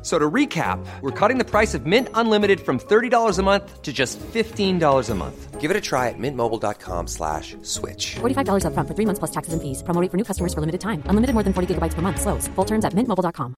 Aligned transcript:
F- 0.00 0.06
So 0.06 0.18
to 0.18 0.30
recap, 0.30 0.78
we're 1.02 1.10
cutting 1.12 1.36
the 1.36 1.44
price 1.44 1.74
of 1.74 1.84
Mint 1.84 2.08
Unlimited 2.14 2.60
from 2.60 2.78
$30 2.78 3.38
a 3.38 3.42
month 3.42 3.82
to 3.82 3.92
just 3.92 4.18
$15 4.32 5.10
a 5.10 5.14
month. 5.14 5.60
Give 5.60 5.70
it 5.70 5.76
a 5.76 5.80
try 5.80 6.08
at 6.08 6.14
mintmobile.com 6.18 7.06
slash 7.06 7.54
switch. 7.60 8.16
$45 8.20 8.64
upfront 8.64 8.88
for 8.88 8.94
three 8.94 9.04
months 9.04 9.18
plus 9.18 9.30
taxes 9.30 9.52
and 9.52 9.60
fees. 9.60 9.82
Promo 9.82 10.00
rate 10.00 10.10
for 10.10 10.16
new 10.16 10.24
customers 10.24 10.54
for 10.54 10.60
limited 10.62 10.80
time. 10.80 11.02
Unlimited 11.06 11.34
more 11.34 11.44
than 11.44 11.52
40 11.52 11.74
gigabytes 11.74 11.92
per 11.94 12.00
month. 12.00 12.18
Slows. 12.18 12.48
Full 12.56 12.64
terms 12.64 12.84
at 12.86 12.94
mintmobile.com. 12.94 13.54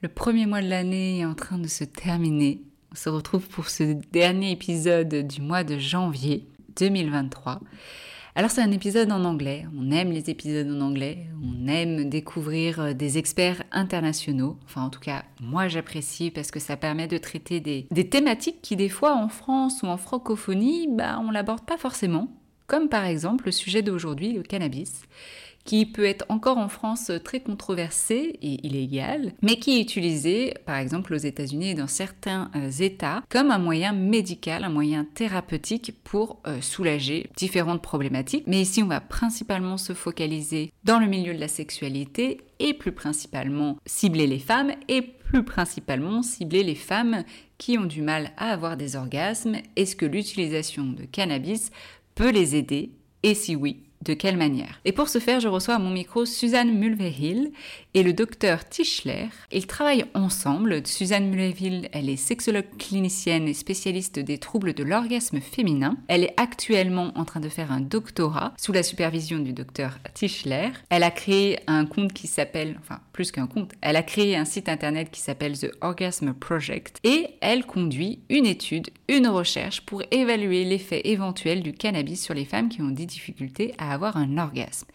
Le 0.00 0.08
premier 0.08 0.46
mois 0.46 0.62
de 0.62 0.68
l'année 0.68 1.20
est 1.20 1.24
en 1.26 1.34
train 1.34 1.58
de 1.58 1.68
se 1.68 1.84
terminer. 1.84 2.62
On 2.92 2.96
se 2.96 3.08
retrouve 3.10 3.46
pour 3.48 3.68
ce 3.68 3.82
dernier 4.12 4.52
épisode 4.52 5.14
du 5.26 5.40
mois 5.42 5.64
de 5.64 5.78
janvier 5.78 6.46
2023. 6.76 7.60
Alors 8.36 8.50
c'est 8.50 8.62
un 8.62 8.72
épisode 8.72 9.12
en 9.12 9.24
anglais, 9.24 9.64
on 9.78 9.92
aime 9.92 10.10
les 10.10 10.28
épisodes 10.28 10.68
en 10.68 10.80
anglais, 10.80 11.28
on 11.40 11.68
aime 11.68 12.08
découvrir 12.08 12.80
euh, 12.80 12.92
des 12.92 13.16
experts 13.16 13.62
internationaux, 13.70 14.58
enfin 14.64 14.82
en 14.82 14.90
tout 14.90 14.98
cas 14.98 15.22
moi 15.40 15.68
j'apprécie 15.68 16.32
parce 16.32 16.50
que 16.50 16.58
ça 16.58 16.76
permet 16.76 17.06
de 17.06 17.16
traiter 17.16 17.60
des, 17.60 17.86
des 17.92 18.08
thématiques 18.08 18.60
qui 18.60 18.74
des 18.74 18.88
fois 18.88 19.14
en 19.14 19.28
France 19.28 19.82
ou 19.84 19.86
en 19.86 19.96
francophonie, 19.96 20.88
bah, 20.90 21.20
on 21.24 21.30
l'aborde 21.30 21.64
pas 21.64 21.76
forcément, 21.76 22.26
comme 22.66 22.88
par 22.88 23.04
exemple 23.04 23.46
le 23.46 23.52
sujet 23.52 23.82
d'aujourd'hui, 23.82 24.32
le 24.32 24.42
cannabis 24.42 25.02
qui 25.64 25.86
peut 25.86 26.04
être 26.04 26.24
encore 26.28 26.58
en 26.58 26.68
France 26.68 27.10
très 27.24 27.40
controversé 27.40 28.38
et 28.42 28.66
illégal, 28.66 29.32
mais 29.42 29.56
qui 29.56 29.78
est 29.78 29.80
utilisé 29.80 30.54
par 30.66 30.76
exemple 30.76 31.14
aux 31.14 31.18
États-Unis 31.18 31.70
et 31.70 31.74
dans 31.74 31.86
certains 31.86 32.50
euh, 32.54 32.70
États 32.70 33.22
comme 33.28 33.50
un 33.50 33.58
moyen 33.58 33.92
médical, 33.92 34.64
un 34.64 34.68
moyen 34.68 35.04
thérapeutique 35.04 35.94
pour 36.04 36.40
euh, 36.46 36.60
soulager 36.60 37.30
différentes 37.36 37.82
problématiques. 37.82 38.44
Mais 38.46 38.60
ici, 38.60 38.82
on 38.82 38.88
va 38.88 39.00
principalement 39.00 39.76
se 39.76 39.92
focaliser 39.92 40.72
dans 40.84 40.98
le 40.98 41.06
milieu 41.06 41.34
de 41.34 41.40
la 41.40 41.48
sexualité 41.48 42.40
et 42.58 42.74
plus 42.74 42.92
principalement 42.92 43.78
cibler 43.86 44.26
les 44.26 44.38
femmes 44.38 44.72
et 44.88 45.02
plus 45.02 45.44
principalement 45.44 46.22
cibler 46.22 46.62
les 46.62 46.74
femmes 46.74 47.24
qui 47.58 47.78
ont 47.78 47.86
du 47.86 48.02
mal 48.02 48.32
à 48.36 48.50
avoir 48.50 48.76
des 48.76 48.96
orgasmes. 48.96 49.56
Est-ce 49.76 49.96
que 49.96 50.06
l'utilisation 50.06 50.84
de 50.84 51.04
cannabis 51.04 51.70
peut 52.14 52.30
les 52.30 52.56
aider? 52.56 52.90
Et 53.22 53.34
si 53.34 53.56
oui, 53.56 53.83
de 54.04 54.14
quelle 54.14 54.36
manière? 54.36 54.80
Et 54.84 54.92
pour 54.92 55.08
ce 55.08 55.18
faire, 55.18 55.40
je 55.40 55.48
reçois 55.48 55.74
à 55.74 55.78
mon 55.78 55.90
micro 55.90 56.24
Suzanne 56.24 56.78
Mulvehill 56.78 57.52
et 57.94 58.02
le 58.02 58.12
docteur 58.12 58.68
Tischler. 58.68 59.28
Ils 59.52 59.66
travaillent 59.66 60.04
ensemble. 60.14 60.86
Suzanne 60.86 61.30
Mulvehill, 61.30 61.88
elle 61.92 62.08
est 62.08 62.16
sexologue 62.16 62.76
clinicienne 62.78 63.48
et 63.48 63.54
spécialiste 63.54 64.18
des 64.18 64.38
troubles 64.38 64.74
de 64.74 64.84
l'orgasme 64.84 65.40
féminin. 65.40 65.96
Elle 66.08 66.24
est 66.24 66.34
actuellement 66.36 67.12
en 67.14 67.24
train 67.24 67.40
de 67.40 67.48
faire 67.48 67.72
un 67.72 67.80
doctorat 67.80 68.52
sous 68.56 68.72
la 68.72 68.82
supervision 68.82 69.38
du 69.38 69.52
docteur 69.52 69.98
Tischler. 70.12 70.70
Elle 70.90 71.02
a 71.02 71.10
créé 71.10 71.58
un 71.66 71.86
compte 71.86 72.12
qui 72.12 72.26
s'appelle, 72.26 72.78
enfin 72.80 73.00
plus 73.12 73.30
qu'un 73.30 73.46
compte, 73.46 73.72
elle 73.80 73.96
a 73.96 74.02
créé 74.02 74.36
un 74.36 74.44
site 74.44 74.68
internet 74.68 75.10
qui 75.10 75.20
s'appelle 75.20 75.58
The 75.58 75.70
Orgasm 75.80 76.34
Project 76.34 76.98
et 77.04 77.28
elle 77.40 77.64
conduit 77.64 78.20
une 78.28 78.46
étude, 78.46 78.90
une 79.08 79.28
recherche 79.28 79.82
pour 79.82 80.02
évaluer 80.10 80.64
l'effet 80.64 81.02
éventuel 81.04 81.62
du 81.62 81.72
cannabis 81.72 82.22
sur 82.22 82.34
les 82.34 82.44
femmes 82.44 82.68
qui 82.68 82.82
ont 82.82 82.90
des 82.90 83.06
difficultés 83.06 83.72
à 83.78 83.93
avoir 83.94 84.16
un 84.16 84.38
orgasme. 84.38 84.86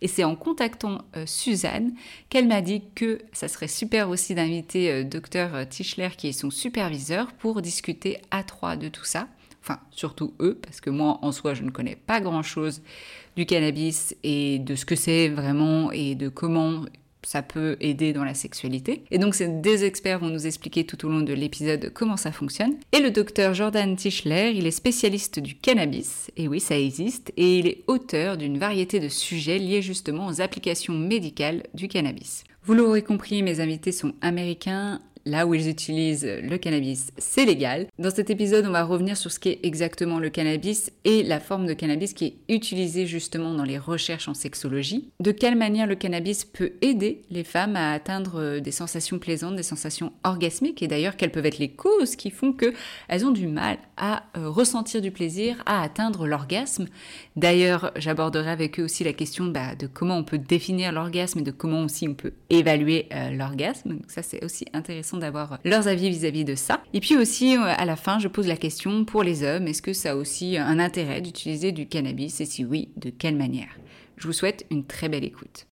Et 0.00 0.08
c'est 0.08 0.24
en 0.24 0.36
contactant 0.36 1.02
euh, 1.16 1.26
Suzanne 1.26 1.92
qu'elle 2.30 2.48
m'a 2.48 2.62
dit 2.62 2.82
que 2.94 3.20
ça 3.32 3.48
serait 3.48 3.68
super 3.68 4.08
aussi 4.08 4.34
d'inviter 4.34 4.90
euh, 4.90 5.04
docteur 5.04 5.68
Tischler 5.68 6.10
qui 6.16 6.28
est 6.28 6.32
son 6.32 6.50
superviseur 6.50 7.32
pour 7.32 7.60
discuter 7.60 8.18
à 8.30 8.42
trois 8.42 8.76
de 8.76 8.88
tout 8.88 9.04
ça. 9.04 9.28
Enfin, 9.62 9.80
surtout 9.90 10.34
eux, 10.40 10.58
parce 10.62 10.82
que 10.82 10.90
moi, 10.90 11.18
en 11.22 11.32
soi, 11.32 11.54
je 11.54 11.62
ne 11.62 11.70
connais 11.70 11.96
pas 11.96 12.20
grand-chose 12.20 12.82
du 13.34 13.46
cannabis 13.46 14.14
et 14.22 14.58
de 14.58 14.74
ce 14.74 14.84
que 14.84 14.94
c'est 14.94 15.28
vraiment 15.28 15.90
et 15.90 16.14
de 16.14 16.28
comment 16.28 16.84
ça 17.26 17.42
peut 17.42 17.76
aider 17.80 18.12
dans 18.12 18.24
la 18.24 18.34
sexualité. 18.34 19.04
Et 19.10 19.18
donc, 19.18 19.34
ces 19.34 19.48
des 19.48 19.84
experts 19.84 20.20
vont 20.20 20.28
nous 20.28 20.46
expliquer 20.46 20.84
tout 20.84 21.06
au 21.06 21.08
long 21.08 21.20
de 21.20 21.32
l'épisode 21.32 21.90
comment 21.92 22.16
ça 22.16 22.32
fonctionne. 22.32 22.74
Et 22.92 23.00
le 23.00 23.10
docteur 23.10 23.54
Jordan 23.54 23.96
Tischler, 23.96 24.52
il 24.54 24.66
est 24.66 24.70
spécialiste 24.70 25.38
du 25.38 25.54
cannabis, 25.54 26.30
et 26.36 26.48
oui, 26.48 26.60
ça 26.60 26.78
existe, 26.78 27.32
et 27.36 27.58
il 27.58 27.66
est 27.66 27.84
auteur 27.86 28.36
d'une 28.36 28.58
variété 28.58 29.00
de 29.00 29.08
sujets 29.08 29.58
liés 29.58 29.82
justement 29.82 30.26
aux 30.26 30.40
applications 30.40 30.94
médicales 30.94 31.62
du 31.74 31.88
cannabis. 31.88 32.44
Vous 32.64 32.74
l'aurez 32.74 33.02
compris, 33.02 33.42
mes 33.42 33.60
invités 33.60 33.92
sont 33.92 34.14
américains, 34.22 35.00
là 35.26 35.46
où 35.46 35.54
ils 35.54 35.68
utilisent 35.68 36.24
le 36.24 36.56
cannabis, 36.58 37.12
c'est 37.18 37.44
légal. 37.44 37.86
Dans 37.98 38.10
cet 38.10 38.30
épisode, 38.30 38.66
on 38.66 38.72
va 38.72 38.84
revenir 38.84 39.16
sur 39.16 39.30
ce 39.30 39.38
qu'est 39.38 39.60
exactement 39.62 40.18
le 40.18 40.30
cannabis 40.30 40.92
et 41.04 41.22
la 41.22 41.40
forme 41.40 41.66
de 41.66 41.74
cannabis 41.74 42.12
qui 42.12 42.24
est 42.26 42.54
utilisée 42.54 43.06
justement 43.06 43.54
dans 43.54 43.64
les 43.64 43.78
recherches 43.78 44.28
en 44.28 44.34
sexologie. 44.34 45.10
De 45.20 45.32
quelle 45.32 45.56
manière 45.56 45.86
le 45.86 45.94
cannabis 45.94 46.44
peut 46.44 46.72
aider 46.82 47.22
les 47.30 47.44
femmes 47.44 47.76
à 47.76 47.92
atteindre 47.92 48.40
euh, 48.40 48.60
des 48.60 48.70
sensations 48.70 49.18
plaisantes, 49.18 49.56
des 49.56 49.62
sensations 49.62 50.12
orgasmiques 50.24 50.82
et 50.82 50.88
d'ailleurs 50.88 51.16
quelles 51.16 51.32
peuvent 51.32 51.46
être 51.46 51.58
les 51.58 51.70
causes 51.70 52.16
qui 52.16 52.30
font 52.30 52.52
qu'elles 52.52 53.26
ont 53.26 53.30
du 53.30 53.46
mal 53.46 53.78
à 53.96 54.24
euh, 54.36 54.48
ressentir 54.48 55.00
du 55.00 55.10
plaisir, 55.10 55.62
à 55.66 55.82
atteindre 55.82 56.26
l'orgasme? 56.26 56.86
D'ailleurs, 57.36 57.92
j'aborderai 57.96 58.50
avec 58.50 58.78
eux 58.78 58.84
aussi 58.84 59.04
la 59.04 59.12
question 59.12 59.46
bah, 59.46 59.74
de 59.74 59.86
comment 59.86 60.16
on 60.16 60.24
peut 60.24 60.38
définir 60.38 60.92
l'orgasme 60.92 61.40
et 61.40 61.42
de 61.42 61.50
comment 61.50 61.82
aussi 61.82 62.08
on 62.08 62.14
peut 62.14 62.32
évaluer 62.50 63.08
euh, 63.12 63.30
l'orgasme. 63.30 64.00
Ça, 64.08 64.22
c'est 64.22 64.44
aussi 64.44 64.66
intéressant 64.72 65.13
d'avoir 65.16 65.58
leurs 65.64 65.88
avis 65.88 66.10
vis-à-vis 66.10 66.44
de 66.44 66.54
ça. 66.54 66.82
Et 66.92 67.00
puis 67.00 67.16
aussi, 67.16 67.56
à 67.56 67.84
la 67.84 67.96
fin, 67.96 68.18
je 68.18 68.28
pose 68.28 68.46
la 68.46 68.56
question 68.56 69.04
pour 69.04 69.22
les 69.22 69.42
hommes, 69.42 69.68
est-ce 69.68 69.82
que 69.82 69.92
ça 69.92 70.12
a 70.12 70.16
aussi 70.16 70.56
un 70.56 70.78
intérêt 70.78 71.20
d'utiliser 71.20 71.72
du 71.72 71.88
cannabis 71.88 72.40
et 72.40 72.46
si 72.46 72.64
oui, 72.64 72.90
de 72.96 73.10
quelle 73.10 73.36
manière? 73.36 73.78
Je 74.16 74.26
vous 74.26 74.32
souhaite 74.32 74.66
une 74.70 74.86
très 74.86 75.08
belle 75.08 75.24
écoute. 75.24 75.66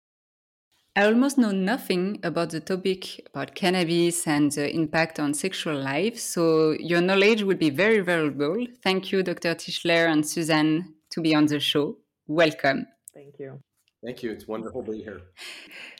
I 0.96 1.04
almost 1.04 1.36
know 1.36 1.52
nothing 1.52 2.18
about 2.24 2.48
the 2.48 2.60
topic 2.60 3.22
about 3.32 3.54
cannabis 3.54 4.26
and 4.26 4.50
the 4.50 4.74
impact 4.74 5.20
on 5.20 5.32
sexual 5.32 5.76
life, 5.76 6.18
so 6.18 6.72
your 6.80 7.00
knowledge 7.00 7.44
would 7.44 7.58
be 7.58 7.70
very 7.70 8.00
valuable. 8.00 8.66
Thank 8.82 9.12
you, 9.12 9.22
Dr. 9.22 9.54
Tischler 9.54 10.08
and 10.08 10.26
Suzanne, 10.26 10.94
to 11.10 11.20
be 11.20 11.34
on 11.34 11.46
the 11.46 11.60
show. 11.60 11.96
Welcome. 12.26 12.86
Thank 13.14 13.38
you. 13.38 13.60
Thank 14.04 14.22
you. 14.22 14.30
It's 14.32 14.48
wonderful 14.48 14.82
to 14.84 14.92
be 14.92 15.02
here. 15.02 15.20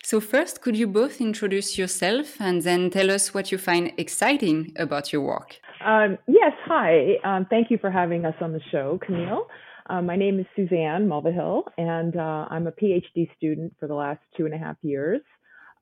So, 0.03 0.21
first, 0.21 0.63
could 0.63 0.75
you 0.75 0.87
both 0.87 1.21
introduce 1.21 1.77
yourself 1.77 2.41
and 2.41 2.63
then 2.63 2.91
tell 2.91 3.11
us 3.11 3.35
what 3.35 3.53
you 3.53 3.59
find 3.59 3.93
exciting 3.99 4.73
about 4.77 5.13
your 5.13 5.21
work? 5.21 5.57
Um, 5.85 6.17
yes, 6.27 6.53
hi. 6.65 7.17
Um, 7.25 7.47
thank 7.51 7.71
you 7.71 7.77
for 7.79 7.91
having 7.91 8.25
us 8.25 8.35
on 8.41 8.53
the 8.53 8.61
show, 8.73 8.99
Camille. 9.05 9.47
Uh, 9.91 10.01
my 10.01 10.17
name 10.17 10.41
is 10.41 10.47
Suzanne 10.57 11.07
Mulvehill, 11.07 11.65
and 11.77 12.17
uh, 12.17 12.47
I'm 12.49 12.67
a 12.67 12.73
PhD 12.73 13.29
student 13.37 13.75
for 13.79 13.87
the 13.87 13.95
last 13.95 14.21
two 14.37 14.47
and 14.47 14.55
a 14.55 14.59
half 14.59 14.77
years, 14.83 15.21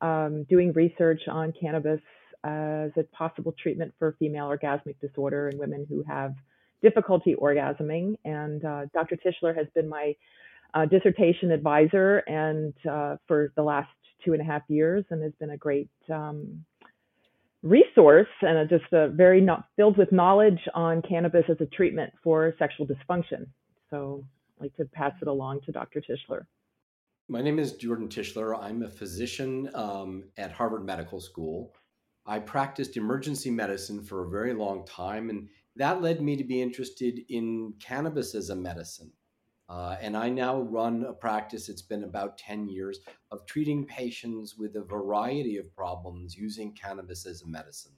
um, 0.00 0.44
doing 0.48 0.72
research 0.72 1.20
on 1.30 1.52
cannabis 1.60 2.00
as 2.42 2.90
a 2.96 3.04
possible 3.12 3.54
treatment 3.62 3.92
for 3.98 4.16
female 4.18 4.48
orgasmic 4.48 4.98
disorder 5.00 5.50
in 5.50 5.58
women 5.58 5.86
who 5.88 6.02
have 6.08 6.34
difficulty 6.82 7.36
orgasming. 7.40 8.16
And 8.24 8.64
uh, 8.64 8.86
Dr. 8.94 9.16
Tishler 9.16 9.56
has 9.56 9.66
been 9.74 9.88
my 9.88 10.14
uh, 10.74 10.84
dissertation 10.86 11.50
advisor 11.50 12.18
and 12.18 12.74
uh, 12.90 13.16
for 13.26 13.52
the 13.56 13.62
last 13.62 13.88
two 14.24 14.32
and 14.32 14.42
a 14.42 14.44
half 14.44 14.62
years, 14.68 15.04
and 15.10 15.22
has 15.22 15.32
been 15.38 15.50
a 15.50 15.56
great 15.56 15.90
um, 16.12 16.64
resource 17.62 18.28
and 18.42 18.58
a, 18.58 18.66
just 18.66 18.92
a 18.92 19.08
very 19.08 19.40
not, 19.40 19.64
filled 19.76 19.96
with 19.96 20.10
knowledge 20.12 20.60
on 20.74 21.02
cannabis 21.02 21.44
as 21.48 21.56
a 21.60 21.66
treatment 21.66 22.12
for 22.22 22.54
sexual 22.58 22.86
dysfunction. 22.86 23.46
So 23.90 24.24
I'd 24.58 24.64
like 24.64 24.76
to 24.76 24.84
pass 24.86 25.12
it 25.20 25.28
along 25.28 25.60
to 25.66 25.72
Dr. 25.72 26.00
Tishler. 26.00 26.42
My 27.28 27.42
name 27.42 27.58
is 27.58 27.74
Jordan 27.74 28.08
Tishler. 28.08 28.58
I'm 28.58 28.82
a 28.82 28.88
physician 28.88 29.70
um, 29.74 30.24
at 30.36 30.50
Harvard 30.50 30.84
Medical 30.84 31.20
School. 31.20 31.74
I 32.24 32.38
practiced 32.38 32.96
emergency 32.96 33.50
medicine 33.50 34.02
for 34.02 34.24
a 34.24 34.30
very 34.30 34.54
long 34.54 34.86
time, 34.86 35.30
and 35.30 35.48
that 35.76 36.02
led 36.02 36.20
me 36.20 36.36
to 36.36 36.44
be 36.44 36.60
interested 36.60 37.20
in 37.28 37.74
cannabis 37.80 38.34
as 38.34 38.50
a 38.50 38.56
medicine. 38.56 39.10
Uh, 39.68 39.96
and 40.00 40.16
I 40.16 40.30
now 40.30 40.62
run 40.62 41.04
a 41.04 41.12
practice, 41.12 41.68
it's 41.68 41.82
been 41.82 42.04
about 42.04 42.38
10 42.38 42.68
years, 42.68 43.00
of 43.30 43.44
treating 43.44 43.84
patients 43.84 44.56
with 44.56 44.76
a 44.76 44.82
variety 44.82 45.58
of 45.58 45.74
problems 45.74 46.36
using 46.36 46.72
cannabis 46.72 47.26
as 47.26 47.42
a 47.42 47.46
medicine. 47.46 47.92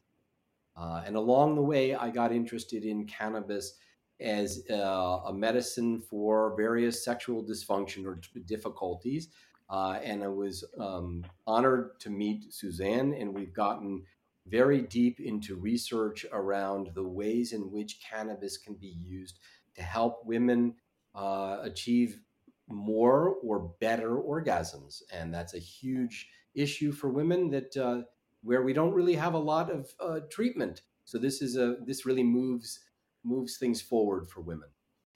Uh, 0.77 1.03
and 1.07 1.15
along 1.15 1.55
the 1.55 1.63
way, 1.63 1.95
I 1.95 2.11
got 2.11 2.33
interested 2.33 2.85
in 2.85 3.07
cannabis 3.07 3.75
as 4.21 4.65
uh, 4.71 5.21
a 5.27 5.33
medicine 5.33 6.01
for 6.01 6.55
various 6.57 7.05
sexual 7.05 7.43
dysfunction 7.45 8.05
or 8.05 8.21
difficulties. 8.47 9.29
Uh, 9.69 10.01
and 10.03 10.25
I 10.25 10.29
was 10.29 10.65
um, 10.79 11.25
honored 11.47 12.01
to 12.01 12.11
meet 12.11 12.53
Suzanne, 12.53 13.15
and 13.15 13.33
we've 13.33 13.55
gotten 13.55 14.03
very 14.47 14.83
deep 14.83 15.21
into 15.21 15.55
research 15.55 16.27
around 16.33 16.91
the 16.95 17.07
ways 17.07 17.53
in 17.53 17.71
which 17.71 18.01
cannabis 18.01 18.57
can 18.59 18.75
be 18.75 18.89
used 18.89 19.39
to 19.77 19.83
help 19.83 20.27
women 20.27 20.75
uh, 21.15 21.59
achieve 21.63 22.21
more 22.69 23.37
or 23.43 23.73
better 23.81 24.17
orgasms. 24.17 25.03
And 25.13 25.35
that's 25.35 25.55
a 25.55 25.59
huge 25.59 26.29
issue 26.55 26.93
for 26.93 27.11
women 27.11 27.51
that 27.51 27.77
uh, 27.77 28.03
where 28.43 28.63
we 28.63 28.73
don't 28.73 28.95
really 28.95 29.15
have 29.15 29.35
a 29.35 29.39
lot 29.39 29.71
of 29.71 29.91
uh, 30.01 30.21
treatment. 30.31 30.83
So 31.05 31.19
this 31.19 31.43
is 31.43 31.57
a 31.57 31.77
this 31.87 32.07
really 32.07 32.23
moves 32.23 32.81
moves 33.25 33.59
things 33.59 33.83
forward 33.83 34.29
for 34.29 34.41
women. 34.41 34.69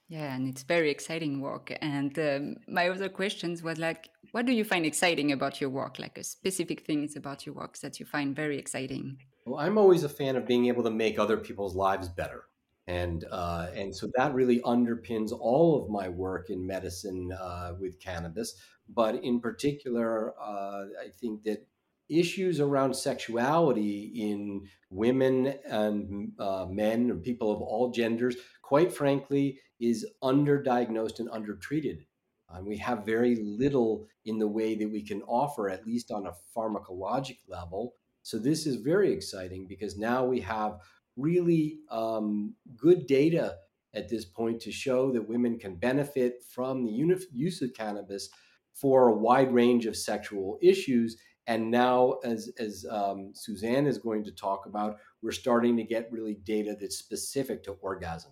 Yeah, 0.07 0.35
and 0.35 0.47
it's 0.47 0.61
very 0.61 0.91
exciting 0.91 1.41
work. 1.41 1.75
And 1.81 2.17
um, 2.19 2.57
my 2.67 2.89
other 2.89 3.09
questions 3.09 3.63
was 3.63 3.79
like, 3.79 4.09
what 4.33 4.45
do 4.45 4.51
you 4.51 4.63
find 4.63 4.85
exciting 4.85 5.31
about 5.31 5.59
your 5.59 5.71
work? 5.71 5.97
Like 5.97 6.17
a 6.19 6.23
specific 6.23 6.85
things 6.85 7.15
about 7.15 7.45
your 7.45 7.55
work 7.55 7.79
that 7.79 7.99
you 7.99 8.05
find 8.05 8.35
very 8.35 8.59
exciting? 8.59 9.17
Well, 9.47 9.59
I'm 9.59 9.79
always 9.79 10.03
a 10.03 10.09
fan 10.09 10.35
of 10.35 10.45
being 10.45 10.67
able 10.67 10.83
to 10.83 10.91
make 10.91 11.17
other 11.17 11.37
people's 11.37 11.75
lives 11.75 12.07
better, 12.07 12.43
and 12.87 13.25
uh, 13.31 13.67
and 13.75 13.95
so 13.95 14.09
that 14.15 14.33
really 14.33 14.59
underpins 14.61 15.31
all 15.31 15.81
of 15.81 15.89
my 15.89 16.09
work 16.09 16.49
in 16.49 16.65
medicine 16.65 17.31
uh, 17.31 17.73
with 17.79 17.99
cannabis. 17.99 18.55
But 18.87 19.23
in 19.23 19.39
particular, 19.39 20.33
uh, 20.39 20.85
I 21.01 21.09
think 21.19 21.43
that 21.43 21.65
issues 22.09 22.59
around 22.59 22.95
sexuality 22.95 24.11
in 24.15 24.67
women 24.91 25.55
and 25.67 26.31
uh, 26.37 26.67
men 26.69 27.09
or 27.09 27.15
people 27.15 27.51
of 27.51 27.61
all 27.61 27.89
genders, 27.91 28.35
quite 28.61 28.93
frankly, 28.93 29.59
is 29.79 30.05
underdiagnosed 30.23 31.19
and 31.19 31.29
undertreated. 31.31 32.05
And 32.49 32.67
we 32.67 32.77
have 32.77 33.05
very 33.05 33.35
little 33.37 34.05
in 34.23 34.37
the 34.37 34.47
way 34.47 34.75
that 34.75 34.89
we 34.89 35.01
can 35.01 35.23
offer, 35.23 35.67
at 35.69 35.85
least 35.85 36.11
on 36.11 36.27
a 36.27 36.33
pharmacologic 36.55 37.39
level. 37.47 37.95
So 38.21 38.37
this 38.37 38.65
is 38.65 38.77
very 38.77 39.11
exciting 39.11 39.67
because 39.67 39.97
now 39.97 40.25
we 40.25 40.39
have 40.41 40.79
really 41.17 41.79
um, 41.89 42.53
good 42.75 43.07
data 43.07 43.55
at 43.93 44.09
this 44.09 44.25
point 44.25 44.59
to 44.61 44.71
show 44.71 45.11
that 45.11 45.27
women 45.27 45.57
can 45.57 45.75
benefit 45.75 46.43
from 46.49 46.83
the 46.83 46.91
use 47.31 47.61
of 47.61 47.73
cannabis 47.73 48.29
for 48.73 49.07
a 49.07 49.15
wide 49.15 49.53
range 49.53 49.85
of 49.85 49.95
sexual 49.95 50.59
issues 50.61 51.17
and 51.47 51.69
now, 51.69 52.13
as 52.23 52.51
as 52.59 52.85
um, 52.89 53.31
Suzanne 53.33 53.85
is 53.85 53.97
going 53.97 54.23
to 54.23 54.31
talk 54.31 54.65
about, 54.65 54.97
we're 55.21 55.31
starting 55.31 55.77
to 55.77 55.83
get 55.83 56.11
really 56.11 56.35
data 56.43 56.75
that's 56.79 56.97
specific 56.97 57.63
to 57.63 57.73
orgasm. 57.81 58.31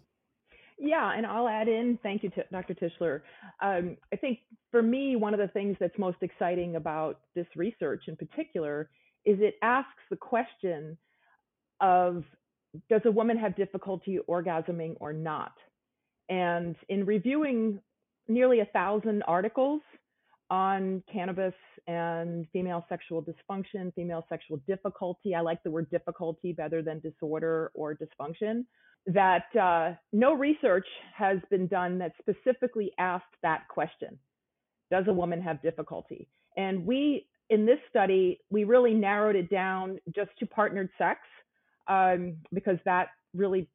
Yeah, 0.80 1.14
and 1.16 1.26
I'll 1.26 1.48
add 1.48 1.68
in. 1.68 2.00
Thank 2.02 2.24
you, 2.24 2.32
Dr. 2.52 2.74
Tishler. 2.74 3.22
Um, 3.62 3.98
I 4.12 4.16
think 4.16 4.40
for 4.72 4.82
me, 4.82 5.16
one 5.16 5.34
of 5.34 5.40
the 5.40 5.48
things 5.48 5.78
that's 5.80 5.98
most 6.00 6.18
exciting 6.22 6.76
about 6.76 7.20
this 7.36 7.46
research, 7.56 8.06
in 8.08 8.16
particular, 8.16 8.90
is 9.26 9.38
it 9.40 9.56
asks 9.62 10.02
the 10.10 10.18
question 10.18 10.98
of 11.80 12.24
does 12.90 13.02
a 13.06 13.12
woman 13.12 13.38
have 13.38 13.56
difficulty 13.56 14.20
orgasming 14.28 14.96
or 15.00 15.14
not? 15.14 15.54
And 16.30 16.76
in 16.90 17.06
reviewing 17.06 17.80
nearly 18.28 18.62
a 18.62 18.66
thousand 18.66 19.24
articles 19.24 19.82
on 20.50 21.02
cannabis 21.12 21.54
and 21.88 22.48
female 22.54 22.86
sexual 22.90 23.24
dysfunction, 23.24 23.94
female 23.96 24.26
sexual 24.30 24.62
difficulty. 24.68 25.36
I 25.36 25.42
like 25.42 25.62
the 25.64 25.72
word 25.72 25.90
difficulty 25.90 26.54
better 26.54 26.82
than 26.82 27.00
disorder 27.00 27.72
or 27.74 27.96
dysfunction. 27.96 28.66
That 29.06 29.54
uh, 29.60 29.96
no 30.14 30.34
research 30.34 30.86
has 31.16 31.40
been 31.50 31.68
done 31.68 31.98
that 32.00 32.14
specifically 32.20 32.92
asked 33.00 33.36
that 33.42 33.68
question 33.68 34.18
Does 34.92 35.06
a 35.08 35.14
woman 35.14 35.42
have 35.42 35.62
difficulty? 35.62 36.30
And 36.56 36.86
we, 36.86 37.28
in 37.50 37.66
this 37.66 37.80
study, 37.90 38.40
we 38.50 38.64
really 38.64 38.94
narrowed 38.94 39.36
it 39.36 39.50
down 39.50 39.98
just 40.16 40.30
to 40.40 40.46
partnered 40.46 40.90
sex 40.98 41.20
um, 41.88 42.36
because 42.54 42.78
that 42.86 43.10
really, 43.34 43.70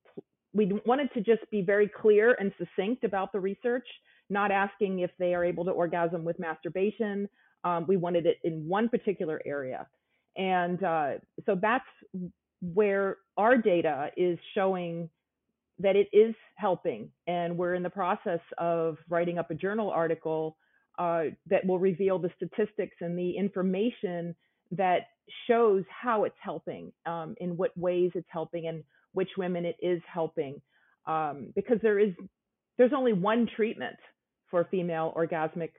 we 0.53 0.81
wanted 0.87 1.12
to 1.15 1.21
just 1.21 1.49
be 1.50 1.62
very 1.62 1.88
clear 1.88 2.37
and 2.41 2.53
succinct 2.59 3.05
about 3.05 3.33
the 3.33 3.41
research 3.41 3.87
not 4.31 4.50
asking 4.50 5.00
if 5.00 5.11
they 5.19 5.35
are 5.35 5.45
able 5.45 5.65
to 5.65 5.71
orgasm 5.71 6.25
with 6.25 6.38
masturbation. 6.38 7.29
Um, 7.65 7.87
we 7.88 7.97
wanted 7.97 8.27
it 8.27 8.38
in 8.45 8.69
one 8.69 8.88
particular 8.88 9.41
area. 9.45 9.87
And 10.37 10.83
uh, 10.83 11.12
so 11.47 11.59
that's 11.61 11.85
where 12.61 13.17
our 13.37 13.57
data 13.57 14.11
is 14.17 14.38
showing 14.55 15.09
that 15.79 15.97
it 15.97 16.09
is 16.12 16.35
helping. 16.57 17.11
And 17.27 17.57
we're 17.57 17.75
in 17.75 17.83
the 17.83 17.91
process 17.91 18.41
of 18.59 18.99
writing 19.09 19.38
up 19.38 19.50
a 19.50 19.55
journal 19.55 19.91
article 19.91 20.57
uh, 20.99 21.25
that 21.49 21.65
will 21.65 21.79
reveal 21.79 22.19
the 22.19 22.31
statistics 22.37 22.97
and 23.00 23.17
the 23.17 23.37
information 23.37 24.35
that 24.73 25.09
shows 25.47 25.85
how 25.89 26.25
it's 26.25 26.37
helping, 26.41 26.93
um, 27.07 27.35
in 27.41 27.57
what 27.57 27.77
ways 27.77 28.11
it's 28.15 28.29
helping, 28.31 28.69
and 28.69 28.85
which 29.13 29.31
women 29.37 29.65
it 29.65 29.77
is 29.81 30.01
helping. 30.13 30.61
Um, 31.07 31.53
because 31.55 31.79
there 31.83 31.99
is 31.99 32.13
there's 32.77 32.93
only 32.97 33.13
one 33.13 33.49
treatment 33.57 33.97
for 34.51 34.67
female 34.71 35.13
orgasmic 35.17 35.71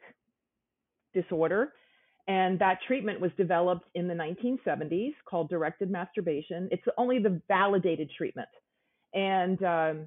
disorder. 1.13 1.73
And 2.27 2.59
that 2.59 2.79
treatment 2.85 3.19
was 3.19 3.31
developed 3.37 3.87
in 3.95 4.07
the 4.07 4.13
1970s 4.13 5.13
called 5.27 5.49
directed 5.49 5.89
masturbation. 5.89 6.69
It's 6.71 6.83
only 6.97 7.17
the 7.17 7.41
validated 7.47 8.11
treatment. 8.15 8.49
And 9.13 9.63
um, 9.63 10.05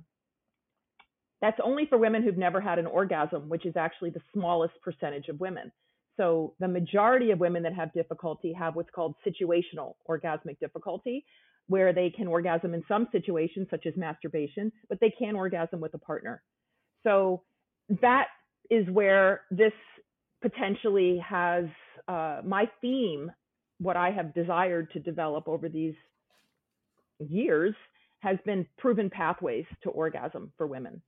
that's 1.41 1.59
only 1.65 1.87
for 1.87 1.99
women 1.99 2.23
who've 2.23 2.39
never 2.39 2.61
had 2.61 2.79
an 2.79 2.87
orgasm, 2.87 3.49
which 3.49 3.67
is 3.67 3.77
actually 3.77 4.11
the 4.11 4.21
smallest 4.33 4.75
percentage 4.83 5.29
of 5.29 5.41
women. 5.41 5.73
So 6.17 6.55
the 6.61 6.69
majority 6.69 7.31
of 7.31 7.41
women 7.41 7.63
that 7.63 7.75
have 7.75 7.93
difficulty 7.93 8.53
have 8.53 8.77
what's 8.77 8.91
called 8.91 9.15
situational 9.27 9.95
orgasmic 10.09 10.59
difficulty, 10.61 11.25
where 11.69 11.93
they 11.93 12.11
can 12.11 12.27
orgasm 12.27 12.75
in 12.75 12.85
some 12.87 13.09
situations, 13.13 13.67
such 13.71 13.87
as 13.87 13.97
masturbation, 13.97 14.73
but 14.89 14.99
they 15.01 15.11
can't 15.19 15.37
orgasm 15.37 15.81
with 15.81 15.95
a 15.95 15.99
partner. 15.99 16.43
So 17.03 17.43
that 18.01 18.27
is 18.71 18.89
where 18.91 19.43
this 19.51 19.73
potentially 20.43 21.19
has 21.27 21.65
uh, 22.09 22.41
my 22.45 22.69
theme, 22.81 23.31
what 23.79 23.97
I 23.97 24.11
have 24.11 24.35
desired 24.35 24.91
to 24.93 25.01
develop 25.01 25.49
over 25.49 25.69
these 25.69 25.95
years 27.19 27.75
has 28.21 28.39
been 28.45 28.67
proven 28.79 29.11
pathways 29.11 29.65
to 29.83 29.91
orgasm 29.91 30.53
for 30.57 30.67
women. 30.67 31.03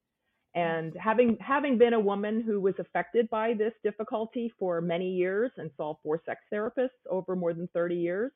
And 0.55 0.95
having 0.97 1.37
having 1.41 1.79
been 1.79 1.95
a 1.95 2.01
woman 2.01 2.41
who 2.41 2.61
was 2.61 2.75
affected 2.79 3.29
by 3.29 3.55
this 3.55 3.73
difficulty 3.83 4.53
for 4.59 4.81
many 4.81 5.11
years 5.11 5.51
and 5.57 5.71
saw 5.77 5.97
four 6.03 6.21
sex 6.25 6.41
therapists 6.53 6.91
over 7.11 7.35
more 7.35 7.53
than 7.53 7.69
30 7.75 7.97
years, 7.97 8.31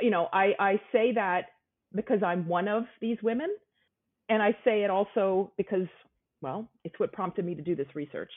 you 0.00 0.10
know, 0.10 0.28
I, 0.32 0.54
I 0.58 0.80
say 0.90 1.12
that 1.12 1.46
because 1.94 2.22
I'm 2.24 2.48
one 2.48 2.66
of 2.68 2.84
these 3.00 3.18
women. 3.22 3.48
And 4.28 4.42
I 4.42 4.52
say 4.64 4.82
it 4.82 4.90
also 4.90 5.52
because, 5.56 5.86
well, 6.42 6.68
it's 6.84 6.98
what 6.98 7.12
prompted 7.12 7.44
me 7.44 7.54
to 7.54 7.62
do 7.62 7.74
this 7.74 7.86
research 7.94 8.30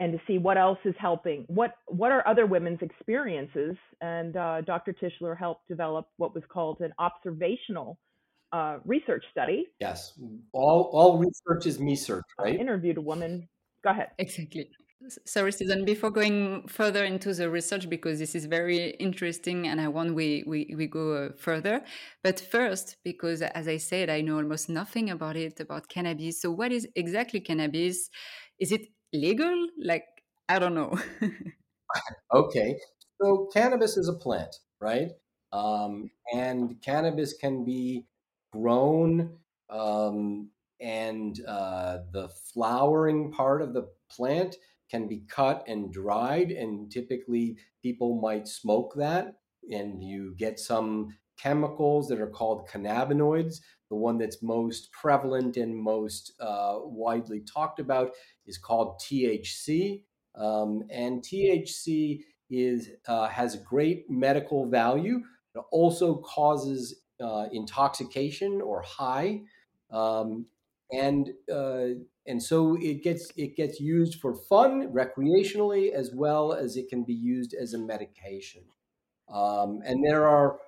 and 0.00 0.12
to 0.12 0.20
see 0.26 0.38
what 0.38 0.56
else 0.56 0.78
is 0.84 0.94
helping. 0.98 1.44
What 1.48 1.72
what 1.86 2.12
are 2.12 2.26
other 2.26 2.46
women's 2.46 2.80
experiences? 2.82 3.76
And 4.00 4.36
uh, 4.36 4.60
Dr. 4.60 4.92
Tishler 4.94 5.36
helped 5.36 5.66
develop 5.66 6.08
what 6.18 6.34
was 6.34 6.44
called 6.48 6.80
an 6.80 6.92
observational 6.98 7.98
uh, 8.52 8.78
research 8.84 9.24
study. 9.30 9.66
Yes, 9.80 10.12
all 10.52 10.90
all 10.92 11.18
research 11.18 11.66
is 11.66 11.78
me 11.78 11.96
search, 11.96 12.24
right? 12.38 12.54
I 12.54 12.58
interviewed 12.58 12.98
a 12.98 13.00
woman. 13.00 13.48
Go 13.82 13.90
ahead. 13.90 14.10
Exactly. 14.18 14.70
Sorry, 15.24 15.52
Susan, 15.52 15.84
before 15.84 16.10
going 16.10 16.66
further 16.66 17.04
into 17.04 17.32
the 17.32 17.48
research, 17.48 17.88
because 17.88 18.18
this 18.18 18.34
is 18.34 18.46
very 18.46 18.90
interesting 18.98 19.68
and 19.68 19.80
I 19.80 19.86
want 19.86 20.12
we, 20.16 20.42
we, 20.44 20.74
we 20.76 20.88
go 20.88 21.12
uh, 21.12 21.28
further. 21.38 21.84
But 22.24 22.40
first, 22.40 22.96
because 23.04 23.40
as 23.40 23.68
I 23.68 23.76
said, 23.76 24.10
I 24.10 24.22
know 24.22 24.38
almost 24.38 24.68
nothing 24.68 25.10
about 25.10 25.36
it, 25.36 25.60
about 25.60 25.88
cannabis. 25.88 26.42
So, 26.42 26.50
what 26.50 26.72
is 26.72 26.88
exactly 26.96 27.38
cannabis? 27.38 28.10
Is 28.58 28.72
it 28.72 28.88
legal? 29.12 29.68
Like, 29.80 30.04
I 30.48 30.58
don't 30.58 30.74
know. 30.74 30.98
okay. 32.34 32.76
So, 33.22 33.48
cannabis 33.52 33.96
is 33.96 34.08
a 34.08 34.14
plant, 34.14 34.54
right? 34.80 35.12
Um, 35.52 36.10
and 36.34 36.82
cannabis 36.82 37.34
can 37.34 37.64
be 37.64 38.04
grown 38.58 39.38
um, 39.70 40.50
and 40.80 41.40
uh, 41.46 41.98
the 42.12 42.28
flowering 42.28 43.30
part 43.32 43.62
of 43.62 43.74
the 43.74 43.88
plant 44.10 44.56
can 44.90 45.06
be 45.06 45.22
cut 45.28 45.64
and 45.66 45.92
dried 45.92 46.50
and 46.50 46.90
typically 46.90 47.56
people 47.82 48.20
might 48.20 48.48
smoke 48.48 48.94
that 48.96 49.34
and 49.70 50.02
you 50.02 50.34
get 50.36 50.58
some 50.58 51.08
chemicals 51.36 52.08
that 52.08 52.20
are 52.20 52.30
called 52.30 52.68
cannabinoids. 52.68 53.60
The 53.90 53.96
one 53.96 54.18
that's 54.18 54.42
most 54.42 54.90
prevalent 54.92 55.56
and 55.56 55.76
most 55.76 56.32
uh, 56.40 56.78
widely 56.82 57.40
talked 57.40 57.80
about 57.80 58.12
is 58.46 58.58
called 58.58 59.00
thc 59.00 60.02
um, 60.34 60.82
and 60.90 61.22
thc 61.22 62.20
is 62.50 62.90
uh, 63.06 63.28
has 63.28 63.56
great 63.56 64.10
medical 64.10 64.68
value 64.68 65.20
it 65.54 65.62
also 65.70 66.16
causes 66.16 67.02
uh, 67.20 67.46
intoxication 67.52 68.60
or 68.60 68.82
high, 68.82 69.42
um, 69.90 70.46
and 70.92 71.30
uh, 71.52 71.88
and 72.26 72.42
so 72.42 72.76
it 72.80 73.02
gets 73.02 73.32
it 73.36 73.56
gets 73.56 73.80
used 73.80 74.20
for 74.20 74.34
fun, 74.34 74.92
recreationally, 74.92 75.92
as 75.92 76.12
well 76.14 76.52
as 76.52 76.76
it 76.76 76.88
can 76.88 77.04
be 77.04 77.14
used 77.14 77.54
as 77.54 77.74
a 77.74 77.78
medication. 77.78 78.62
Um, 79.28 79.80
and 79.84 80.04
there 80.04 80.26
are 80.28 80.58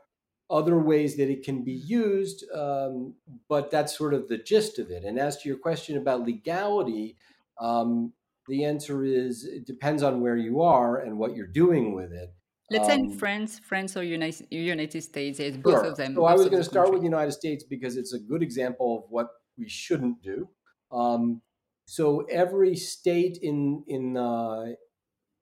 other 0.51 0.79
ways 0.79 1.17
that 1.17 1.31
it 1.31 1.45
can 1.45 1.63
be 1.63 1.73
used, 1.73 2.45
um, 2.53 3.15
but 3.49 3.71
that's 3.71 3.97
sort 3.97 4.13
of 4.13 4.29
the 4.29 4.39
gist 4.39 4.79
of 4.79 4.91
it. 4.91 5.05
And 5.05 5.19
as 5.19 5.39
to 5.39 5.49
your 5.49 5.59
question 5.59 5.97
about 5.97 6.27
legality, 6.27 7.17
um, 7.61 8.13
the 8.49 8.65
answer 8.65 9.05
is 9.05 9.45
it 9.45 9.65
depends 9.65 10.03
on 10.03 10.21
where 10.21 10.37
you 10.37 10.61
are 10.61 10.99
and 10.99 11.19
what 11.19 11.37
you're 11.37 11.47
doing 11.47 11.95
with 11.95 12.13
it. 12.13 12.35
Let's 12.71 12.85
um, 12.85 12.91
say 12.91 12.95
in 12.99 13.19
France, 13.19 13.59
France 13.59 13.97
or 13.97 14.05
United, 14.05 14.47
United 14.51 15.03
States, 15.03 15.41
it's 15.41 15.57
both 15.57 15.75
sure. 15.75 15.85
of 15.87 15.97
them. 15.97 16.15
So 16.15 16.25
I 16.25 16.35
was 16.35 16.49
going 16.49 16.63
to 16.63 16.65
start 16.65 16.87
country. 16.87 16.93
with 16.93 17.03
the 17.03 17.09
United 17.09 17.33
States 17.33 17.65
because 17.65 17.97
it's 17.97 18.13
a 18.13 18.19
good 18.19 18.43
example 18.43 18.99
of 18.99 19.11
what 19.11 19.29
we 19.59 19.69
shouldn't 19.69 20.23
do. 20.23 20.49
Um, 20.93 21.43
so 21.87 22.21
every 22.31 22.77
state 22.77 23.39
in 23.43 23.83
in 23.89 24.17
uh, 24.17 24.67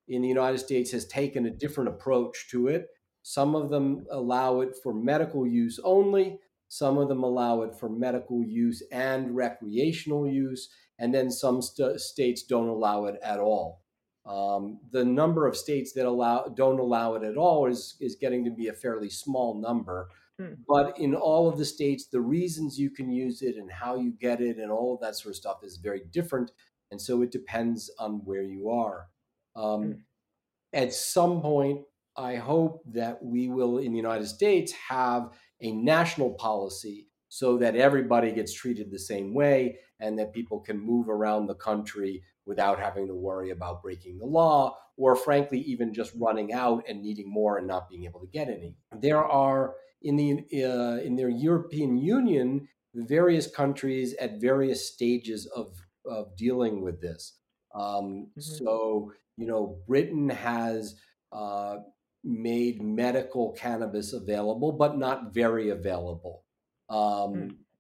in 0.09 0.23
the 0.23 0.29
United 0.29 0.59
States 0.59 0.91
has 0.93 1.07
taken 1.07 1.45
a 1.45 1.51
different 1.51 1.91
approach 1.91 2.49
to 2.51 2.69
it. 2.69 2.87
Some 3.23 3.55
of 3.55 3.69
them 3.69 4.07
allow 4.11 4.61
it 4.61 4.75
for 4.83 4.95
medical 4.95 5.47
use 5.47 5.79
only. 5.85 6.39
Some 6.69 6.97
of 6.97 7.09
them 7.09 7.23
allow 7.23 7.63
it 7.63 7.75
for 7.75 7.91
medical 7.91 8.43
use 8.43 8.83
and 8.91 9.37
recreational 9.37 10.27
use, 10.27 10.71
and 10.99 11.15
then 11.15 11.31
some 11.31 11.61
st- 11.61 12.01
states 12.01 12.43
don't 12.43 12.69
allow 12.69 13.05
it 13.05 13.17
at 13.23 13.39
all. 13.39 13.83
Um, 14.29 14.79
the 14.91 15.05
number 15.05 15.47
of 15.47 15.57
states 15.57 15.93
that 15.95 16.05
allow 16.05 16.53
don't 16.55 16.79
allow 16.79 17.15
it 17.15 17.23
at 17.23 17.37
all 17.37 17.67
is 17.67 17.97
is 17.99 18.15
getting 18.15 18.45
to 18.45 18.51
be 18.51 18.69
a 18.69 18.73
fairly 18.75 19.09
small 19.09 19.59
number. 19.59 20.09
Mm. 20.41 20.59
But 20.69 20.99
in 20.99 21.15
all 21.15 21.49
of 21.49 21.59
the 21.59 21.65
states, 21.65 22.07
the 22.07 22.21
reasons 22.21 22.79
you 22.79 22.91
can 22.91 23.11
use 23.11 23.41
it 23.41 23.57
and 23.57 23.71
how 23.73 23.97
you 23.97 24.13
get 24.13 24.41
it 24.41 24.59
and 24.59 24.71
all 24.71 24.95
of 24.95 25.01
that 25.01 25.17
sort 25.17 25.33
of 25.33 25.37
stuff 25.37 25.65
is 25.65 25.79
very 25.79 26.03
different, 26.13 26.53
and 26.91 27.01
so 27.01 27.23
it 27.23 27.33
depends 27.33 27.91
on 27.99 28.21
where 28.25 28.43
you 28.43 28.69
are. 28.69 29.07
Um, 29.57 29.83
mm. 29.83 29.99
At 30.75 30.93
some 30.93 31.41
point, 31.41 31.81
I 32.17 32.37
hope 32.37 32.83
that 32.93 33.25
we 33.25 33.49
will 33.49 33.79
in 33.79 33.93
the 33.93 33.97
United 33.97 34.27
States 34.27 34.73
have 34.73 35.31
a 35.61 35.73
national 35.73 36.35
policy 36.35 37.09
so 37.29 37.59
that 37.59 37.77
everybody 37.77 38.33
gets 38.33 38.53
treated 38.53 38.91
the 38.91 38.99
same 38.99 39.35
way 39.35 39.79
and 40.01 40.19
that 40.19 40.33
people 40.33 40.61
can 40.61 40.79
move 40.79 41.09
around 41.09 41.47
the 41.47 41.55
country 41.55 42.23
without 42.49 42.81
having 42.81 43.07
to 43.07 43.15
worry 43.15 43.51
about 43.51 43.83
breaking 43.83 44.19
the 44.19 44.27
law 44.27 44.75
or 44.97 45.15
frankly 45.15 45.61
even 45.61 45.93
just 45.93 46.13
running 46.19 46.53
out 46.53 46.83
and 46.89 47.03
needing 47.03 47.31
more 47.31 47.59
and 47.59 47.67
not 47.67 47.89
being 47.89 48.07
able 48.07 48.19
to 48.19 48.27
get 48.27 48.49
any 48.49 48.75
there 49.01 49.23
are 49.25 49.75
in 50.03 50.17
the 50.17 50.65
uh, 50.65 50.97
in 50.97 51.15
their 51.15 51.29
european 51.29 51.97
union 51.99 52.67
various 52.95 53.47
countries 53.47 54.15
at 54.15 54.41
various 54.41 54.89
stages 54.93 55.47
of 55.55 55.77
of 56.07 56.35
dealing 56.37 56.83
with 56.83 57.01
this 57.01 57.39
um, 57.75 57.83
mm-hmm. 57.83 58.41
so 58.41 59.13
you 59.37 59.47
know 59.47 59.79
britain 59.87 60.31
has 60.31 60.97
uh, 61.33 61.77
made 62.25 62.83
medical 62.83 63.53
cannabis 63.53 64.15
available 64.15 64.73
but 64.73 64.97
not 64.97 65.35
very 65.35 65.69
available 65.69 66.45
um, 66.89 66.97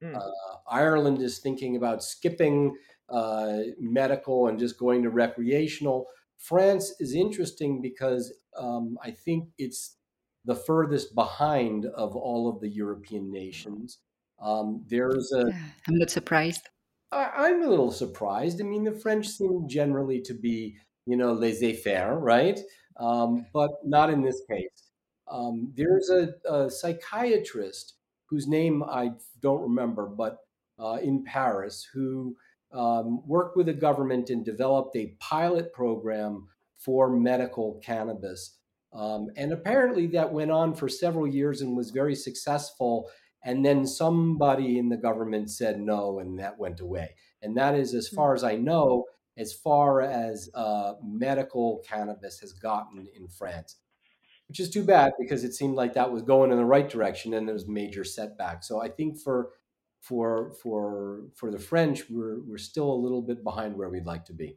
mm-hmm. 0.04 0.14
uh, 0.14 0.56
ireland 0.70 1.22
is 1.22 1.38
thinking 1.38 1.75
about 1.76 2.04
skipping 2.04 2.76
uh, 3.11 3.59
medical 3.79 4.49
and 4.49 4.59
just 4.59 4.79
going 4.79 5.03
to 5.03 5.11
recreational. 5.11 6.07
France 6.37 6.95
is 7.00 7.15
interesting 7.15 7.81
because 7.83 8.33
um, 8.57 8.97
I 9.03 9.11
think 9.11 9.49
it's 9.59 9.97
the 10.45 10.55
furthest 10.55 11.15
behind 11.15 11.87
of 11.87 12.17
all 12.17 12.49
of 12.49 12.61
the 12.61 12.69
European 12.69 13.31
nations. 13.31 13.99
Um, 14.41 14.85
there's 14.88 15.33
a. 15.33 15.45
I'm 15.88 15.99
not 15.99 16.11
surprised. 16.11 16.69
I, 17.11 17.49
am 17.49 17.62
a 17.62 17.69
little 17.69 17.91
surprised. 17.91 18.61
I 18.61 18.65
mean, 18.65 18.85
the 18.85 18.93
French 18.93 19.29
seem 19.29 19.67
generally 19.67 20.21
to 20.23 20.35
be, 20.35 20.77
you 21.07 21.17
know, 21.17 21.33
laissez 21.33 21.73
faire, 21.75 22.19
right? 22.19 22.61
Um, 22.99 23.47
but 23.55 23.71
not 23.85 24.11
in 24.11 24.23
this 24.23 24.43
case. 24.50 24.91
Um, 25.31 25.73
there's 25.75 26.11
a, 26.11 26.35
a, 26.50 26.71
psychiatrist 26.71 27.95
whose 28.27 28.47
name 28.47 28.83
I 28.83 29.12
don't 29.41 29.62
remember, 29.62 30.07
but 30.07 30.38
uh, 30.79 30.99
in 31.03 31.25
Paris, 31.25 31.87
who 31.93 32.37
um, 32.72 33.26
worked 33.26 33.56
with 33.56 33.66
the 33.66 33.72
government 33.72 34.30
and 34.30 34.44
developed 34.44 34.96
a 34.96 35.14
pilot 35.18 35.72
program 35.72 36.48
for 36.76 37.10
medical 37.10 37.80
cannabis. 37.84 38.58
Um, 38.92 39.28
and 39.37 39.52
apparently 39.52 40.06
that 40.08 40.32
went 40.32 40.50
on 40.50 40.75
for 40.75 40.88
several 40.88 41.26
years 41.26 41.60
and 41.60 41.76
was 41.76 41.90
very 41.90 42.14
successful. 42.14 43.10
And 43.44 43.64
then 43.64 43.87
somebody 43.87 44.78
in 44.78 44.88
the 44.88 44.96
government 44.96 45.50
said 45.50 45.78
no, 45.78 46.18
and 46.18 46.38
that 46.38 46.58
went 46.58 46.80
away. 46.80 47.14
And 47.42 47.56
that 47.56 47.75
is, 47.75 47.94
as 47.94 48.08
far 48.08 48.34
as 48.34 48.42
I 48.42 48.56
know, 48.56 49.04
as 49.37 49.52
far 49.52 50.00
as 50.00 50.50
uh, 50.54 50.94
medical 51.02 51.82
cannabis 51.88 52.40
has 52.40 52.52
gotten 52.52 53.06
in 53.14 53.28
France, 53.28 53.76
which 54.48 54.58
is 54.58 54.70
too 54.70 54.82
bad 54.82 55.12
because 55.18 55.44
it 55.44 55.54
seemed 55.54 55.76
like 55.76 55.94
that 55.94 56.10
was 56.10 56.22
going 56.22 56.50
in 56.50 56.58
the 56.58 56.64
right 56.64 56.88
direction 56.88 57.34
and 57.34 57.46
there 57.46 57.54
was 57.54 57.68
major 57.68 58.04
setback. 58.04 58.64
So 58.64 58.82
I 58.82 58.88
think 58.88 59.18
for 59.18 59.50
for 60.00 60.52
for 60.62 61.25
for 61.35 61.50
the 61.50 61.59
French, 61.59 62.09
we're 62.11 62.40
we're 62.40 62.59
still 62.59 62.90
a 62.93 63.00
little 63.05 63.23
bit 63.23 63.43
behind 63.45 63.76
where 63.76 63.88
we'd 63.88 64.07
like 64.07 64.25
to 64.26 64.33
be. 64.33 64.57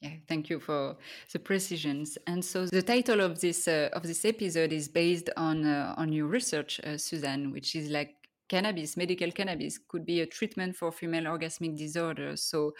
Yeah, 0.00 0.16
thank 0.28 0.50
you 0.50 0.60
for 0.60 0.96
the 1.32 1.38
precisions. 1.38 2.18
And 2.26 2.44
so 2.44 2.66
the 2.66 2.82
title 2.82 3.20
of 3.20 3.40
this 3.40 3.66
uh, 3.66 3.88
of 3.92 4.02
this 4.02 4.24
episode 4.24 4.72
is 4.72 4.88
based 4.88 5.30
on 5.36 5.64
uh, 5.64 5.94
on 5.96 6.12
your 6.12 6.26
research, 6.26 6.80
uh, 6.84 6.98
Suzanne, 6.98 7.52
which 7.52 7.74
is 7.74 7.88
like 7.88 8.14
cannabis, 8.48 8.96
medical 8.96 9.30
cannabis, 9.30 9.78
could 9.78 10.04
be 10.04 10.20
a 10.20 10.26
treatment 10.26 10.76
for 10.76 10.92
female 10.92 11.24
orgasmic 11.24 11.76
disorders. 11.78 12.42
So, 12.42 12.74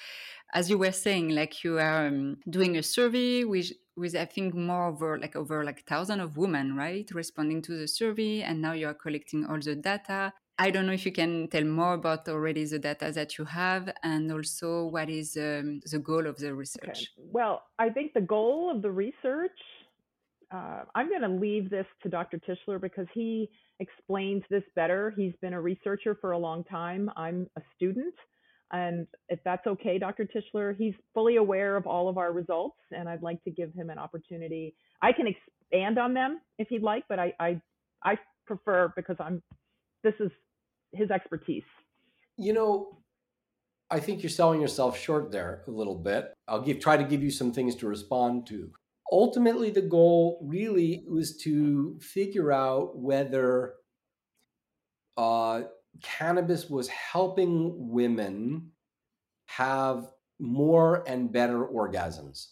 as 0.52 0.68
you 0.68 0.76
were 0.76 0.92
saying, 0.92 1.30
like 1.30 1.64
you 1.64 1.78
are 1.78 2.08
um, 2.08 2.36
doing 2.48 2.76
a 2.76 2.82
survey 2.82 3.44
with 3.44 3.72
with 3.96 4.14
I 4.16 4.26
think 4.26 4.54
more 4.54 4.88
over 4.88 5.18
like 5.18 5.34
over 5.34 5.64
like 5.64 5.84
thousand 5.86 6.20
of 6.20 6.36
women, 6.36 6.76
right, 6.76 7.08
responding 7.12 7.62
to 7.62 7.76
the 7.76 7.88
survey, 7.88 8.42
and 8.42 8.60
now 8.60 8.72
you 8.72 8.86
are 8.88 8.94
collecting 8.94 9.46
all 9.46 9.58
the 9.58 9.76
data. 9.76 10.32
I 10.58 10.70
don't 10.70 10.86
know 10.86 10.92
if 10.92 11.04
you 11.04 11.12
can 11.12 11.48
tell 11.48 11.64
more 11.64 11.94
about 11.94 12.28
already 12.28 12.64
the 12.64 12.78
data 12.78 13.10
that 13.12 13.38
you 13.38 13.44
have 13.44 13.92
and 14.02 14.30
also 14.30 14.86
what 14.86 15.10
is 15.10 15.36
um, 15.36 15.80
the 15.90 15.98
goal 15.98 16.26
of 16.26 16.36
the 16.38 16.54
research. 16.54 17.10
Okay. 17.18 17.28
Well, 17.32 17.62
I 17.78 17.88
think 17.90 18.12
the 18.14 18.20
goal 18.20 18.70
of 18.74 18.80
the 18.82 18.90
research 18.90 19.58
uh, 20.54 20.82
I'm 20.94 21.08
going 21.08 21.22
to 21.22 21.28
leave 21.28 21.70
this 21.70 21.86
to 22.02 22.08
Dr. 22.08 22.38
Tishler 22.38 22.80
because 22.80 23.06
he 23.12 23.50
explains 23.80 24.42
this 24.50 24.62
better. 24.76 25.12
He's 25.16 25.32
been 25.40 25.52
a 25.52 25.60
researcher 25.60 26.16
for 26.20 26.32
a 26.32 26.38
long 26.38 26.62
time. 26.64 27.10
I'm 27.16 27.48
a 27.56 27.62
student. 27.74 28.14
And 28.72 29.06
if 29.28 29.40
that's 29.44 29.66
okay, 29.66 29.98
Dr. 29.98 30.26
Tishler, 30.26 30.76
he's 30.76 30.94
fully 31.12 31.36
aware 31.36 31.76
of 31.76 31.86
all 31.86 32.08
of 32.08 32.18
our 32.18 32.32
results, 32.32 32.78
and 32.90 33.08
I'd 33.08 33.22
like 33.22 33.42
to 33.44 33.50
give 33.50 33.72
him 33.74 33.90
an 33.90 33.98
opportunity. 33.98 34.74
I 35.02 35.12
can 35.12 35.26
expand 35.26 35.98
on 35.98 36.14
them 36.14 36.40
if 36.58 36.68
he'd 36.68 36.82
like, 36.82 37.04
but 37.08 37.18
I, 37.18 37.32
I, 37.38 37.60
I 38.04 38.18
prefer 38.46 38.92
because 38.96 39.16
I'm, 39.20 39.42
this 40.04 40.14
is 40.20 40.30
his 40.92 41.10
expertise. 41.10 41.64
You 42.36 42.52
know, 42.52 42.98
I 43.90 43.98
think 43.98 44.22
you're 44.22 44.30
selling 44.30 44.60
yourself 44.60 44.98
short 44.98 45.32
there 45.32 45.64
a 45.66 45.70
little 45.70 45.96
bit. 45.96 46.32
I'll 46.46 46.62
give 46.62 46.78
try 46.78 46.96
to 46.96 47.04
give 47.04 47.22
you 47.22 47.30
some 47.30 47.52
things 47.52 47.74
to 47.76 47.88
respond 47.88 48.46
to. 48.48 48.70
Ultimately, 49.10 49.70
the 49.70 49.82
goal 49.82 50.40
really 50.42 51.04
was 51.08 51.36
to 51.38 51.98
figure 52.00 52.52
out 52.52 52.96
whether 52.96 53.74
uh, 55.16 55.62
cannabis 56.02 56.68
was 56.68 56.88
helping 56.88 57.90
women 57.90 58.70
have 59.46 60.08
more 60.40 61.04
and 61.06 61.32
better 61.32 61.64
orgasms. 61.64 62.48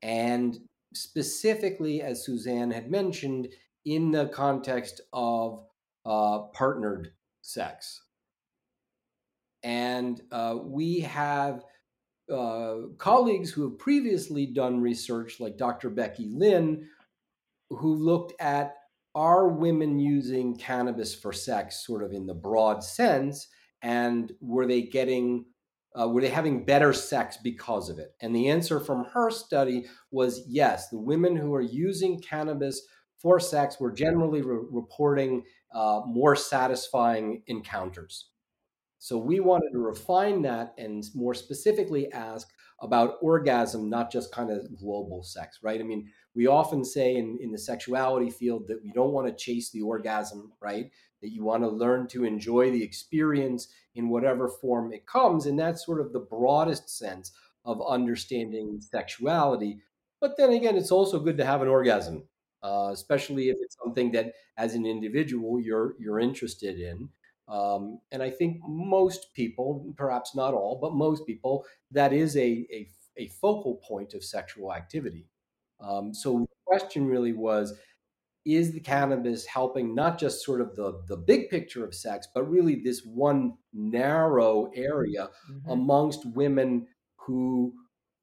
And 0.00 0.56
specifically, 0.94 2.00
as 2.00 2.24
Suzanne 2.24 2.70
had 2.70 2.90
mentioned, 2.90 3.48
in 3.84 4.12
the 4.12 4.28
context 4.28 5.00
of 5.12 5.64
uh, 6.04 6.40
partnered 6.52 7.12
sex. 7.40 8.02
And 9.62 10.20
uh, 10.32 10.56
we 10.62 11.00
have 11.00 11.64
uh, 12.32 12.76
colleagues 12.98 13.50
who 13.50 13.68
have 13.68 13.78
previously 13.78 14.46
done 14.46 14.80
research, 14.80 15.38
like 15.40 15.56
Dr. 15.56 15.90
Becky 15.90 16.26
Lynn, 16.28 16.88
who 17.70 17.94
looked 17.94 18.32
at 18.40 18.74
are 19.14 19.48
women 19.48 19.98
using 19.98 20.56
cannabis 20.56 21.14
for 21.14 21.32
sex, 21.32 21.84
sort 21.86 22.02
of 22.02 22.12
in 22.12 22.26
the 22.26 22.34
broad 22.34 22.82
sense, 22.82 23.48
and 23.82 24.32
were 24.40 24.66
they 24.66 24.82
getting 24.82 25.44
uh, 26.00 26.08
were 26.08 26.22
they 26.22 26.30
having 26.30 26.64
better 26.64 26.92
sex 26.94 27.36
because 27.36 27.90
of 27.90 27.98
it? 27.98 28.14
And 28.22 28.34
the 28.34 28.48
answer 28.48 28.80
from 28.80 29.04
her 29.12 29.30
study 29.30 29.84
was 30.10 30.42
yes. 30.48 30.88
The 30.88 30.98
women 30.98 31.36
who 31.36 31.52
are 31.54 31.60
using 31.60 32.18
cannabis 32.18 32.80
for 33.18 33.38
sex 33.38 33.78
were 33.78 33.92
generally 33.92 34.40
re- 34.40 34.66
reporting 34.70 35.44
uh, 35.74 36.02
more 36.06 36.36
satisfying 36.36 37.42
encounters. 37.46 38.28
So 38.98 39.18
we 39.18 39.40
wanted 39.40 39.70
to 39.72 39.78
refine 39.78 40.42
that 40.42 40.74
and 40.78 41.04
more 41.14 41.34
specifically 41.34 42.12
ask 42.12 42.48
about 42.80 43.18
orgasm, 43.20 43.88
not 43.90 44.12
just 44.12 44.34
kind 44.34 44.50
of 44.50 44.76
global 44.76 45.22
sex, 45.22 45.58
right? 45.62 45.80
I 45.80 45.84
mean, 45.84 46.08
we 46.34 46.46
often 46.46 46.84
say 46.84 47.16
in, 47.16 47.38
in 47.40 47.52
the 47.52 47.58
sexuality 47.58 48.30
field 48.30 48.66
that 48.68 48.82
we 48.82 48.92
don't 48.92 49.12
want 49.12 49.26
to 49.26 49.44
chase 49.44 49.70
the 49.70 49.82
orgasm, 49.82 50.52
right? 50.60 50.90
That 51.20 51.32
you 51.32 51.44
want 51.44 51.62
to 51.62 51.68
learn 51.68 52.08
to 52.08 52.24
enjoy 52.24 52.70
the 52.70 52.82
experience 52.82 53.68
in 53.94 54.08
whatever 54.08 54.48
form 54.48 54.92
it 54.92 55.06
comes. 55.06 55.46
And 55.46 55.58
that's 55.58 55.84
sort 55.84 56.00
of 56.00 56.12
the 56.12 56.20
broadest 56.20 56.88
sense 56.96 57.32
of 57.64 57.80
understanding 57.86 58.80
sexuality. 58.80 59.80
But 60.20 60.36
then 60.36 60.52
again, 60.52 60.76
it's 60.76 60.92
also 60.92 61.20
good 61.20 61.38
to 61.38 61.44
have 61.44 61.62
an 61.62 61.68
orgasm, 61.68 62.24
uh, 62.62 62.90
especially 62.92 63.48
if 63.48 63.56
it's 63.60 63.76
something 63.82 64.12
that 64.12 64.32
as 64.56 64.74
an 64.74 64.86
individual 64.86 65.60
you're 65.60 65.94
you're 65.98 66.20
interested 66.20 66.78
in. 66.78 67.08
Um, 67.48 67.98
and 68.12 68.22
I 68.22 68.30
think 68.30 68.60
most 68.66 69.34
people, 69.34 69.92
perhaps 69.96 70.34
not 70.34 70.54
all, 70.54 70.78
but 70.80 70.94
most 70.94 71.26
people, 71.26 71.66
that 71.90 72.12
is 72.12 72.36
a, 72.36 72.66
a, 72.72 72.88
a 73.16 73.28
focal 73.28 73.74
point 73.86 74.14
of 74.14 74.24
sexual 74.24 74.72
activity. 74.72 75.26
Um, 75.80 76.14
so 76.14 76.38
the 76.38 76.46
question 76.64 77.06
really 77.06 77.32
was, 77.32 77.74
is 78.44 78.72
the 78.72 78.80
cannabis 78.80 79.44
helping 79.44 79.94
not 79.94 80.18
just 80.18 80.44
sort 80.44 80.60
of 80.60 80.74
the, 80.76 81.02
the 81.08 81.16
big 81.16 81.50
picture 81.50 81.84
of 81.84 81.94
sex, 81.94 82.26
but 82.32 82.48
really 82.48 82.76
this 82.76 83.02
one 83.04 83.54
narrow 83.72 84.70
area 84.74 85.28
mm-hmm. 85.50 85.70
amongst 85.70 86.24
women 86.34 86.86
who 87.16 87.74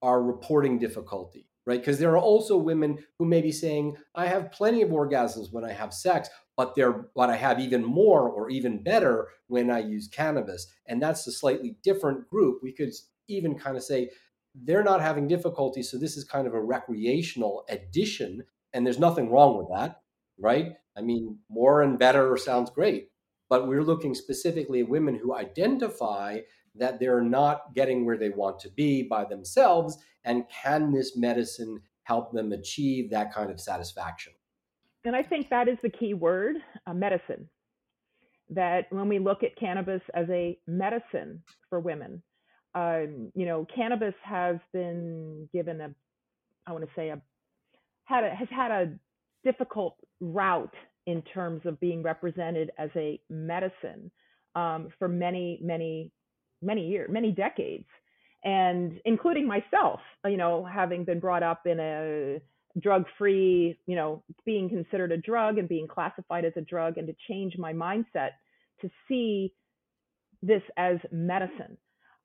are 0.02 0.24
reporting 0.24 0.80
difficulty? 0.80 1.49
Right? 1.70 1.80
Because 1.80 2.00
there 2.00 2.14
are 2.14 2.18
also 2.18 2.58
women 2.58 2.98
who 3.20 3.26
may 3.26 3.42
be 3.42 3.52
saying, 3.52 3.96
I 4.16 4.26
have 4.26 4.52
plenty 4.52 4.82
of 4.82 4.90
orgasms 4.90 5.54
when 5.54 5.64
I 5.64 5.72
have 5.72 5.94
sex, 5.94 6.28
but 6.58 6.74
they're 6.74 7.06
but 7.16 7.30
I 7.30 7.36
have 7.36 7.60
even 7.60 7.86
more 7.86 8.28
or 8.28 8.50
even 8.50 8.82
better 8.82 9.28
when 9.48 9.70
I 9.70 9.80
use 9.80 10.08
cannabis. 10.08 10.66
And 10.88 11.00
that's 11.00 11.28
a 11.28 11.32
slightly 11.32 11.78
different 11.84 12.28
group. 12.28 12.62
We 12.64 12.74
could 12.74 12.90
even 13.28 13.54
kind 13.54 13.78
of 13.78 13.84
say 13.84 14.10
they're 14.56 14.84
not 14.84 15.00
having 15.00 15.28
difficulty, 15.28 15.84
so 15.84 16.00
this 16.00 16.18
is 16.18 16.24
kind 16.24 16.48
of 16.48 16.56
a 16.56 16.62
recreational 16.62 17.66
addition, 17.70 18.46
and 18.74 18.84
there's 18.84 18.98
nothing 18.98 19.30
wrong 19.30 19.56
with 19.56 19.68
that, 19.70 20.02
right? 20.40 20.74
I 20.98 21.02
mean, 21.02 21.38
more 21.50 21.84
and 21.84 22.00
better 22.00 22.36
sounds 22.36 22.72
great, 22.72 23.10
but 23.48 23.68
we're 23.68 23.84
looking 23.84 24.16
specifically 24.16 24.80
at 24.80 24.90
women 24.90 25.20
who 25.22 25.36
identify 25.36 26.40
that 26.74 27.00
they're 27.00 27.22
not 27.22 27.76
getting 27.76 28.06
where 28.06 28.18
they 28.18 28.30
want 28.30 28.60
to 28.62 28.70
be 28.70 29.04
by 29.04 29.24
themselves 29.24 30.00
and 30.26 30.44
can 30.64 30.92
this 30.92 31.16
medicine 31.18 31.82
help 32.04 32.32
them 32.32 32.52
achieve 32.52 33.10
that 33.12 33.34
kind 33.34 33.52
of 33.52 33.60
satisfaction? 33.60 34.34
And 35.06 35.16
i 35.16 35.24
think 35.24 35.50
that 35.50 35.68
is 35.68 35.78
the 35.82 35.90
key 35.90 36.14
word 36.14 36.58
uh, 36.88 36.94
medicine. 36.94 37.50
That 38.52 38.88
when 38.90 39.08
we 39.08 39.20
look 39.20 39.44
at 39.44 39.56
cannabis 39.58 40.02
as 40.16 40.28
a 40.30 40.58
medicine 40.68 41.44
for 41.70 41.80
women 41.80 42.22
um, 42.76 43.32
you 43.36 43.46
know 43.46 43.66
cannabis 43.74 44.14
has 44.24 44.58
been 44.74 45.48
given 45.54 45.82
a 45.82 45.90
i 46.68 46.72
want 46.72 46.84
to 46.84 46.90
say 46.96 47.10
a 47.10 47.22
had 48.06 48.24
a, 48.24 48.30
has 48.30 48.48
had 48.50 48.72
a 48.72 48.92
difficult 49.44 49.98
route 50.20 50.74
in 51.06 51.22
terms 51.34 51.62
of 51.66 51.80
being 51.80 52.04
represented 52.04 52.72
as 52.78 52.90
a 52.96 53.20
medicine 53.30 54.12
um, 54.56 54.90
for 55.00 55.08
many 55.08 55.60
many 55.64 56.12
many 56.62 56.88
years, 56.88 57.10
many 57.12 57.32
decades, 57.32 57.86
and 58.44 59.00
including 59.06 59.48
myself, 59.48 60.00
you 60.26 60.38
know, 60.38 60.64
having 60.66 61.04
been 61.04 61.20
brought 61.20 61.44
up 61.44 61.62
in 61.66 61.80
a 61.80 62.40
drug-free, 62.80 63.78
you 63.86 63.96
know, 63.96 64.24
being 64.46 64.70
considered 64.70 65.12
a 65.12 65.18
drug 65.18 65.58
and 65.58 65.68
being 65.68 65.88
classified 65.88 66.46
as 66.46 66.54
a 66.56 66.62
drug, 66.62 66.98
and 66.98 67.08
to 67.08 67.16
change 67.28 67.58
my 67.58 67.74
mindset 67.74 68.32
to 68.82 68.90
see 69.08 69.54
this 70.42 70.62
as 70.78 70.98
medicine. 71.12 71.78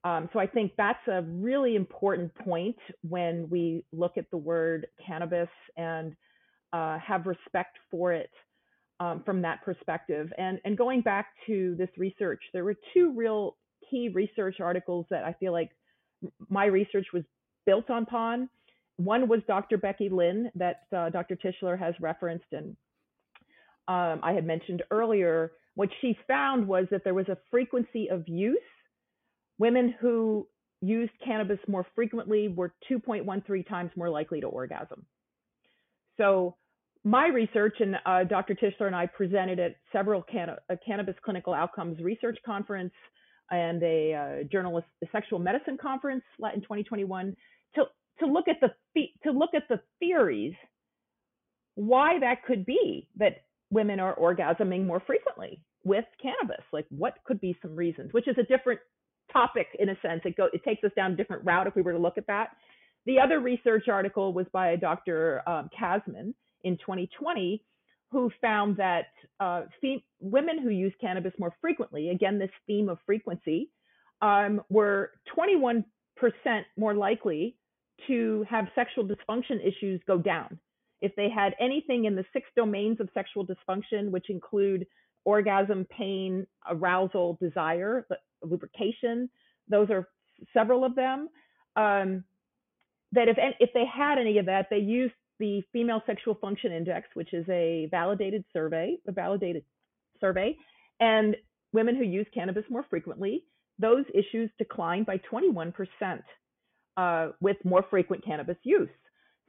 Um, 0.04 0.28
so 0.32 0.38
I 0.38 0.46
think 0.46 0.72
that's 0.76 1.08
a 1.08 1.22
really 1.22 1.76
important 1.76 2.32
point 2.34 2.76
when 3.02 3.48
we 3.48 3.84
look 3.90 4.18
at 4.18 4.30
the 4.30 4.36
word 4.36 4.86
cannabis 5.04 5.48
and 5.76 6.14
uh, 6.72 6.98
have 6.98 7.26
respect 7.26 7.78
for 7.90 8.12
it 8.12 8.30
um, 9.00 9.22
from 9.24 9.42
that 9.42 9.62
perspective. 9.64 10.30
And 10.36 10.60
and 10.64 10.76
going 10.76 11.00
back 11.00 11.28
to 11.46 11.74
this 11.76 11.88
research, 11.96 12.42
there 12.52 12.64
were 12.64 12.76
two 12.92 13.12
real 13.16 13.56
key 13.90 14.10
research 14.14 14.60
articles 14.60 15.06
that 15.10 15.24
I 15.24 15.32
feel 15.40 15.52
like 15.52 15.70
my 16.48 16.66
research 16.66 17.06
was 17.12 17.22
built 17.66 17.86
upon. 17.88 18.48
One 18.96 19.28
was 19.28 19.40
Dr. 19.46 19.76
Becky 19.76 20.08
Lynn 20.08 20.50
that 20.54 20.82
uh, 20.96 21.10
Dr. 21.10 21.36
Tishler 21.36 21.78
has 21.78 21.94
referenced, 22.00 22.52
and 22.52 22.76
um, 23.88 24.20
I 24.22 24.32
had 24.32 24.46
mentioned 24.46 24.82
earlier. 24.90 25.52
What 25.74 25.88
she 26.00 26.16
found 26.28 26.68
was 26.68 26.86
that 26.90 27.02
there 27.02 27.14
was 27.14 27.28
a 27.28 27.36
frequency 27.50 28.08
of 28.08 28.28
use. 28.28 28.58
Women 29.58 29.94
who 30.00 30.46
used 30.80 31.12
cannabis 31.24 31.58
more 31.66 31.86
frequently 31.94 32.48
were 32.48 32.72
2.13 32.90 33.68
times 33.68 33.90
more 33.96 34.10
likely 34.10 34.40
to 34.40 34.46
orgasm. 34.46 35.04
So 36.16 36.56
my 37.04 37.26
research 37.28 37.76
and 37.80 37.96
uh, 38.06 38.24
Dr. 38.24 38.54
Tishler 38.54 38.86
and 38.86 38.96
I 38.96 39.06
presented 39.06 39.58
at 39.58 39.76
several 39.92 40.22
can- 40.22 40.56
cannabis 40.86 41.14
clinical 41.24 41.52
outcomes 41.52 42.00
research 42.00 42.38
conference 42.44 42.92
and 43.50 43.82
a 43.82 44.14
uh, 44.14 44.44
journalist 44.50 44.86
a 45.02 45.06
sexual 45.12 45.38
medicine 45.38 45.78
conference 45.80 46.24
in 46.54 46.60
2021 46.60 47.36
to 47.74 47.84
to 48.20 48.26
look 48.26 48.48
at 48.48 48.56
the 48.60 48.68
to 49.22 49.30
look 49.30 49.50
at 49.54 49.64
the 49.68 49.80
theories 49.98 50.54
why 51.74 52.18
that 52.20 52.44
could 52.44 52.64
be 52.64 53.08
that 53.16 53.44
women 53.70 53.98
are 53.98 54.14
orgasming 54.16 54.86
more 54.86 55.02
frequently 55.06 55.60
with 55.84 56.04
cannabis. 56.22 56.64
Like 56.72 56.86
what 56.90 57.14
could 57.24 57.40
be 57.40 57.56
some 57.60 57.74
reasons 57.76 58.12
which 58.12 58.28
is 58.28 58.36
a 58.38 58.44
different 58.44 58.80
topic 59.32 59.68
in 59.78 59.88
a 59.88 59.96
sense. 60.00 60.22
It 60.24 60.36
go 60.36 60.48
it 60.52 60.62
takes 60.64 60.84
us 60.84 60.92
down 60.96 61.12
a 61.12 61.16
different 61.16 61.44
route 61.44 61.66
if 61.66 61.74
we 61.74 61.82
were 61.82 61.92
to 61.92 61.98
look 61.98 62.18
at 62.18 62.26
that. 62.26 62.50
The 63.06 63.20
other 63.20 63.40
research 63.40 63.88
article 63.88 64.32
was 64.32 64.46
by 64.52 64.76
dr 64.76 65.42
um, 65.46 65.68
Kasman 65.78 66.34
in 66.62 66.78
2020 66.78 67.62
who 68.14 68.30
found 68.40 68.76
that 68.76 69.06
uh, 69.40 69.62
fem- 69.80 70.02
women 70.20 70.62
who 70.62 70.70
use 70.70 70.92
cannabis 71.00 71.32
more 71.36 71.52
frequently, 71.60 72.10
again, 72.10 72.38
this 72.38 72.50
theme 72.64 72.88
of 72.88 72.98
frequency, 73.04 73.70
um, 74.22 74.62
were 74.70 75.10
21% 75.36 75.82
more 76.78 76.94
likely 76.94 77.56
to 78.06 78.46
have 78.48 78.66
sexual 78.76 79.04
dysfunction 79.04 79.58
issues 79.66 80.00
go 80.06 80.16
down. 80.16 80.60
If 81.00 81.16
they 81.16 81.28
had 81.28 81.54
anything 81.60 82.04
in 82.04 82.14
the 82.14 82.24
six 82.32 82.46
domains 82.56 83.00
of 83.00 83.08
sexual 83.12 83.44
dysfunction, 83.44 84.10
which 84.10 84.30
include 84.30 84.86
orgasm, 85.24 85.84
pain, 85.90 86.46
arousal, 86.70 87.36
desire, 87.42 88.06
lubrication, 88.42 89.28
those 89.68 89.90
are 89.90 90.08
several 90.52 90.84
of 90.84 90.94
them. 90.94 91.28
Um, 91.74 92.22
that 93.10 93.28
if 93.28 93.36
if 93.58 93.70
they 93.74 93.84
had 93.84 94.18
any 94.18 94.38
of 94.38 94.46
that, 94.46 94.68
they 94.70 94.78
used 94.78 95.14
the 95.38 95.62
Female 95.72 96.02
Sexual 96.06 96.36
Function 96.36 96.72
Index, 96.72 97.08
which 97.14 97.32
is 97.32 97.46
a 97.48 97.88
validated 97.90 98.44
survey, 98.52 98.96
a 99.06 99.12
validated 99.12 99.64
survey, 100.20 100.56
and 101.00 101.36
women 101.72 101.96
who 101.96 102.04
use 102.04 102.26
cannabis 102.32 102.64
more 102.70 102.84
frequently, 102.88 103.44
those 103.78 104.04
issues 104.14 104.50
decline 104.58 105.04
by 105.04 105.20
21% 105.30 105.72
uh, 106.96 107.28
with 107.40 107.56
more 107.64 107.84
frequent 107.90 108.24
cannabis 108.24 108.56
use. 108.62 108.88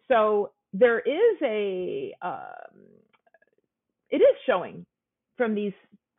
So 0.08 0.52
there 0.74 1.00
is 1.00 1.38
a, 1.43 2.13
um, 2.21 2.82
it 4.10 4.17
is 4.17 4.36
showing 4.45 4.86
from 5.38 5.54
these 5.54 5.74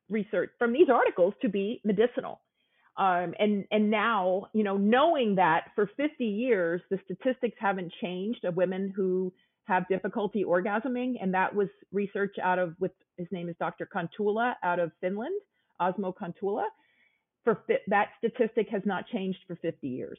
research, 0.09 0.51
from 0.59 0.73
these 0.73 0.89
articles 0.93 1.35
to 1.43 1.49
be 1.49 1.81
medicinal. 1.85 2.41
Um, 2.99 3.35
and 3.39 3.67
and 3.71 3.91
now 3.91 4.47
you 4.55 4.65
know 4.65 4.79
knowing 4.79 5.35
that 5.35 5.65
for 5.75 5.91
50 5.99 6.25
years 6.25 6.81
the 6.91 6.99
statistics 7.05 7.57
haven't 7.61 7.93
changed 8.01 8.47
of 8.47 8.57
women 8.57 8.91
who 8.97 9.35
have 9.67 9.87
difficulty 9.89 10.45
orgasming 10.45 11.15
and 11.21 11.33
that 11.35 11.55
was 11.55 11.69
research 11.93 12.37
out 12.43 12.59
of 12.59 12.75
with 12.81 12.93
his 13.19 13.27
name 13.31 13.49
is 13.49 13.57
dr 13.59 13.89
kontula 13.95 14.55
out 14.63 14.79
of 14.79 14.91
finland 15.01 15.41
osmo 15.81 16.15
kontula. 16.15 16.65
For 17.45 17.63
that 17.87 18.09
statistic 18.19 18.69
has 18.71 18.83
not 18.85 19.07
changed 19.07 19.39
for 19.47 19.57
50 19.57 19.87
years 19.87 20.19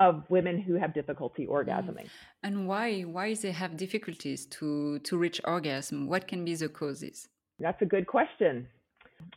of 0.00 0.24
women 0.28 0.60
who 0.60 0.74
have 0.74 0.94
difficulty 0.94 1.46
mm. 1.46 1.50
orgasming. 1.50 2.08
And 2.42 2.66
why 2.66 3.02
why 3.02 3.34
they 3.34 3.52
have 3.52 3.76
difficulties 3.76 4.46
to 4.46 4.98
to 5.00 5.16
reach 5.16 5.40
orgasm? 5.44 6.08
What 6.08 6.26
can 6.26 6.44
be 6.44 6.54
the 6.54 6.68
causes? 6.68 7.28
That's 7.58 7.80
a 7.82 7.86
good 7.86 8.06
question. 8.06 8.66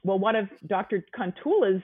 Well, 0.04 0.20
one 0.20 0.36
of 0.36 0.48
Dr. 0.66 1.06
Kontula's 1.18 1.84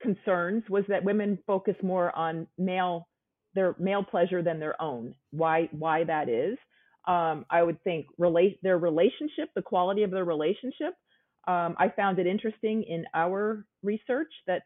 concerns 0.00 0.64
was 0.68 0.84
that 0.88 1.04
women 1.04 1.38
focus 1.46 1.76
more 1.82 2.14
on 2.16 2.46
male 2.58 3.08
their 3.54 3.74
male 3.78 4.04
pleasure 4.04 4.42
than 4.42 4.60
their 4.60 4.80
own. 4.80 5.14
Why 5.30 5.68
why 5.72 6.04
that 6.04 6.28
is? 6.28 6.58
Um, 7.06 7.46
I 7.50 7.62
would 7.62 7.82
think 7.84 8.06
relate 8.18 8.58
their 8.62 8.78
relationship, 8.78 9.50
the 9.54 9.62
quality 9.62 10.02
of 10.02 10.10
their 10.10 10.24
relationship. 10.24 10.94
Um, 11.46 11.74
I 11.78 11.88
found 11.94 12.18
it 12.18 12.26
interesting 12.26 12.82
in 12.82 13.06
our 13.14 13.64
research 13.82 14.30
that 14.46 14.62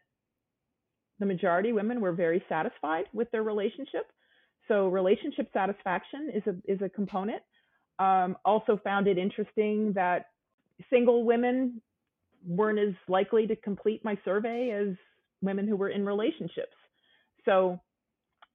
the 1.19 1.25
majority 1.25 1.69
of 1.69 1.75
women 1.75 2.01
were 2.01 2.11
very 2.11 2.43
satisfied 2.49 3.05
with 3.13 3.31
their 3.31 3.43
relationship. 3.43 4.11
So 4.67 4.87
relationship 4.87 5.49
satisfaction 5.53 6.31
is 6.33 6.43
a 6.47 6.71
is 6.71 6.81
a 6.81 6.89
component. 6.89 7.41
Um, 7.99 8.35
also 8.43 8.79
found 8.83 9.07
it 9.07 9.17
interesting 9.17 9.93
that 9.93 10.25
single 10.89 11.23
women 11.23 11.81
weren't 12.45 12.79
as 12.79 12.93
likely 13.07 13.47
to 13.47 13.55
complete 13.55 14.03
my 14.03 14.17
survey 14.25 14.71
as 14.71 14.95
women 15.41 15.67
who 15.67 15.75
were 15.75 15.89
in 15.89 16.05
relationships. 16.05 16.75
So, 17.45 17.79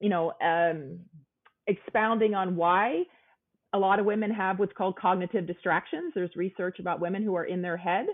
you 0.00 0.08
know, 0.08 0.32
um, 0.42 1.00
expounding 1.66 2.34
on 2.34 2.56
why 2.56 3.02
a 3.72 3.78
lot 3.78 3.98
of 3.98 4.06
women 4.06 4.30
have 4.30 4.58
what's 4.58 4.72
called 4.72 4.96
cognitive 4.96 5.46
distractions. 5.46 6.12
There's 6.14 6.34
research 6.36 6.78
about 6.78 7.00
women 7.00 7.22
who 7.22 7.34
are 7.36 7.44
in 7.44 7.62
their 7.62 7.76
head. 7.76 8.06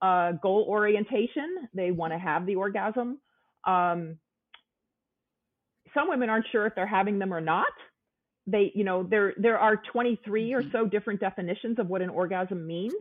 Uh, 0.00 0.32
goal 0.32 0.66
orientation, 0.68 1.68
they 1.74 1.90
want 1.90 2.12
to 2.12 2.18
have 2.18 2.46
the 2.46 2.56
orgasm. 2.56 3.18
Um, 3.66 4.18
some 5.94 6.08
women 6.08 6.28
aren't 6.28 6.46
sure 6.50 6.66
if 6.66 6.74
they're 6.74 6.86
having 6.86 7.18
them 7.18 7.32
or 7.32 7.40
not. 7.40 7.66
They, 8.46 8.72
you 8.74 8.82
know, 8.82 9.04
there 9.04 9.34
there 9.36 9.58
are 9.58 9.76
23 9.92 10.52
or 10.52 10.60
mm-hmm. 10.60 10.70
so 10.72 10.86
different 10.86 11.20
definitions 11.20 11.78
of 11.78 11.88
what 11.88 12.02
an 12.02 12.10
orgasm 12.10 12.66
means 12.66 12.94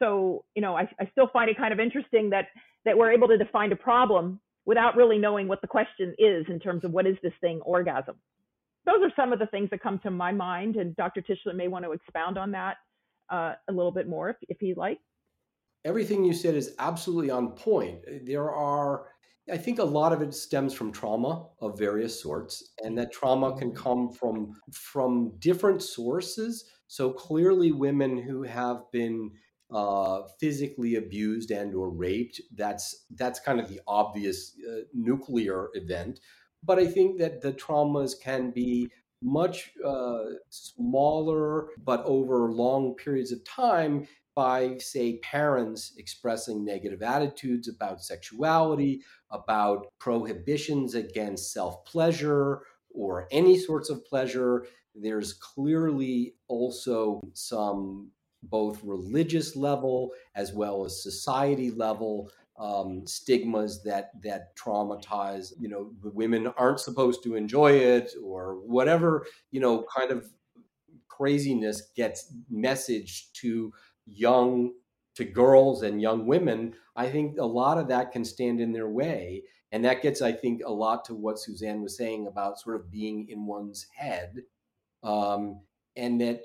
so 0.00 0.44
you 0.54 0.62
know 0.62 0.76
I, 0.76 0.88
I 0.98 1.08
still 1.12 1.28
find 1.32 1.48
it 1.48 1.56
kind 1.56 1.72
of 1.72 1.78
interesting 1.78 2.30
that 2.30 2.46
that 2.84 2.96
we're 2.96 3.12
able 3.12 3.28
to 3.28 3.38
define 3.38 3.70
a 3.72 3.76
problem 3.76 4.40
without 4.66 4.96
really 4.96 5.18
knowing 5.18 5.48
what 5.48 5.60
the 5.60 5.66
question 5.66 6.14
is 6.18 6.46
in 6.48 6.58
terms 6.58 6.84
of 6.84 6.92
what 6.92 7.06
is 7.06 7.16
this 7.22 7.32
thing 7.40 7.60
orgasm. 7.62 8.16
Those 8.86 9.02
are 9.02 9.12
some 9.14 9.32
of 9.32 9.38
the 9.38 9.46
things 9.46 9.70
that 9.70 9.82
come 9.82 9.98
to 10.00 10.10
my 10.10 10.32
mind 10.32 10.76
and 10.76 10.96
dr 10.96 11.20
tishler 11.22 11.54
may 11.54 11.68
want 11.68 11.84
to 11.84 11.92
expound 11.92 12.38
on 12.38 12.50
that 12.52 12.76
uh, 13.30 13.54
a 13.68 13.72
little 13.72 13.92
bit 13.92 14.08
more 14.08 14.30
if, 14.30 14.36
if 14.48 14.58
he'd 14.60 14.76
like. 14.76 14.98
Everything 15.84 16.24
you 16.24 16.34
said 16.34 16.54
is 16.54 16.74
absolutely 16.78 17.30
on 17.30 17.52
point. 17.52 18.00
There 18.24 18.50
are 18.50 19.06
i 19.50 19.56
think 19.56 19.78
a 19.78 19.84
lot 19.84 20.12
of 20.12 20.22
it 20.22 20.34
stems 20.34 20.74
from 20.74 20.92
trauma 20.92 21.46
of 21.60 21.78
various 21.78 22.20
sorts 22.20 22.72
and 22.84 22.96
that 22.96 23.10
trauma 23.10 23.56
can 23.56 23.70
mm-hmm. 23.70 23.82
come 23.82 24.12
from 24.12 24.52
from 24.72 25.32
different 25.38 25.82
sources. 25.82 26.64
So 26.86 27.12
clearly 27.12 27.72
women 27.72 28.18
who 28.18 28.42
have 28.42 28.82
been 28.92 29.30
uh, 29.72 30.22
physically 30.38 30.96
abused 30.96 31.50
and 31.50 31.74
or 31.74 31.90
raped 31.90 32.40
that's 32.54 33.06
that's 33.16 33.40
kind 33.40 33.60
of 33.60 33.68
the 33.68 33.80
obvious 33.86 34.54
uh, 34.68 34.80
nuclear 34.94 35.68
event. 35.74 36.20
But 36.62 36.78
i 36.78 36.86
think 36.86 37.18
that 37.18 37.40
the 37.40 37.52
traumas 37.52 38.12
can 38.20 38.50
be 38.50 38.90
much 39.22 39.72
uh, 39.84 40.24
smaller 40.48 41.68
but 41.84 42.02
over 42.04 42.50
long 42.50 42.94
periods 42.94 43.32
of 43.32 43.44
time 43.44 44.06
by 44.34 44.78
say 44.78 45.18
parents 45.18 45.92
expressing 45.98 46.64
negative 46.64 47.02
attitudes 47.02 47.68
about 47.68 48.02
sexuality 48.02 49.02
about 49.30 49.86
prohibitions 49.98 50.94
against 50.94 51.52
self-pleasure 51.52 52.62
or 52.94 53.28
any 53.30 53.58
sorts 53.58 53.90
of 53.90 54.04
pleasure. 54.04 54.66
There's 54.94 55.32
clearly 55.32 56.34
also 56.48 57.20
some 57.32 58.10
both 58.44 58.82
religious 58.82 59.56
level 59.56 60.10
as 60.34 60.52
well 60.52 60.84
as 60.84 61.02
society 61.02 61.70
level 61.70 62.30
um, 62.58 63.06
stigmas 63.06 63.82
that 63.84 64.10
that 64.22 64.54
traumatize 64.56 65.52
you 65.58 65.68
know 65.68 65.92
the 66.02 66.10
women 66.10 66.46
aren't 66.58 66.80
supposed 66.80 67.22
to 67.22 67.34
enjoy 67.34 67.72
it 67.72 68.12
or 68.22 68.60
whatever 68.66 69.26
you 69.50 69.60
know 69.60 69.84
kind 69.96 70.10
of 70.10 70.30
craziness 71.08 71.90
gets 71.94 72.32
messaged 72.50 73.32
to 73.32 73.72
young 74.06 74.72
to 75.14 75.24
girls 75.24 75.82
and 75.82 76.00
young 76.00 76.26
women. 76.26 76.74
I 76.96 77.10
think 77.10 77.38
a 77.38 77.44
lot 77.44 77.76
of 77.76 77.88
that 77.88 78.12
can 78.12 78.24
stand 78.24 78.60
in 78.60 78.72
their 78.72 78.88
way. 78.88 79.42
And 79.72 79.84
that 79.84 80.02
gets 80.02 80.20
i 80.20 80.32
think 80.32 80.62
a 80.66 80.72
lot 80.72 81.04
to 81.04 81.14
what 81.14 81.38
suzanne 81.38 81.80
was 81.82 81.96
saying 81.96 82.26
about 82.26 82.58
sort 82.58 82.76
of 82.76 82.90
being 82.90 83.28
in 83.28 83.46
one's 83.46 83.86
head. 83.94 84.42
Um, 85.02 85.60
and 85.94 86.20
that 86.20 86.42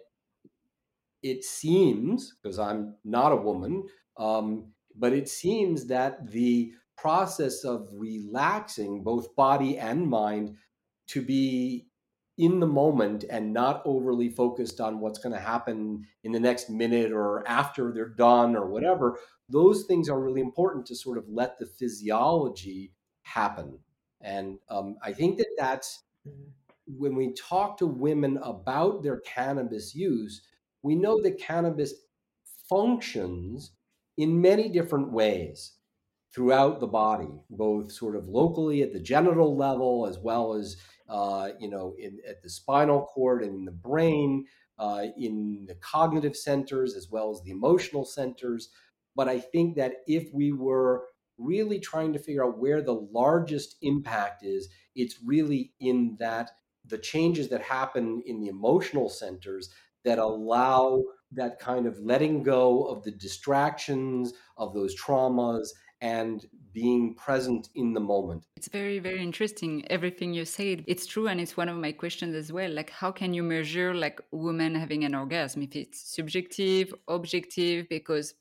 it 1.25 1.43
seems, 1.43 2.35
because 2.35 2.59
I'm 2.59 2.93
not 3.03 3.31
a 3.31 3.35
woman, 3.35 3.88
um, 4.15 4.67
but 4.95 5.11
it 5.11 5.27
seems 5.27 5.88
that 5.88 6.29
the 6.29 6.71
process 6.95 7.63
of 7.63 7.89
relaxing 7.91 9.03
both 9.03 9.35
body 9.35 9.79
and 9.79 10.07
mind 10.07 10.55
to 11.07 11.23
be 11.23 11.88
in 12.38 12.59
the 12.59 12.67
moment 12.67 13.25
and 13.27 13.51
not 13.51 13.81
overly 13.85 14.29
focused 14.29 14.79
on 14.79 14.99
what's 14.99 15.17
going 15.17 15.33
to 15.33 15.39
happen 15.39 16.05
in 16.23 16.31
the 16.31 16.39
next 16.39 16.69
minute 16.69 17.11
or 17.11 17.43
after 17.47 17.91
they're 17.91 18.09
done 18.09 18.55
or 18.55 18.67
whatever 18.67 19.17
those 19.49 19.83
things 19.83 20.09
are 20.09 20.19
really 20.19 20.41
important 20.41 20.85
to 20.85 20.95
sort 20.95 21.17
of 21.17 21.23
let 21.29 21.57
the 21.57 21.65
physiology 21.65 22.91
happen 23.21 23.79
and 24.21 24.57
um, 24.69 24.97
i 25.01 25.13
think 25.13 25.38
that 25.38 25.47
that's 25.57 26.03
mm-hmm. 26.27 26.43
when 26.97 27.15
we 27.15 27.33
talk 27.33 27.77
to 27.77 27.88
women 27.88 28.38
about 28.43 29.01
their 29.01 29.21
cannabis 29.21 29.95
use 29.95 30.41
we 30.86 30.95
know 30.95 31.19
that 31.19 31.39
cannabis 31.39 31.95
functions 32.69 33.71
in 34.17 34.39
many 34.39 34.69
different 34.69 35.12
ways 35.12 35.74
throughout 36.32 36.80
the 36.80 36.86
body, 36.88 37.41
both 37.50 37.91
sort 37.91 38.15
of 38.15 38.28
locally 38.28 38.84
at 38.84 38.93
the 38.93 39.00
genital 39.00 39.58
level, 39.58 40.06
as 40.06 40.19
well 40.19 40.54
as 40.54 40.78
uh, 41.10 41.50
you 41.60 41.69
know 41.71 41.95
in, 41.98 42.19
at 42.30 42.43
the 42.43 42.50
spinal 42.50 43.02
cord 43.08 43.41
and 43.41 43.56
in 43.56 43.65
the 43.65 43.71
brain, 43.71 44.45
uh, 44.78 45.08
in 45.17 45.65
the 45.67 45.76
cognitive 45.76 46.36
centers 46.36 46.95
as 46.95 47.10
well 47.10 47.32
as 47.32 47.41
the 47.41 47.52
emotional 47.52 48.06
centers. 48.06 48.69
But 49.15 49.28
I 49.28 49.39
think 49.39 49.76
that 49.78 50.04
if 50.06 50.32
we 50.36 50.52
were 50.52 51.08
really 51.39 51.80
trying 51.80 52.13
to 52.13 52.19
figure 52.19 52.45
out 52.45 52.60
where 52.60 52.84
the 52.84 53.08
largest 53.12 53.78
impact 53.82 54.43
is, 54.43 54.69
it's 54.93 55.17
really 55.26 55.74
in 55.80 56.15
that 56.19 56.52
the 56.88 56.98
changes 57.00 57.50
that 57.50 57.62
happen 57.62 58.21
in 58.28 58.39
the 58.39 58.48
emotional 58.48 59.10
centers 59.10 59.69
that 60.05 60.19
allow 60.19 61.03
that 61.31 61.59
kind 61.59 61.85
of 61.85 61.99
letting 61.99 62.43
go 62.43 62.85
of 62.85 63.03
the 63.03 63.11
distractions 63.11 64.33
of 64.57 64.73
those 64.73 64.95
traumas 64.99 65.67
and 66.01 66.45
being 66.71 67.15
present 67.15 67.69
in 67.75 67.93
the 67.93 67.99
moment. 67.99 68.45
It's 68.57 68.67
very, 68.67 68.99
very 68.99 69.21
interesting. 69.21 69.85
Everything 69.89 70.33
you 70.33 70.45
said, 70.45 70.83
it's 70.87 71.05
true. 71.05 71.27
And 71.27 71.39
it's 71.39 71.57
one 71.57 71.69
of 71.69 71.77
my 71.77 71.91
questions 71.91 72.35
as 72.35 72.51
well. 72.51 72.69
Like, 72.71 72.89
how 72.89 73.11
can 73.11 73.33
you 73.33 73.43
measure 73.43 73.93
like 73.93 74.21
women 74.31 74.75
having 74.75 75.03
an 75.03 75.15
orgasm? 75.15 75.63
If 75.63 75.75
it's 75.75 75.99
subjective, 76.15 76.93
objective, 77.07 77.87
because 77.89 78.33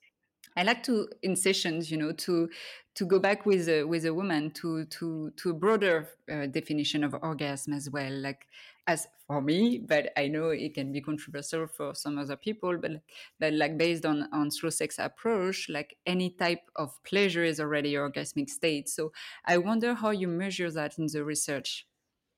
I 0.57 0.62
like 0.62 0.83
to 0.85 1.09
in 1.22 1.37
sessions, 1.37 1.90
you 1.90 1.96
know, 1.96 2.12
to 2.12 2.50
to 2.96 3.07
go 3.07 3.18
back 3.18 3.44
with 3.44 3.68
a, 3.68 3.85
with 3.85 4.05
a 4.05 4.14
woman 4.14 4.50
to 4.53 4.85
to 4.87 5.31
to 5.37 5.50
a 5.50 5.55
broader 5.55 6.09
uh, 6.31 6.46
definition 6.46 7.03
of 7.03 7.14
orgasm 7.22 7.72
as 7.72 7.88
well. 7.90 8.12
Like 8.12 8.46
as 8.87 9.07
for 9.27 9.40
me, 9.40 9.79
but 9.79 10.12
I 10.16 10.29
know 10.29 10.51
it 10.51 10.75
can 10.75 10.92
be 10.92 11.01
controversial 11.01 11.66
for 11.66 11.94
some 11.94 12.18
other 12.18 12.37
people. 12.37 12.77
But 12.79 13.03
but 13.40 13.55
like 13.55 13.79
based 13.79 14.05
on 14.05 14.29
on 14.33 14.51
slow 14.51 14.70
sex 14.70 14.99
approach, 14.99 15.68
like 15.68 15.97
any 16.07 16.31
type 16.31 16.70
of 16.77 17.03
pleasure 17.05 17.44
is 17.44 17.61
already 17.61 17.94
orgasmic 17.94 18.51
state. 18.51 18.88
So 18.88 19.12
I 19.44 19.59
wonder 19.59 19.94
how 19.94 20.11
you 20.11 20.29
measure 20.29 20.70
that 20.70 20.99
in 20.99 21.07
the 21.07 21.25
research. 21.25 21.87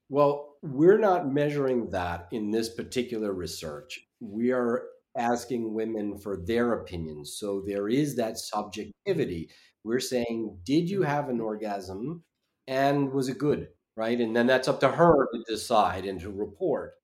Well, 0.09 0.55
we're 0.63 0.99
not 0.99 1.33
measuring 1.33 1.91
that 1.91 2.29
in 2.31 2.51
this 2.53 2.69
particular 2.69 3.33
research. 3.33 4.01
We 4.21 4.53
are 4.53 4.85
asking 5.17 5.75
women 5.75 6.19
for 6.19 6.37
their 6.37 6.73
opinions. 6.75 7.37
So 7.39 7.63
there 7.67 7.89
is 7.89 8.17
that 8.17 8.39
subjectivity. 8.39 9.51
We're 9.83 10.01
saying, 10.01 10.59
did 10.65 10.89
you 10.91 11.03
have 11.03 11.29
an 11.29 11.41
orgasm 11.41 12.25
and 12.67 13.13
was 13.13 13.29
it 13.29 13.39
good? 13.39 13.69
Right. 13.97 14.21
And 14.21 14.37
then 14.37 14.47
that's 14.47 14.69
up 14.69 14.81
to 14.81 14.89
her 14.89 15.27
to 15.33 15.45
decide 15.49 16.05
and 16.05 16.21
to 16.21 16.31
report. 16.31 16.95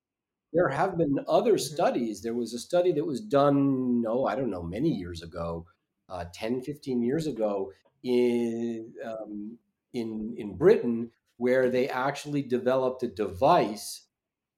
There 0.52 0.68
have 0.68 0.98
been 0.98 1.18
other 1.28 1.54
Mm-hmm. 1.54 1.74
studies. 1.74 2.22
There 2.22 2.34
was 2.34 2.54
a 2.54 2.58
study 2.58 2.92
that 2.92 3.04
was 3.06 3.20
done, 3.20 4.02
no, 4.02 4.26
I 4.26 4.36
don't 4.36 4.50
know, 4.50 4.62
many 4.62 4.90
years 4.90 5.22
ago, 5.22 5.66
uh, 6.08 6.26
10, 6.34 6.60
15 6.62 7.02
years 7.02 7.26
ago 7.26 7.72
in, 8.02 8.92
um, 9.04 9.58
in, 9.94 10.34
in 10.38 10.56
Britain, 10.56 11.10
where 11.38 11.70
they 11.70 11.88
actually 11.88 12.42
developed 12.42 13.02
a 13.02 13.08
device. 13.08 14.06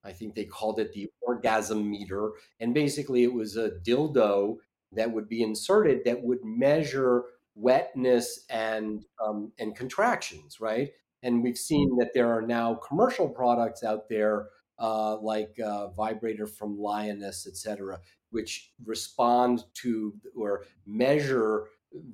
I 0.03 0.11
think 0.13 0.35
they 0.35 0.45
called 0.45 0.79
it 0.79 0.93
the 0.93 1.09
orgasm 1.21 1.89
meter. 1.89 2.33
And 2.59 2.73
basically, 2.73 3.23
it 3.23 3.33
was 3.33 3.57
a 3.57 3.71
dildo 3.71 4.57
that 4.93 5.11
would 5.11 5.29
be 5.29 5.43
inserted 5.43 6.03
that 6.05 6.23
would 6.23 6.43
measure 6.43 7.23
wetness 7.55 8.45
and, 8.49 9.05
um, 9.23 9.53
and 9.59 9.75
contractions, 9.75 10.59
right? 10.59 10.91
And 11.25 11.43
we've 11.43 11.57
seen 11.57 11.97
that 11.97 12.13
there 12.13 12.31
are 12.31 12.43
now 12.43 12.75
commercial 12.75 13.27
products 13.27 13.83
out 13.83 14.07
there 14.07 14.49
uh, 14.79 15.17
like 15.17 15.53
uh, 15.59 15.89
vibrator 15.89 16.47
from 16.47 16.77
Lioness, 16.77 17.47
et 17.47 17.57
cetera, 17.57 17.99
which 18.29 18.71
respond 18.85 19.63
to 19.81 20.13
or 20.37 20.63
measure 20.85 21.65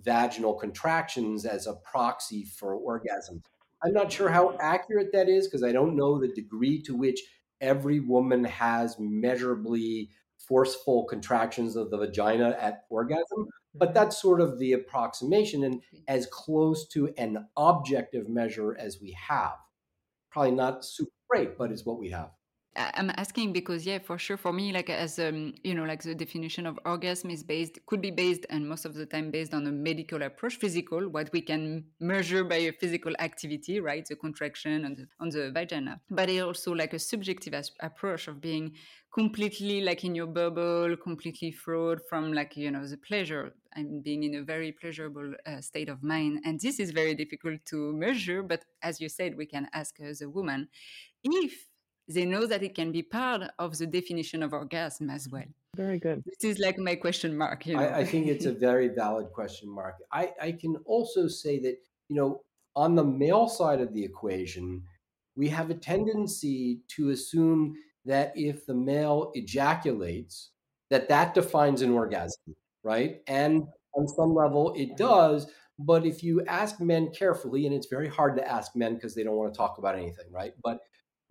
vaginal 0.02 0.54
contractions 0.54 1.45
as 1.45 1.67
a 1.67 1.74
proxy 1.91 2.45
for 2.45 2.74
orgasm. 2.76 3.43
I'm 3.84 3.93
not 3.93 4.12
sure 4.12 4.30
how 4.30 4.56
accurate 4.60 5.12
that 5.12 5.28
is 5.28 5.47
because 5.47 5.63
I 5.63 5.71
don't 5.71 5.95
know 5.95 6.19
the 6.19 6.34
degree 6.41 6.82
to 6.84 6.95
which 6.95 7.19
every 7.60 8.00
woman 8.00 8.43
has 8.45 8.97
measurably 9.00 10.12
forceful 10.38 11.06
contractions 11.06 11.76
of 11.76 11.89
the 11.89 11.97
vagina 11.97 12.56
at 12.60 12.86
orgasm, 12.89 13.47
but 13.73 13.93
that's 13.93 14.21
sort 14.21 14.41
of 14.41 14.60
the 14.60 14.73
approximation 14.73 15.63
and 15.63 15.81
as 16.07 16.27
close 16.27 16.88
to 16.89 17.13
an 17.17 17.47
objective 17.57 18.27
measure 18.29 18.75
as 18.77 18.99
we 19.01 19.12
have. 19.12 19.55
Probably 20.29 20.51
not 20.51 20.86
super 20.86 21.12
great, 21.29 21.57
but 21.57 21.71
it's 21.71 21.86
what 21.86 21.99
we 21.99 22.10
have. 22.10 22.31
I'm 22.77 23.10
asking 23.17 23.51
because 23.51 23.86
yeah, 23.86 23.99
for 23.99 24.17
sure, 24.17 24.38
for 24.38 24.53
me, 24.53 24.71
like 24.71 24.89
as 24.89 25.19
um, 25.19 25.53
you 25.62 25.73
know, 25.73 25.84
like 25.84 26.03
the 26.03 26.15
definition 26.15 26.65
of 26.65 26.79
orgasm 26.86 27.29
is 27.29 27.43
based 27.43 27.79
could 27.86 28.01
be 28.01 28.12
based 28.12 28.45
and 28.49 28.67
most 28.67 28.86
of 28.86 28.93
the 28.93 29.05
time 29.05 29.29
based 29.29 29.53
on 29.53 29.67
a 29.67 29.71
medical 29.71 30.21
approach, 30.21 30.55
physical, 30.55 31.10
what 31.10 31.29
we 31.34 31.41
can 31.41 31.84
measure 31.99 32.45
by 32.45 32.55
a 32.55 32.71
physical 32.71 33.13
activity, 33.19 33.81
right, 33.81 34.05
the 34.05 34.15
contraction 34.15 34.86
on 34.86 34.95
the 34.95 35.05
on 35.19 35.29
the 35.29 35.51
vagina. 35.51 35.99
But 36.10 36.29
it 36.29 36.39
also 36.39 36.71
like 36.71 36.93
a 36.93 36.99
subjective 36.99 37.53
as- 37.53 37.71
approach 37.81 38.29
of 38.29 38.39
being 38.39 38.75
completely 39.13 39.81
like 39.81 40.05
in 40.05 40.15
your 40.15 40.27
bubble, 40.27 40.95
completely 40.95 41.51
fraud 41.51 41.99
from 42.07 42.31
like 42.31 42.55
you 42.55 42.71
know 42.71 42.88
the 42.88 42.95
pleasure 42.95 43.53
and 43.75 44.03
being 44.03 44.23
in 44.23 44.36
a 44.36 44.43
very 44.43 44.71
pleasurable 44.71 45.34
uh, 45.45 45.62
state 45.62 45.89
of 45.89 46.03
mind. 46.03 46.41
And 46.45 46.60
this 46.60 46.79
is 46.79 46.91
very 46.91 47.15
difficult 47.15 47.63
to 47.65 47.93
measure. 47.93 48.43
But 48.43 48.65
as 48.81 48.99
you 49.01 49.10
said, 49.10 49.38
we 49.38 49.45
can 49.45 49.67
ask 49.73 49.99
as 49.99 50.21
a 50.21 50.29
woman 50.29 50.67
if 51.23 51.67
they 52.07 52.25
know 52.25 52.45
that 52.45 52.63
it 52.63 52.75
can 52.75 52.91
be 52.91 53.03
part 53.03 53.43
of 53.60 53.77
the 53.77 53.88
definition 53.88 54.43
of 54.43 54.53
orgasm 54.53 55.10
as 55.10 55.29
well. 55.29 55.45
Very 55.75 55.99
good. 55.99 56.21
This 56.25 56.51
is 56.51 56.60
like 56.60 56.77
my 56.77 56.95
question 56.95 57.38
mark. 57.38 57.65
You 57.65 57.77
know? 57.77 57.84
I, 57.84 57.99
I 57.99 58.05
think 58.05 58.27
it's 58.27 58.45
a 58.45 58.51
very 58.51 58.89
valid 58.89 59.31
question, 59.31 59.69
Mark. 59.69 59.95
I, 60.12 60.31
I 60.41 60.51
can 60.51 60.75
also 60.86 61.27
say 61.27 61.60
that, 61.60 61.77
you 62.10 62.15
know, 62.15 62.41
on 62.75 62.95
the 62.95 63.03
male 63.03 63.47
side 63.47 63.79
of 63.79 63.93
the 63.93 64.03
equation, 64.03 64.84
we 65.36 65.47
have 65.47 65.69
a 65.69 65.75
tendency 65.75 66.81
to 66.95 67.12
assume 67.12 67.75
that 68.05 68.34
if 68.36 68.65
the 68.65 68.73
male 68.73 69.31
ejaculates, 69.34 70.51
that 70.89 71.07
that 71.07 71.34
defines 71.34 71.81
an 71.81 71.91
orgasm, 71.91 72.55
right? 72.84 73.22
And 73.28 73.63
on 73.96 74.08
some 74.08 74.34
level, 74.34 74.74
it 74.76 74.98
does. 74.98 75.48
But 75.80 76.06
if 76.06 76.24
you 76.24 76.46
ask 76.46 76.80
men 76.80 77.12
carefully, 77.12 77.65
and 77.65 77.74
it's 77.76 77.88
very 77.88 78.08
hard 78.08 78.38
to 78.38 78.48
ask 78.48 78.76
men 78.76 78.96
because 78.96 79.15
they 79.15 79.24
don't 79.24 79.36
want 79.36 79.54
to 79.54 79.58
talk 79.58 79.78
about 79.78 79.96
anything, 79.96 80.32
right? 80.32 80.54
But 80.63 80.82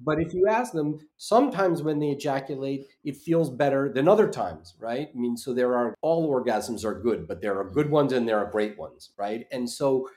but 0.02 0.18
if 0.18 0.32
you 0.32 0.48
ask 0.48 0.72
them, 0.72 0.98
sometimes 1.18 1.82
when 1.82 1.98
they 1.98 2.08
ejaculate, 2.08 2.86
it 3.04 3.16
feels 3.18 3.50
better 3.50 3.92
than 3.92 4.08
other 4.08 4.30
times, 4.30 4.74
right? 4.78 5.10
I 5.14 5.18
mean, 5.18 5.36
so 5.36 5.52
there 5.52 5.76
are 5.76 5.94
all 6.00 6.30
orgasms 6.30 6.84
are 6.84 6.98
good, 6.98 7.28
but 7.28 7.42
there 7.42 7.58
are 7.58 7.68
good 7.70 7.90
ones 7.90 8.12
and 8.14 8.26
there 8.26 8.38
are 8.38 8.50
great 8.50 8.78
ones, 8.78 9.10
right? 9.18 9.46
And 9.52 9.68
so 9.68 10.08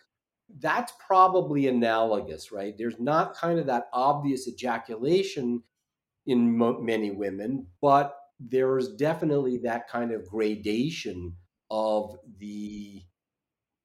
that's 0.59 0.93
probably 1.05 1.67
analogous, 1.67 2.51
right? 2.51 2.77
There's 2.77 2.99
not 2.99 3.35
kind 3.35 3.59
of 3.59 3.65
that 3.67 3.87
obvious 3.93 4.47
ejaculation 4.47 5.63
in 6.25 6.57
mo- 6.57 6.79
many 6.81 7.11
women, 7.11 7.67
but 7.81 8.17
there's 8.39 8.95
definitely 8.95 9.57
that 9.59 9.87
kind 9.87 10.11
of 10.11 10.27
gradation 10.27 11.35
of 11.71 12.15
the 12.37 13.01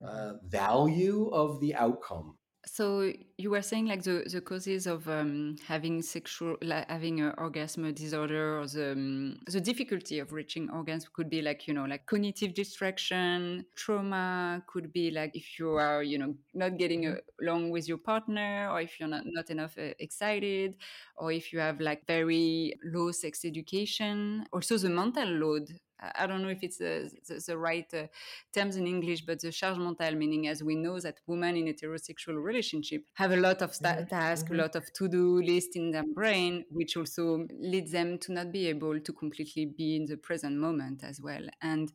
uh, 0.05 0.35
value 0.47 1.29
of 1.29 1.61
the 1.61 1.75
outcome. 1.75 2.37
So 2.67 3.13
you 3.41 3.51
were 3.51 3.63
saying 3.63 3.87
like 3.87 4.03
the, 4.03 4.29
the 4.33 4.41
causes 4.41 4.89
of 4.89 5.09
um, 5.09 5.55
having 5.69 6.03
sexual 6.03 6.57
like 6.61 6.91
having 6.91 7.21
an 7.21 7.33
orgasm 7.39 7.91
disorder 7.95 8.59
or 8.59 8.67
the 8.67 8.91
um, 8.93 9.39
the 9.47 9.61
difficulty 9.61 10.19
of 10.19 10.33
reaching 10.33 10.69
orgasm 10.71 11.09
could 11.15 11.31
be 11.31 11.41
like 11.41 11.69
you 11.69 11.73
know 11.73 11.85
like 11.85 12.05
cognitive 12.07 12.53
distraction, 12.53 13.65
trauma 13.77 14.61
could 14.67 14.93
be 14.93 15.13
like 15.13 15.37
if 15.37 15.57
you 15.57 15.71
are 15.71 16.03
you 16.03 16.19
know 16.19 16.35
not 16.53 16.77
getting 16.79 17.07
uh, 17.07 17.15
along 17.41 17.71
with 17.71 17.87
your 17.87 17.99
partner 17.99 18.69
or 18.73 18.81
if 18.81 18.99
you're 18.99 19.09
not 19.09 19.23
not 19.25 19.49
enough 19.51 19.79
uh, 19.79 19.95
excited 20.01 20.75
or 21.17 21.31
if 21.31 21.53
you 21.53 21.61
have 21.61 21.81
like 21.81 22.05
very 22.09 22.75
low 22.85 23.13
sex 23.13 23.45
education. 23.45 24.45
Also 24.53 24.77
the 24.79 24.91
mental 24.91 25.29
load 25.29 25.71
I 26.01 26.27
don't 26.27 26.43
know 26.43 26.49
if 26.49 26.63
it's 26.63 26.79
the, 26.79 27.11
the, 27.27 27.43
the 27.47 27.59
right 27.59 27.93
uh, 27.93 28.07
terms 28.55 28.77
in 28.77 28.87
English, 28.87 29.23
but 29.23 29.41
the 29.41 29.51
charge 29.51 29.79
mentale, 29.79 30.17
meaning 30.17 30.49
as 30.49 30.63
we 30.63 30.75
know 30.77 31.01
that 31.01 31.21
women 31.27 31.57
in 31.57 31.67
heterosexual 31.67 32.43
relationship 32.43 33.03
have 33.15 33.33
a 33.33 33.37
lot 33.37 33.63
of 33.63 33.75
sta- 33.75 34.05
tasks, 34.05 34.49
mhm. 34.49 34.55
a 34.55 34.63
lot 34.63 34.77
of 34.77 34.93
to-do 34.93 35.43
list 35.43 35.77
in 35.77 35.91
their 35.91 36.05
brain, 36.15 36.65
which 36.71 36.97
also 36.97 37.47
leads 37.59 37.93
them 37.93 38.19
to 38.19 38.33
not 38.33 38.53
be 38.53 38.67
able 38.69 39.01
to 39.01 39.13
completely 39.13 39.67
be 39.67 39.97
in 39.97 40.05
the 40.07 40.17
present 40.17 40.57
moment 40.57 41.03
as 41.05 41.21
well. 41.21 41.43
And 41.63 41.93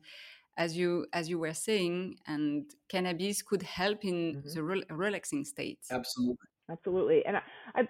as 0.56 0.76
you 0.76 1.06
as 1.12 1.28
you 1.28 1.38
were 1.38 1.54
saying, 1.54 2.16
and 2.26 2.64
cannabis 2.88 3.42
could 3.42 3.62
help 3.62 4.04
in 4.04 4.36
Mhm. 4.42 4.54
the 4.54 4.62
rel- 4.62 4.88
relaxing 4.90 5.44
state. 5.44 5.80
Absolutely. 5.90 6.46
Absolutely. 6.70 7.26
And 7.26 7.36
I, 7.38 7.42
I'd 7.74 7.88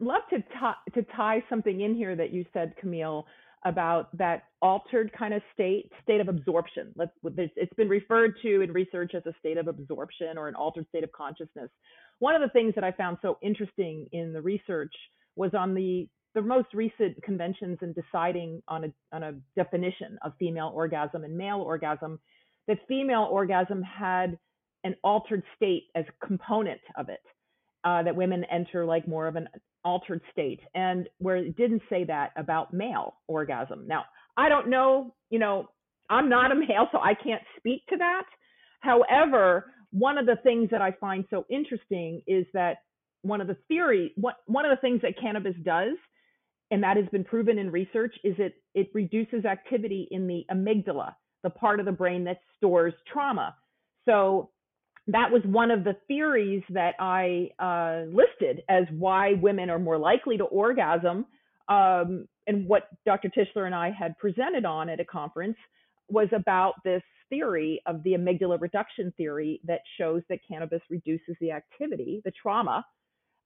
love 0.00 0.22
to, 0.30 0.38
ti- 0.38 0.92
to 0.94 1.02
tie 1.14 1.44
something 1.48 1.80
in 1.80 1.94
here 1.94 2.16
that 2.16 2.32
you 2.32 2.44
said, 2.52 2.74
Camille, 2.80 3.26
about 3.64 4.16
that 4.16 4.44
altered 4.62 5.12
kind 5.12 5.34
of 5.34 5.42
state, 5.52 5.90
state 6.02 6.20
of 6.20 6.28
absorption. 6.28 6.92
Let's, 6.96 7.12
it's 7.24 7.74
been 7.74 7.88
referred 7.88 8.34
to 8.42 8.60
in 8.62 8.72
research 8.72 9.14
as 9.14 9.24
a 9.26 9.34
state 9.38 9.58
of 9.58 9.68
absorption 9.68 10.38
or 10.38 10.48
an 10.48 10.54
altered 10.54 10.86
state 10.88 11.04
of 11.04 11.12
consciousness. 11.12 11.70
One 12.18 12.34
of 12.34 12.42
the 12.42 12.48
things 12.50 12.74
that 12.74 12.84
I 12.84 12.92
found 12.92 13.18
so 13.22 13.38
interesting 13.42 14.06
in 14.12 14.32
the 14.32 14.42
research 14.42 14.92
was 15.36 15.52
on 15.54 15.74
the 15.74 16.08
the 16.34 16.42
most 16.42 16.68
recent 16.74 17.20
conventions 17.22 17.78
in 17.80 17.94
deciding 17.94 18.62
on 18.68 18.84
a 18.84 19.16
on 19.16 19.22
a 19.22 19.32
definition 19.56 20.18
of 20.22 20.32
female 20.38 20.70
orgasm 20.74 21.24
and 21.24 21.36
male 21.36 21.60
orgasm, 21.60 22.20
that 22.66 22.78
female 22.86 23.28
orgasm 23.30 23.82
had 23.82 24.38
an 24.84 24.94
altered 25.02 25.42
state 25.56 25.84
as 25.94 26.04
a 26.06 26.26
component 26.26 26.80
of 26.96 27.08
it 27.08 27.22
uh, 27.84 28.02
that 28.02 28.14
women 28.14 28.44
enter 28.50 28.84
like 28.84 29.08
more 29.08 29.26
of 29.26 29.36
an 29.36 29.48
altered 29.84 30.20
state 30.32 30.60
and 30.74 31.08
where 31.18 31.36
it 31.36 31.56
didn't 31.56 31.82
say 31.88 32.04
that 32.04 32.32
about 32.36 32.72
male 32.72 33.14
orgasm. 33.26 33.86
Now 33.86 34.04
i 34.36 34.48
don't 34.48 34.68
know 34.68 35.14
you 35.30 35.38
know 35.38 35.68
i'm 36.10 36.28
not 36.28 36.52
a 36.52 36.54
male 36.54 36.88
so 36.92 36.98
i 36.98 37.14
can't 37.14 37.42
speak 37.56 37.86
to 37.88 37.96
that. 37.96 38.24
However 38.80 39.72
one 39.90 40.18
of 40.18 40.26
the 40.26 40.36
things 40.42 40.68
that 40.70 40.82
i 40.82 40.92
find 40.92 41.24
so 41.30 41.44
interesting 41.50 42.22
is 42.26 42.46
that 42.54 42.78
one 43.22 43.40
of 43.40 43.46
the 43.46 43.56
theory 43.68 44.12
what, 44.16 44.36
one 44.46 44.64
of 44.64 44.70
the 44.70 44.80
things 44.80 45.00
that 45.02 45.18
cannabis 45.20 45.54
does 45.64 45.96
and 46.70 46.82
that 46.82 46.96
has 46.96 47.06
been 47.10 47.24
proven 47.24 47.58
in 47.58 47.70
research 47.70 48.14
is 48.24 48.34
it 48.38 48.54
it 48.74 48.90
reduces 48.94 49.44
activity 49.44 50.06
in 50.10 50.26
the 50.26 50.44
amygdala 50.50 51.14
the 51.42 51.50
part 51.50 51.80
of 51.80 51.86
the 51.86 51.92
brain 51.92 52.24
that 52.24 52.40
stores 52.56 52.94
trauma. 53.10 53.54
So 54.04 54.50
that 55.08 55.32
was 55.32 55.42
one 55.44 55.70
of 55.70 55.84
the 55.84 55.96
theories 56.06 56.62
that 56.70 56.94
I 56.98 57.50
uh, 57.58 58.04
listed 58.12 58.62
as 58.68 58.84
why 58.90 59.34
women 59.34 59.70
are 59.70 59.78
more 59.78 59.98
likely 59.98 60.36
to 60.36 60.44
orgasm. 60.44 61.24
Um, 61.68 62.28
and 62.46 62.66
what 62.66 62.88
Dr. 63.04 63.30
Tishler 63.30 63.66
and 63.66 63.74
I 63.74 63.90
had 63.90 64.16
presented 64.18 64.64
on 64.64 64.88
at 64.88 65.00
a 65.00 65.04
conference 65.04 65.56
was 66.08 66.28
about 66.32 66.74
this 66.84 67.02
theory 67.30 67.80
of 67.86 68.02
the 68.02 68.12
amygdala 68.12 68.60
reduction 68.60 69.12
theory 69.16 69.60
that 69.64 69.80
shows 69.98 70.22
that 70.28 70.40
cannabis 70.46 70.80
reduces 70.90 71.36
the 71.40 71.52
activity, 71.52 72.22
the 72.24 72.32
trauma, 72.42 72.84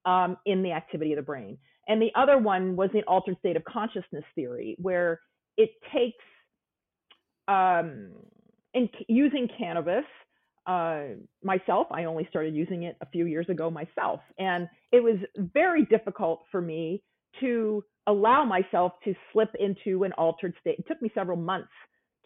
um, 0.04 0.36
in 0.46 0.62
the 0.62 0.72
activity 0.72 1.12
of 1.12 1.16
the 1.16 1.22
brain. 1.22 1.58
And 1.88 2.00
the 2.00 2.12
other 2.14 2.38
one 2.38 2.76
was 2.76 2.90
the 2.92 3.02
altered 3.04 3.38
state 3.38 3.56
of 3.56 3.64
consciousness 3.64 4.24
theory, 4.34 4.76
where 4.80 5.20
it 5.56 5.70
takes, 5.92 6.24
um, 7.48 8.12
in 8.74 8.88
using 9.08 9.48
cannabis, 9.58 10.04
uh, 10.66 11.02
myself, 11.42 11.88
I 11.90 12.04
only 12.04 12.26
started 12.30 12.54
using 12.54 12.84
it 12.84 12.96
a 13.00 13.06
few 13.06 13.26
years 13.26 13.48
ago 13.48 13.70
myself. 13.70 14.20
And 14.38 14.68
it 14.92 15.02
was 15.02 15.16
very 15.36 15.84
difficult 15.84 16.44
for 16.50 16.60
me 16.60 17.02
to 17.40 17.84
allow 18.06 18.44
myself 18.44 18.92
to 19.04 19.14
slip 19.32 19.50
into 19.58 20.04
an 20.04 20.12
altered 20.12 20.54
state. 20.60 20.78
It 20.78 20.86
took 20.86 21.00
me 21.02 21.10
several 21.14 21.36
months 21.36 21.70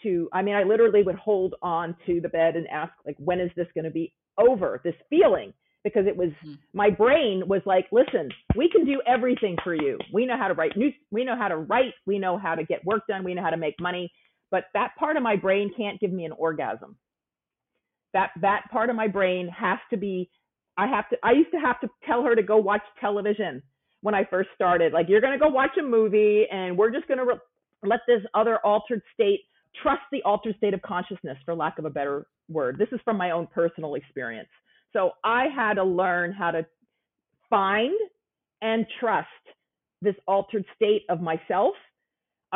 to, 0.02 0.28
I 0.32 0.42
mean, 0.42 0.54
I 0.54 0.62
literally 0.64 1.02
would 1.02 1.16
hold 1.16 1.54
on 1.62 1.96
to 2.06 2.20
the 2.20 2.28
bed 2.28 2.56
and 2.56 2.66
ask, 2.68 2.92
like, 3.06 3.16
when 3.18 3.40
is 3.40 3.50
this 3.56 3.68
going 3.74 3.84
to 3.84 3.90
be 3.90 4.12
over? 4.38 4.80
This 4.84 4.94
feeling. 5.08 5.52
Because 5.84 6.06
it 6.08 6.16
was 6.16 6.30
mm-hmm. 6.44 6.54
my 6.74 6.90
brain 6.90 7.44
was 7.46 7.62
like, 7.64 7.86
listen, 7.92 8.28
we 8.56 8.68
can 8.68 8.84
do 8.84 9.00
everything 9.06 9.56
for 9.62 9.72
you. 9.72 9.98
We 10.12 10.26
know 10.26 10.36
how 10.36 10.48
to 10.48 10.54
write 10.54 10.76
news, 10.76 10.92
we 11.12 11.24
know 11.24 11.36
how 11.38 11.46
to 11.46 11.58
write, 11.58 11.92
we 12.06 12.18
know 12.18 12.36
how 12.36 12.56
to 12.56 12.64
get 12.64 12.84
work 12.84 13.06
done, 13.06 13.22
we 13.22 13.34
know 13.34 13.42
how 13.42 13.50
to 13.50 13.56
make 13.56 13.80
money. 13.80 14.10
But 14.50 14.64
that 14.74 14.96
part 14.98 15.16
of 15.16 15.22
my 15.22 15.36
brain 15.36 15.70
can't 15.76 16.00
give 16.00 16.10
me 16.10 16.24
an 16.24 16.32
orgasm 16.32 16.96
that 18.16 18.30
that 18.40 18.62
part 18.72 18.88
of 18.88 18.96
my 18.96 19.06
brain 19.06 19.46
has 19.48 19.78
to 19.90 19.96
be 19.98 20.30
I 20.78 20.86
have 20.86 21.08
to 21.10 21.16
I 21.22 21.32
used 21.32 21.50
to 21.52 21.58
have 21.58 21.78
to 21.80 21.88
tell 22.06 22.22
her 22.24 22.34
to 22.34 22.42
go 22.42 22.56
watch 22.56 22.80
television 22.98 23.62
when 24.00 24.14
I 24.14 24.24
first 24.24 24.48
started. 24.54 24.92
Like 24.94 25.06
you're 25.08 25.20
going 25.20 25.34
to 25.34 25.38
go 25.38 25.48
watch 25.48 25.76
a 25.78 25.82
movie 25.82 26.46
and 26.50 26.78
we're 26.78 26.90
just 26.90 27.06
going 27.08 27.18
to 27.18 27.24
re- 27.24 27.40
let 27.82 28.00
this 28.08 28.22
other 28.34 28.58
altered 28.64 29.02
state 29.12 29.40
trust 29.82 30.00
the 30.10 30.22
altered 30.22 30.56
state 30.56 30.72
of 30.72 30.80
consciousness 30.80 31.36
for 31.44 31.54
lack 31.54 31.78
of 31.78 31.84
a 31.84 31.90
better 31.90 32.26
word. 32.48 32.78
This 32.78 32.88
is 32.92 33.00
from 33.04 33.18
my 33.18 33.32
own 33.32 33.46
personal 33.48 33.94
experience. 33.94 34.48
So 34.94 35.10
I 35.22 35.46
had 35.54 35.74
to 35.74 35.84
learn 35.84 36.32
how 36.32 36.52
to 36.52 36.64
find 37.50 37.94
and 38.62 38.86
trust 38.98 39.28
this 40.00 40.14
altered 40.26 40.64
state 40.74 41.02
of 41.10 41.20
myself 41.20 41.74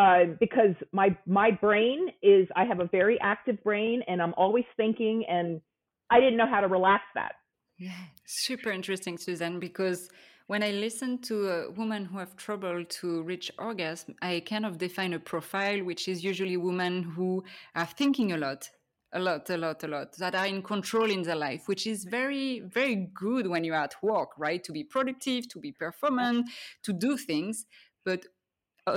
uh, 0.01 0.25
because 0.39 0.75
my 0.93 1.09
my 1.27 1.51
brain 1.51 2.09
is 2.23 2.49
I 2.57 2.65
have 2.65 2.81
a 2.81 2.89
very 2.99 3.19
active 3.21 3.63
brain 3.63 4.03
and 4.09 4.23
I'm 4.23 4.35
always 4.45 4.65
thinking 4.77 5.25
and 5.29 5.61
I 6.09 6.21
didn't 6.21 6.39
know 6.39 6.51
how 6.55 6.61
to 6.63 6.69
relax 6.69 7.03
that. 7.15 7.33
Yeah, 7.77 8.03
super 8.25 8.71
interesting, 8.71 9.19
Suzanne, 9.19 9.61
because 9.61 10.09
when 10.47 10.63
I 10.63 10.71
listen 10.71 11.19
to 11.29 11.35
a 11.49 11.71
women 11.71 12.07
who 12.07 12.19
have 12.19 12.35
trouble 12.37 12.83
to 12.99 13.23
reach 13.23 13.53
orgasm, 13.59 14.15
I 14.23 14.43
kind 14.53 14.65
of 14.65 14.79
define 14.79 15.13
a 15.13 15.19
profile 15.19 15.85
which 15.85 16.09
is 16.09 16.25
usually 16.25 16.57
women 16.57 17.03
who 17.03 17.45
are 17.75 17.91
thinking 18.01 18.33
a 18.33 18.39
lot, 18.39 18.71
a 19.13 19.21
lot, 19.21 19.51
a 19.51 19.59
lot, 19.59 19.85
a 19.85 19.89
lot, 19.89 20.17
that 20.17 20.35
are 20.35 20.47
in 20.47 20.63
control 20.63 21.11
in 21.11 21.23
their 21.23 21.37
life, 21.37 21.69
which 21.69 21.87
is 21.87 22.05
very, 22.05 22.61
very 22.61 23.11
good 23.15 23.47
when 23.49 23.65
you're 23.65 23.85
at 23.89 23.95
work, 24.03 24.31
right? 24.39 24.65
To 24.65 24.73
be 24.73 24.83
productive, 24.83 25.49
to 25.51 25.59
be 25.61 25.73
performant, 25.73 26.49
to 26.85 26.93
do 26.93 27.17
things. 27.17 27.67
But 28.05 28.25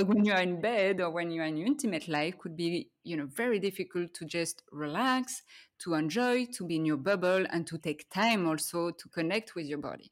when 0.02 0.26
you 0.26 0.34
are 0.34 0.42
in 0.42 0.62
bed 0.62 1.02
or 1.02 1.10
when 1.10 1.32
you 1.32 1.42
are 1.42 1.46
in 1.46 1.58
your 1.58 1.68
intimate 1.68 2.08
life 2.08 2.38
could 2.38 2.56
be 2.56 2.90
you 3.04 3.18
know 3.18 3.26
very 3.26 3.60
difficult 3.60 4.14
to 4.16 4.26
just 4.26 4.64
relax 4.72 5.44
to 5.80 5.94
enjoy 5.94 6.46
to 6.46 6.66
be 6.66 6.76
in 6.76 6.86
your 6.86 6.98
bubble 6.98 7.46
and 7.52 7.68
to 7.68 7.78
take 7.78 8.10
time 8.10 8.48
also 8.48 8.92
to 8.92 9.10
connect 9.10 9.56
with 9.56 9.66
your 9.66 9.80
body. 9.80 10.12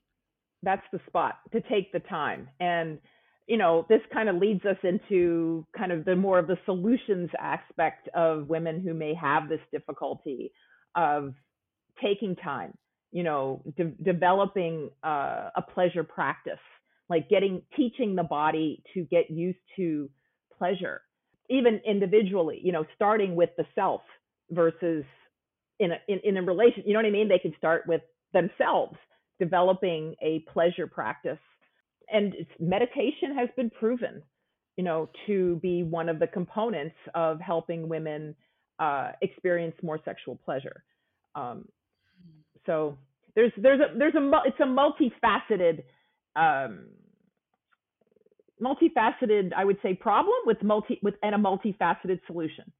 That's 0.63 0.85
the 0.91 0.99
spot 1.07 1.39
to 1.53 1.61
take 1.61 1.91
the 1.91 1.99
time. 1.99 2.49
And 2.59 2.99
you 3.47 3.57
know 3.57 3.85
this 3.89 4.01
kind 4.13 4.29
of 4.29 4.35
leads 4.35 4.63
us 4.65 4.77
into 4.83 5.65
kind 5.77 5.91
of 5.91 6.05
the 6.05 6.15
more 6.15 6.39
of 6.39 6.47
the 6.47 6.57
solutions 6.65 7.29
aspect 7.39 8.07
of 8.13 8.47
women 8.47 8.81
who 8.81 8.93
may 8.93 9.13
have 9.13 9.49
this 9.49 9.59
difficulty 9.71 10.51
of 10.95 11.33
taking 12.01 12.35
time 12.35 12.73
you 13.11 13.23
know 13.23 13.61
de- 13.77 13.95
developing 14.03 14.89
uh, 15.03 15.49
a 15.55 15.61
pleasure 15.61 16.03
practice 16.03 16.53
like 17.11 17.29
getting 17.29 17.61
teaching 17.77 18.15
the 18.15 18.23
body 18.23 18.81
to 18.95 19.03
get 19.03 19.29
used 19.29 19.59
to 19.75 20.09
pleasure 20.57 21.01
even 21.49 21.79
individually 21.85 22.59
you 22.63 22.71
know 22.71 22.85
starting 22.95 23.35
with 23.35 23.51
the 23.57 23.65
self 23.75 24.01
versus 24.51 25.05
in 25.79 25.91
a 25.91 25.97
in, 26.07 26.19
in 26.23 26.37
a 26.37 26.41
relation 26.41 26.83
you 26.85 26.93
know 26.93 26.99
what 26.99 27.05
i 27.05 27.11
mean? 27.11 27.27
They 27.27 27.39
can 27.39 27.53
start 27.57 27.83
with 27.87 28.01
themselves 28.33 28.95
developing 29.39 30.15
a 30.21 30.39
pleasure 30.53 30.87
practice. 30.87 31.39
And 32.13 32.33
it's 32.35 32.51
meditation 32.59 33.35
has 33.37 33.49
been 33.55 33.69
proven 33.69 34.23
you 34.77 34.83
know 34.83 35.09
to 35.27 35.57
be 35.57 35.83
one 35.83 36.09
of 36.09 36.19
the 36.19 36.27
components 36.27 36.95
of 37.15 37.39
helping 37.39 37.89
women 37.89 38.35
uh, 38.79 39.11
experience 39.21 39.75
more 39.83 39.99
sexual 40.05 40.35
pleasure. 40.45 40.83
Um, 41.35 41.67
so 42.65 42.97
there's 43.35 43.51
there's 43.57 43.79
a 43.79 43.97
there's 43.97 44.15
a 44.15 44.31
it's 44.45 44.59
a 44.59 44.63
multifaceted 44.63 45.83
um, 46.35 46.87
multifaceted, 48.61 49.51
I 49.53 49.65
would 49.65 49.77
say, 49.81 49.93
problem 49.93 50.35
with 50.45 50.61
multi 50.63 50.99
with 51.01 51.15
and 51.23 51.35
a 51.35 51.37
multifaceted 51.37 52.19
solution. 52.27 52.71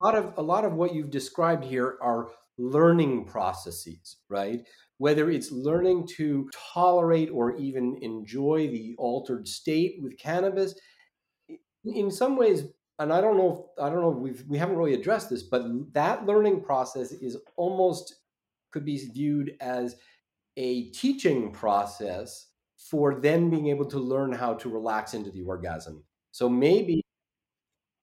A 0.00 0.04
lot 0.04 0.14
of 0.16 0.34
a 0.36 0.42
lot 0.42 0.64
of 0.64 0.74
what 0.74 0.94
you've 0.94 1.10
described 1.10 1.64
here 1.64 1.98
are 2.02 2.28
learning 2.58 3.24
processes, 3.24 4.16
right? 4.28 4.66
Whether 4.98 5.30
it's 5.30 5.50
learning 5.50 6.06
to 6.16 6.50
tolerate 6.74 7.30
or 7.30 7.56
even 7.56 7.98
enjoy 8.02 8.68
the 8.68 8.94
altered 8.98 9.48
state 9.48 9.98
with 10.02 10.18
cannabis, 10.18 10.74
in 11.84 12.10
some 12.10 12.36
ways, 12.36 12.64
and 12.98 13.12
I 13.12 13.20
don't 13.20 13.36
know, 13.36 13.52
if, 13.52 13.84
I 13.84 13.88
don't 13.88 14.02
know, 14.02 14.10
we've 14.10 14.44
we 14.48 14.58
haven't 14.58 14.76
really 14.76 14.94
addressed 14.94 15.30
this, 15.30 15.42
but 15.42 15.64
that 15.94 16.26
learning 16.26 16.62
process 16.62 17.12
is 17.12 17.36
almost 17.56 18.16
could 18.70 18.84
be 18.84 18.96
viewed 19.12 19.56
as 19.60 19.96
a 20.56 20.90
teaching 20.90 21.52
process 21.52 22.48
for 22.92 23.14
then 23.14 23.48
being 23.48 23.68
able 23.68 23.86
to 23.86 23.98
learn 23.98 24.32
how 24.32 24.52
to 24.52 24.68
relax 24.68 25.14
into 25.14 25.30
the 25.30 25.40
orgasm. 25.40 26.04
So 26.30 26.46
maybe 26.46 27.00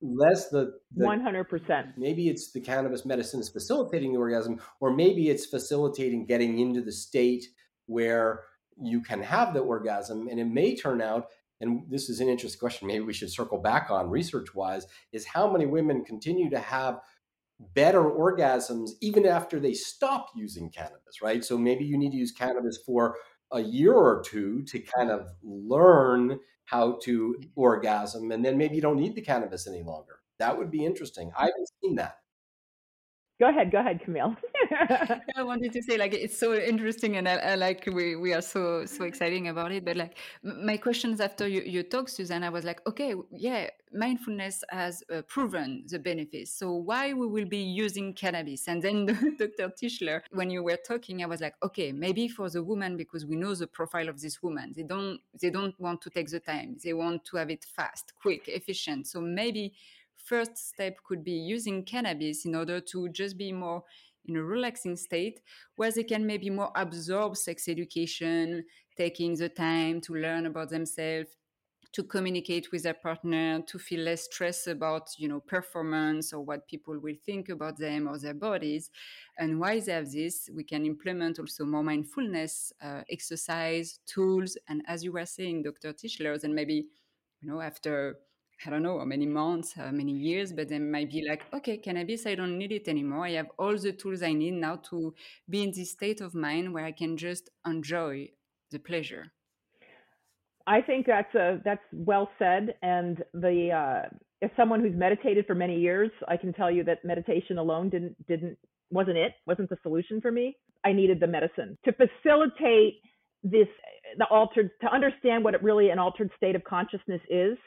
less 0.02 0.50
the, 0.50 0.80
the 0.96 1.06
100%. 1.06 1.94
Maybe 1.96 2.28
it's 2.28 2.52
the 2.52 2.60
cannabis 2.60 3.06
medicine 3.06 3.40
is 3.40 3.50
facilitating 3.50 4.14
the 4.14 4.20
orgasm, 4.20 4.60
or 4.80 4.92
maybe 4.92 5.30
it's 5.30 5.46
facilitating 5.46 6.26
getting 6.26 6.58
into 6.58 6.82
the 6.82 6.92
state 6.92 7.46
where 7.86 8.46
you 8.82 9.00
can 9.00 9.22
have 9.22 9.54
the 9.54 9.60
orgasm. 9.60 10.28
And 10.28 10.40
it 10.40 10.46
may 10.46 10.76
turn 10.76 11.04
out, 11.04 11.28
and 11.62 11.84
this 11.88 12.10
is 12.10 12.20
an 12.20 12.28
interesting 12.28 12.60
question, 12.60 12.88
maybe 12.88 13.06
we 13.06 13.14
should 13.14 13.30
circle 13.30 13.60
back 13.60 13.92
on 13.92 14.10
research 14.10 14.56
wise, 14.56 14.88
is 15.12 15.24
how 15.24 15.52
many 15.52 15.68
women 15.68 16.04
continue 16.04 16.50
to 16.50 16.60
have 16.60 17.00
better 17.76 18.02
orgasms 18.02 18.92
even 19.02 19.28
after 19.28 19.60
they 19.60 19.74
stop 19.74 20.30
using 20.36 20.72
cannabis, 20.72 21.22
right? 21.22 21.46
So 21.46 21.60
maybe 21.60 21.86
you 21.86 21.96
need 21.96 22.12
to 22.12 22.18
use 22.18 22.32
cannabis 22.32 22.80
for 22.84 23.18
a 23.52 23.60
year 23.60 23.94
or 23.94 24.24
two 24.26 24.64
to 24.64 24.80
mm-hmm. 24.80 25.00
kind 25.00 25.12
of 25.12 25.30
learn 25.44 26.40
how 26.66 27.00
to 27.04 27.36
orgasm 27.56 28.32
and 28.32 28.46
then 28.46 28.58
maybe 28.58 28.76
you 28.76 28.82
don't 28.82 29.00
need 29.00 29.16
the 29.16 29.22
cannabis 29.22 29.68
any 29.68 29.82
longer. 29.82 30.20
That 30.38 30.58
would 30.58 30.72
be 30.72 30.86
interesting. 30.86 31.32
I 31.38 31.46
haven't 31.46 31.70
seen 31.82 31.96
that 31.96 32.20
go 33.40 33.50
ahead 33.50 33.72
go 33.72 33.80
ahead 33.80 34.02
camille. 34.04 34.36
I 35.36 35.44
wanted 35.44 35.72
to 35.74 35.82
say 35.82 35.98
like 35.98 36.14
it's 36.14 36.38
so 36.38 36.54
interesting 36.54 37.18
and 37.18 37.28
I, 37.28 37.36
I, 37.36 37.56
like 37.56 37.88
we, 37.92 38.16
we 38.16 38.34
are 38.34 38.42
so 38.42 38.86
so 38.86 39.04
exciting 39.06 39.48
about 39.48 39.72
it 39.72 39.86
but 39.86 39.96
like 39.96 40.18
my 40.44 40.78
questions 40.78 41.22
after 41.22 41.48
you, 41.48 41.62
you 41.62 41.84
talk 41.84 42.10
suzanne 42.10 42.44
i 42.44 42.50
was 42.50 42.66
like 42.66 42.86
okay 42.88 43.16
yeah 43.32 43.70
mindfulness 43.92 44.64
has 44.70 45.04
uh, 45.12 45.24
proven 45.24 45.84
the 45.88 45.98
benefits. 45.98 46.52
So 46.52 46.74
why 46.74 47.12
we 47.12 47.26
will 47.26 47.48
be 47.48 47.58
using 47.58 48.14
cannabis? 48.14 48.68
And 48.68 48.84
then 48.84 49.06
dr 49.40 49.72
tishler 49.82 50.22
when 50.32 50.50
you 50.50 50.62
were 50.64 50.78
talking 50.88 51.24
i 51.24 51.26
was 51.26 51.42
like 51.42 51.56
okay 51.64 51.92
maybe 51.92 52.28
for 52.28 52.50
the 52.50 52.62
woman 52.62 52.98
because 52.98 53.26
we 53.26 53.36
know 53.36 53.56
the 53.56 53.68
profile 53.68 54.10
of 54.10 54.22
this 54.22 54.44
woman 54.44 54.74
they 54.76 54.84
don't 54.84 55.20
they 55.42 55.50
don't 55.50 55.80
want 55.80 56.02
to 56.02 56.10
take 56.10 56.30
the 56.30 56.40
time. 56.40 56.78
They 56.84 56.94
want 56.94 57.26
to 57.26 57.38
have 57.38 57.50
it 57.50 57.66
fast 57.66 58.14
quick 58.22 58.48
efficient. 58.48 59.08
So 59.08 59.22
maybe 59.22 59.74
first 60.30 60.56
step 60.58 60.98
could 61.04 61.24
be 61.24 61.32
using 61.56 61.84
cannabis 61.84 62.46
in 62.46 62.54
order 62.56 62.80
to 62.80 63.10
just 63.10 63.38
be 63.38 63.52
more 63.52 63.84
in 64.26 64.36
a 64.36 64.44
relaxing 64.44 64.96
state 64.96 65.42
where 65.76 65.92
they 65.92 66.04
can 66.04 66.26
maybe 66.26 66.50
more 66.50 66.72
absorb 66.76 67.36
sex 67.36 67.68
education, 67.68 68.64
taking 68.96 69.36
the 69.36 69.50
time 69.50 70.00
to 70.02 70.14
learn 70.14 70.46
about 70.46 70.70
themselves, 70.70 71.30
to 71.92 72.04
communicate 72.04 72.72
with 72.72 72.84
their 72.84 72.94
partner, 72.94 73.62
to 73.62 73.80
feel 73.80 74.02
less 74.02 74.26
stress 74.26 74.68
about, 74.68 75.10
you 75.18 75.28
know, 75.28 75.40
performance 75.40 76.32
or 76.32 76.42
what 76.42 76.68
people 76.68 77.00
will 77.00 77.16
think 77.26 77.50
about 77.50 77.80
them 77.80 78.08
or 78.08 78.20
their 78.20 78.36
bodies. 78.36 78.92
And 79.40 79.60
why 79.60 79.80
they 79.80 79.94
have 79.94 80.12
this, 80.12 80.50
we 80.56 80.64
can 80.64 80.86
implement 80.86 81.40
also 81.40 81.66
more 81.66 81.84
mindfulness 81.84 82.72
uh, 82.84 83.02
exercise 83.10 84.00
tools. 84.06 84.56
And 84.68 84.84
as 84.88 85.04
you 85.04 85.12
were 85.12 85.26
saying, 85.26 85.64
Dr. 85.64 85.94
Tishler, 85.94 86.44
and 86.44 86.54
maybe, 86.54 86.86
you 87.42 87.50
know, 87.50 87.60
after 87.60 88.20
I 88.66 88.70
don't 88.70 88.84
know 88.84 89.00
how 89.00 89.06
many 89.06 89.26
months, 89.26 89.74
how 89.74 89.90
many 89.92 90.12
years, 90.12 90.52
but 90.52 90.68
then 90.68 90.92
might 90.92 91.10
be 91.10 91.26
like, 91.28 91.44
okay, 91.54 91.78
cannabis, 91.78 92.26
I 92.26 92.36
don't 92.36 92.58
need 92.58 92.74
it 92.74 92.90
anymore. 92.90 93.26
I 93.26 93.32
have 93.32 93.48
all 93.58 93.78
the 93.78 93.94
tools 93.94 94.22
I 94.22 94.34
need 94.34 94.56
now 94.56 94.76
to 94.90 95.14
be 95.50 95.64
in 95.64 95.72
this 95.72 95.92
state 95.92 96.20
of 96.20 96.36
mind 96.36 96.74
where 96.74 96.84
I 96.84 96.92
can 96.92 97.16
just 97.16 97.50
enjoy 97.66 98.30
the 98.72 98.80
pleasure. 98.80 99.32
I 100.68 100.82
think 100.82 101.08
that's 101.08 101.34
a 101.36 101.62
that's 101.64 101.82
well 101.94 102.30
said. 102.38 102.76
And 102.82 103.24
the 103.34 103.72
uh, 103.72 104.10
as 104.42 104.52
someone 104.56 104.82
who's 104.82 104.96
meditated 104.96 105.48
for 105.48 105.56
many 105.56 105.80
years, 105.80 106.12
I 106.28 106.38
can 106.38 106.54
tell 106.54 106.70
you 106.70 106.84
that 106.84 107.04
meditation 107.04 107.58
alone 107.58 107.90
didn't 107.90 108.28
didn't 108.28 108.58
wasn't 108.92 109.18
it 109.18 109.34
wasn't 109.48 109.70
the 109.70 109.78
solution 109.84 110.20
for 110.22 110.32
me. 110.32 110.58
I 110.84 110.92
needed 110.92 111.20
the 111.20 111.28
medicine 111.28 111.78
to 111.86 111.94
facilitate 111.94 113.02
this 113.44 113.68
the 114.18 114.26
altered 114.26 114.72
to 114.82 114.94
understand 114.94 115.44
what 115.44 115.54
it 115.54 115.64
really 115.64 115.90
an 115.90 116.00
altered 116.00 116.30
state 116.36 116.56
of 116.56 116.64
consciousness 116.66 117.22
is 117.30 117.58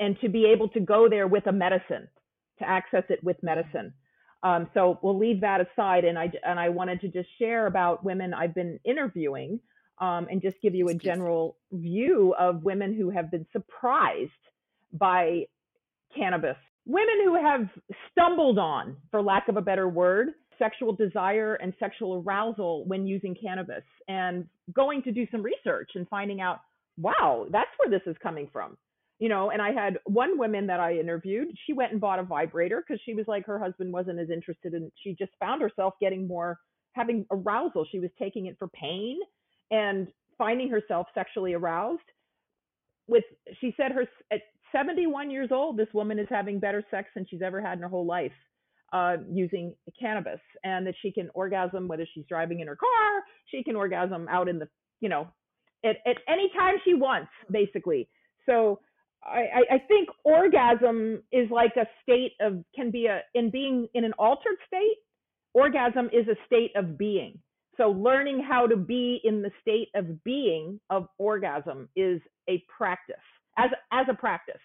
and 0.00 0.18
to 0.20 0.28
be 0.28 0.46
able 0.46 0.68
to 0.70 0.80
go 0.80 1.08
there 1.08 1.26
with 1.26 1.46
a 1.46 1.52
medicine, 1.52 2.08
to 2.58 2.68
access 2.68 3.04
it 3.08 3.22
with 3.22 3.36
medicine. 3.42 3.92
Um, 4.42 4.68
so 4.72 4.98
we'll 5.02 5.18
leave 5.18 5.40
that 5.40 5.60
aside, 5.60 6.04
and 6.04 6.18
I 6.18 6.30
and 6.46 6.60
I 6.60 6.68
wanted 6.68 7.00
to 7.00 7.08
just 7.08 7.28
share 7.38 7.66
about 7.66 8.04
women 8.04 8.32
I've 8.32 8.54
been 8.54 8.78
interviewing, 8.84 9.58
um, 10.00 10.28
and 10.30 10.40
just 10.40 10.56
give 10.62 10.74
you 10.74 10.88
a 10.88 10.94
general 10.94 11.56
view 11.72 12.34
of 12.38 12.62
women 12.62 12.94
who 12.94 13.10
have 13.10 13.30
been 13.30 13.46
surprised 13.52 14.30
by 14.92 15.46
cannabis. 16.16 16.56
Women 16.86 17.16
who 17.24 17.34
have 17.34 17.68
stumbled 18.12 18.58
on, 18.58 18.96
for 19.10 19.20
lack 19.20 19.48
of 19.48 19.56
a 19.56 19.60
better 19.60 19.88
word, 19.88 20.28
sexual 20.58 20.92
desire 20.92 21.56
and 21.56 21.74
sexual 21.78 22.22
arousal 22.24 22.84
when 22.86 23.06
using 23.06 23.34
cannabis, 23.34 23.84
and 24.06 24.46
going 24.72 25.02
to 25.02 25.12
do 25.12 25.26
some 25.32 25.42
research 25.42 25.90
and 25.96 26.08
finding 26.08 26.40
out, 26.40 26.60
wow, 26.96 27.46
that's 27.50 27.68
where 27.76 27.90
this 27.90 28.06
is 28.06 28.16
coming 28.22 28.48
from 28.52 28.76
you 29.18 29.28
know, 29.28 29.50
and 29.50 29.60
I 29.60 29.72
had 29.72 29.98
one 30.04 30.38
woman 30.38 30.66
that 30.68 30.80
I 30.80 30.96
interviewed, 30.96 31.48
she 31.66 31.72
went 31.72 31.92
and 31.92 32.00
bought 32.00 32.20
a 32.20 32.22
vibrator 32.22 32.84
because 32.86 33.00
she 33.04 33.14
was 33.14 33.26
like 33.26 33.46
her 33.46 33.58
husband 33.58 33.92
wasn't 33.92 34.20
as 34.20 34.30
interested 34.30 34.74
in 34.74 34.92
she 35.02 35.16
just 35.18 35.32
found 35.40 35.60
herself 35.60 35.94
getting 36.00 36.28
more 36.28 36.58
having 36.92 37.26
arousal. 37.30 37.86
She 37.90 37.98
was 37.98 38.10
taking 38.18 38.46
it 38.46 38.56
for 38.58 38.68
pain 38.68 39.18
and 39.70 40.08
finding 40.36 40.68
herself 40.68 41.06
sexually 41.14 41.54
aroused. 41.54 42.00
With 43.08 43.24
she 43.60 43.74
said 43.76 43.92
her 43.92 44.06
at 44.30 44.42
71 44.72 45.30
years 45.30 45.48
old, 45.50 45.76
this 45.76 45.88
woman 45.92 46.18
is 46.18 46.26
having 46.30 46.60
better 46.60 46.84
sex 46.90 47.08
than 47.14 47.26
she's 47.28 47.42
ever 47.42 47.60
had 47.60 47.78
in 47.78 47.82
her 47.82 47.88
whole 47.88 48.06
life 48.06 48.32
uh, 48.92 49.16
using 49.30 49.74
cannabis, 49.98 50.40
and 50.62 50.86
that 50.86 50.94
she 51.00 51.10
can 51.10 51.28
orgasm 51.34 51.88
whether 51.88 52.06
she's 52.14 52.24
driving 52.28 52.60
in 52.60 52.68
her 52.68 52.76
car, 52.76 53.22
she 53.46 53.64
can 53.64 53.76
orgasm 53.76 54.28
out 54.30 54.48
in 54.48 54.58
the 54.58 54.68
you 55.00 55.08
know 55.08 55.26
at, 55.84 55.96
at 56.06 56.16
any 56.28 56.50
time 56.56 56.74
she 56.84 56.94
wants, 56.94 57.30
basically. 57.50 58.08
So 58.46 58.80
I, 59.24 59.62
I 59.72 59.78
think 59.88 60.08
orgasm 60.24 61.22
is 61.32 61.50
like 61.50 61.72
a 61.76 61.86
state 62.02 62.32
of 62.40 62.64
can 62.74 62.90
be 62.90 63.06
a 63.06 63.20
in 63.34 63.50
being 63.50 63.88
in 63.94 64.04
an 64.04 64.12
altered 64.18 64.56
state. 64.66 64.96
Orgasm 65.54 66.10
is 66.12 66.28
a 66.28 66.36
state 66.46 66.72
of 66.76 66.98
being. 66.98 67.38
So 67.76 67.90
learning 67.90 68.44
how 68.48 68.66
to 68.66 68.76
be 68.76 69.20
in 69.24 69.42
the 69.42 69.50
state 69.60 69.88
of 69.94 70.22
being 70.24 70.80
of 70.90 71.08
orgasm 71.18 71.88
is 71.96 72.20
a 72.48 72.64
practice 72.76 73.16
as 73.56 73.70
as 73.92 74.06
a 74.10 74.14
practice. 74.14 74.56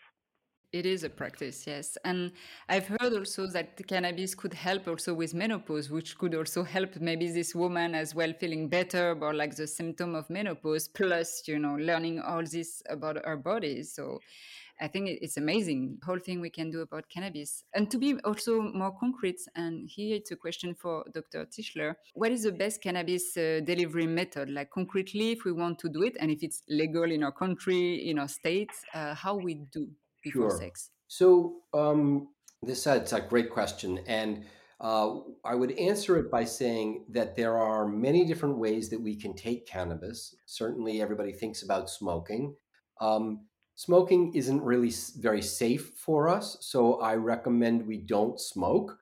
It 0.73 0.87
is 0.87 1.03
a 1.03 1.09
practice, 1.09 1.67
yes. 1.67 1.99
And 2.03 2.31
I've 2.67 2.87
heard 2.87 3.13
also 3.13 3.45
that 3.45 3.79
cannabis 3.87 4.33
could 4.33 4.55
help 4.55 4.87
also 4.87 5.13
with 5.13 5.35
menopause, 5.35 5.91
which 5.91 6.17
could 6.17 6.33
also 6.33 6.63
help 6.63 6.95
maybe 6.99 7.31
this 7.31 7.53
woman 7.53 7.93
as 7.93 8.15
well 8.15 8.33
feeling 8.39 8.69
better 8.69 9.11
about 9.11 9.35
like 9.35 9.55
the 9.55 9.67
symptom 9.67 10.15
of 10.15 10.27
menopause, 10.31 10.87
plus, 10.87 11.43
you 11.47 11.59
know, 11.59 11.75
learning 11.75 12.21
all 12.21 12.41
this 12.43 12.81
about 12.89 13.23
our 13.23 13.37
bodies. 13.37 13.93
So 13.93 14.19
I 14.81 14.87
think 14.87 15.09
it's 15.21 15.37
amazing, 15.37 15.99
whole 16.03 16.17
thing 16.17 16.41
we 16.41 16.49
can 16.49 16.71
do 16.71 16.81
about 16.81 17.07
cannabis. 17.07 17.63
And 17.75 17.91
to 17.91 17.99
be 17.99 18.15
also 18.25 18.59
more 18.59 18.97
concrete, 18.99 19.41
and 19.55 19.87
here 19.87 20.15
it's 20.15 20.31
a 20.31 20.35
question 20.35 20.73
for 20.73 21.05
Dr. 21.13 21.45
Tishler, 21.45 21.93
what 22.15 22.31
is 22.31 22.45
the 22.45 22.51
best 22.51 22.81
cannabis 22.81 23.37
uh, 23.37 23.59
delivery 23.63 24.07
method? 24.07 24.49
Like 24.49 24.71
concretely, 24.71 25.33
if 25.33 25.45
we 25.45 25.51
want 25.51 25.77
to 25.79 25.89
do 25.89 26.01
it, 26.01 26.17
and 26.19 26.31
if 26.31 26.41
it's 26.41 26.63
legal 26.67 27.11
in 27.11 27.21
our 27.21 27.31
country, 27.31 28.09
in 28.09 28.17
our 28.17 28.27
states, 28.27 28.83
uh, 28.95 29.13
how 29.13 29.35
we 29.35 29.53
do? 29.71 29.87
Before 30.23 30.49
sure. 30.51 30.59
sex? 30.59 30.89
So 31.07 31.57
um, 31.73 32.29
this 32.61 32.87
uh, 32.87 32.99
it's 33.01 33.13
a 33.13 33.21
great 33.21 33.49
question, 33.49 33.99
and 34.07 34.45
uh, 34.81 35.19
I 35.45 35.55
would 35.55 35.71
answer 35.73 36.17
it 36.17 36.31
by 36.31 36.45
saying 36.45 37.05
that 37.09 37.35
there 37.35 37.57
are 37.57 37.87
many 37.87 38.25
different 38.25 38.57
ways 38.57 38.89
that 38.89 39.01
we 39.01 39.15
can 39.15 39.35
take 39.35 39.67
cannabis. 39.67 40.35
Certainly, 40.45 41.01
everybody 41.01 41.31
thinks 41.31 41.63
about 41.63 41.89
smoking. 41.89 42.55
Um, 42.99 43.45
smoking 43.75 44.33
isn't 44.33 44.61
really 44.61 44.91
very 45.17 45.41
safe 45.41 45.91
for 45.95 46.29
us, 46.29 46.57
so 46.61 46.99
I 47.01 47.15
recommend 47.15 47.85
we 47.85 47.97
don't 47.97 48.39
smoke. 48.39 48.97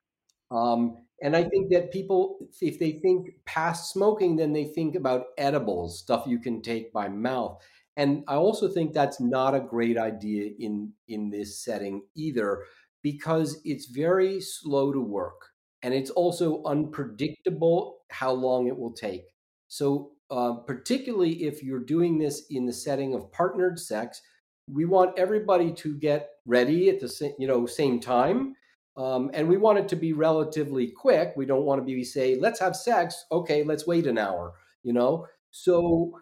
Um, 0.50 0.98
and 1.22 1.36
I 1.36 1.44
think 1.44 1.70
that 1.70 1.92
people, 1.92 2.38
if 2.60 2.78
they 2.78 2.92
think 2.92 3.28
past 3.46 3.92
smoking, 3.92 4.36
then 4.36 4.52
they 4.52 4.64
think 4.64 4.96
about 4.96 5.26
edibles, 5.38 6.00
stuff 6.00 6.24
you 6.26 6.40
can 6.40 6.62
take 6.62 6.92
by 6.92 7.08
mouth. 7.08 7.62
And 7.96 8.24
I 8.26 8.36
also 8.36 8.68
think 8.68 8.92
that's 8.92 9.20
not 9.20 9.54
a 9.54 9.60
great 9.60 9.98
idea 9.98 10.50
in 10.58 10.92
in 11.08 11.30
this 11.30 11.62
setting 11.62 12.02
either 12.16 12.64
because 13.02 13.60
it's 13.64 13.86
very 13.86 14.40
slow 14.40 14.92
to 14.92 15.00
work 15.00 15.48
and 15.82 15.92
it's 15.92 16.10
also 16.10 16.62
unpredictable 16.64 17.98
how 18.10 18.32
long 18.32 18.68
it 18.68 18.78
will 18.78 18.92
take. 18.92 19.34
So 19.68 20.12
uh, 20.30 20.54
particularly 20.54 21.44
if 21.44 21.62
you're 21.62 21.80
doing 21.84 22.18
this 22.18 22.46
in 22.50 22.66
the 22.66 22.72
setting 22.72 23.14
of 23.14 23.30
partnered 23.32 23.78
sex, 23.78 24.22
we 24.66 24.84
want 24.84 25.18
everybody 25.18 25.72
to 25.72 25.94
get 25.98 26.30
ready 26.46 26.88
at 26.88 27.00
the 27.00 27.08
same 27.08 27.32
you 27.38 27.46
know 27.46 27.66
same 27.66 28.00
time. 28.00 28.54
Um, 28.96 29.30
and 29.32 29.48
we 29.48 29.56
want 29.56 29.78
it 29.78 29.88
to 29.88 29.96
be 29.96 30.12
relatively 30.12 30.90
quick. 30.90 31.32
We 31.36 31.46
don't 31.46 31.64
want 31.64 31.80
to 31.80 31.84
be 31.84 32.04
say, 32.04 32.36
let's 32.38 32.60
have 32.60 32.76
sex. 32.76 33.24
Okay, 33.32 33.64
let's 33.64 33.86
wait 33.86 34.06
an 34.06 34.18
hour. 34.18 34.52
You 34.82 34.92
know, 34.92 35.26
so 35.50 36.20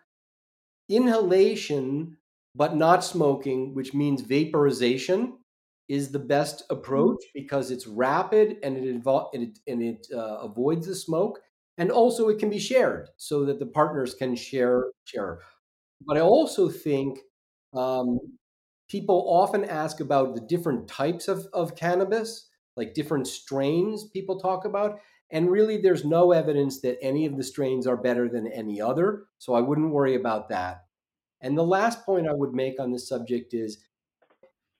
inhalation, 0.91 2.17
but 2.55 2.77
not 2.77 3.05
smoking, 3.05 3.75
which 3.75 3.95
means 3.95 4.23
vaporization, 4.23 5.39
is 5.89 6.13
the 6.13 6.19
best 6.19 6.65
mm-hmm. 6.65 6.77
approach 6.77 7.19
because 7.35 7.71
it's 7.71 7.87
rapid 7.87 8.59
and 8.63 8.77
it, 8.77 9.03
invo- 9.03 9.29
and 9.35 9.43
it, 9.45 9.59
and 9.67 9.83
it 9.83 10.07
uh, 10.13 10.39
avoids 10.43 10.87
the 10.87 10.95
smoke. 10.95 11.41
And 11.79 11.91
also, 11.91 12.29
it 12.29 12.39
can 12.39 12.51
be 12.51 12.59
shared 12.59 13.09
so 13.17 13.47
that 13.47 13.59
the 13.59 13.67
partners 13.67 14.15
can 14.15 14.37
share 14.37 14.85
share. 15.05 15.41
But 16.07 16.19
I 16.19 16.21
also 16.21 16.69
think 16.69 17.21
um, 17.75 18.19
people 18.89 19.27
often 19.29 19.65
ask 19.65 20.01
about 20.01 20.35
the 20.35 20.43
different 20.43 20.89
types 20.89 21.29
of, 21.29 21.47
of 21.53 21.77
cannabis, 21.77 22.49
like 22.77 22.95
different 22.95 23.27
strains 23.27 24.05
people 24.05 24.39
talk 24.39 24.65
about. 24.65 24.99
And 25.31 25.51
really, 25.51 25.77
there's 25.77 26.05
no 26.05 26.33
evidence 26.33 26.81
that 26.81 26.99
any 27.03 27.25
of 27.27 27.37
the 27.37 27.45
strains 27.45 27.87
are 27.87 27.97
better 27.97 28.29
than 28.29 28.47
any 28.49 28.81
other. 28.81 29.25
So 29.39 29.55
I 29.55 29.61
wouldn't 29.61 29.93
worry 29.93 30.17
about 30.17 30.49
that. 30.49 30.85
And 31.41 31.57
the 31.57 31.63
last 31.63 32.05
point 32.05 32.29
I 32.29 32.35
would 32.35 32.53
make 32.53 32.81
on 32.81 32.91
this 32.91 33.09
subject 33.09 33.55
is 33.55 33.79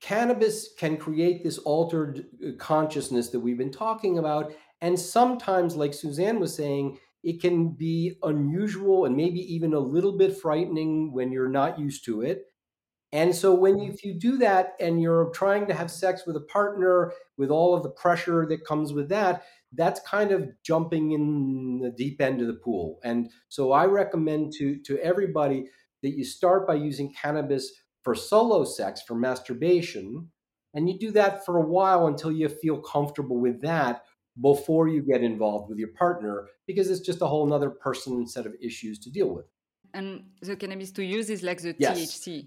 cannabis 0.01 0.71
can 0.79 0.97
create 0.97 1.45
this 1.45 1.59
altered 1.59 2.27
uh, 2.45 2.53
consciousness 2.59 3.29
that 3.29 3.41
we've 3.41 3.59
been 3.59 3.73
talking 3.73 4.19
about. 4.19 4.53
And 4.81 4.99
sometimes, 4.99 5.77
like 5.77 5.95
Suzanne 5.95 6.41
was 6.41 6.55
saying, 6.55 6.99
it 7.23 7.41
can 7.41 7.69
be 7.69 8.17
unusual 8.23 9.05
and 9.05 9.17
maybe 9.17 9.41
even 9.55 9.75
a 9.75 9.79
little 9.79 10.17
bit 10.17 10.37
frightening 10.37 11.13
when 11.13 11.31
you're 11.31 11.51
not 11.51 11.79
used 11.79 12.05
to 12.07 12.23
it. 12.23 12.47
And 13.13 13.35
so 13.35 13.53
when 13.53 13.79
you, 13.79 13.93
if 13.93 14.05
you 14.05 14.15
do 14.15 14.39
that 14.39 14.75
and 14.81 15.03
you're 15.03 15.31
trying 15.31 15.67
to 15.67 15.75
have 15.75 15.91
sex 15.91 16.23
with 16.27 16.37
a 16.37 16.41
partner 16.41 17.13
with 17.37 17.51
all 17.51 17.75
of 17.75 17.83
the 17.83 17.91
pressure 17.91 18.47
that 18.49 18.65
comes 18.65 18.93
with 18.93 19.09
that, 19.09 19.43
that's 19.73 20.01
kind 20.01 20.33
of 20.33 20.51
jumping 20.63 21.13
in 21.13 21.81
the 21.81 21.91
deep 21.91 22.21
end 22.21 22.41
of 22.41 22.47
the 22.47 22.55
pool. 22.55 22.99
And 23.05 23.31
so 23.49 23.73
I 23.73 23.87
recommend 23.87 24.53
to 24.59 24.79
to 24.87 24.99
everybody 24.99 25.67
that 26.03 26.11
you 26.11 26.25
start 26.25 26.67
by 26.67 26.75
using 26.75 27.13
cannabis 27.13 27.73
for 28.03 28.15
solo 28.15 28.65
sex, 28.65 29.03
for 29.03 29.15
masturbation, 29.15 30.31
and 30.75 30.89
you 30.89 30.99
do 30.99 31.11
that 31.13 31.45
for 31.45 31.59
a 31.59 31.67
while 31.67 32.07
until 32.07 32.33
you 32.33 32.49
feel 32.49 32.81
comfortable 32.81 33.39
with 33.39 33.61
that 33.61 34.03
before 34.41 34.89
you 34.89 35.03
get 35.03 35.23
involved 35.23 35.69
with 35.69 35.79
your 35.79 35.93
partner, 35.99 36.47
because 36.67 36.89
it's 36.91 37.01
just 37.01 37.21
a 37.21 37.27
whole 37.27 37.53
other 37.53 37.71
person 37.71 38.15
and 38.15 38.31
set 38.31 38.47
of 38.47 38.55
issues 38.63 38.99
to 39.01 39.11
deal 39.11 39.35
with. 39.35 39.47
And 39.93 40.25
the 40.41 40.57
cannabis 40.57 40.93
to 40.93 41.05
use 41.05 41.29
is 41.31 41.43
like 41.43 41.61
the 41.61 41.75
yes. 41.79 41.99
THC, 41.99 42.47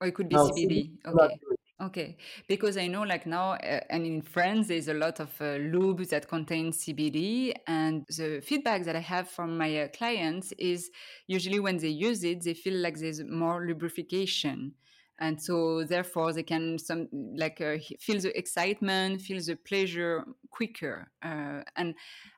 or 0.00 0.06
it 0.06 0.14
could 0.14 0.28
be 0.28 0.36
no, 0.36 0.48
CBD. 0.48 0.92
Okay. 1.04 1.40
Okay, 1.84 2.16
because 2.48 2.78
I 2.78 2.86
know 2.86 3.02
like 3.02 3.26
now, 3.26 3.52
uh, 3.52 3.80
and 3.90 4.06
in 4.06 4.22
France, 4.22 4.68
there's 4.68 4.88
a 4.88 4.94
lot 4.94 5.20
of 5.20 5.30
uh, 5.38 5.56
lube 5.56 6.02
that 6.06 6.28
contain 6.28 6.72
CBD, 6.72 7.52
and 7.66 8.06
the 8.08 8.40
feedback 8.40 8.84
that 8.84 8.96
I 8.96 9.00
have 9.00 9.28
from 9.28 9.58
my 9.58 9.82
uh, 9.82 9.88
clients 9.88 10.52
is 10.52 10.90
usually 11.26 11.60
when 11.60 11.76
they 11.76 11.88
use 11.88 12.24
it, 12.24 12.42
they 12.42 12.54
feel 12.54 12.80
like 12.80 12.98
there's 12.98 13.22
more 13.22 13.66
lubrication, 13.66 14.72
and 15.18 15.40
so 15.40 15.84
therefore 15.84 16.32
they 16.32 16.42
can 16.42 16.78
some 16.78 17.06
like 17.36 17.60
uh, 17.60 17.76
feel 18.00 18.18
the 18.18 18.36
excitement, 18.38 19.20
feel 19.20 19.42
the 19.42 19.56
pleasure 19.56 20.24
quicker. 20.50 21.10
Uh, 21.22 21.64
and 21.76 21.94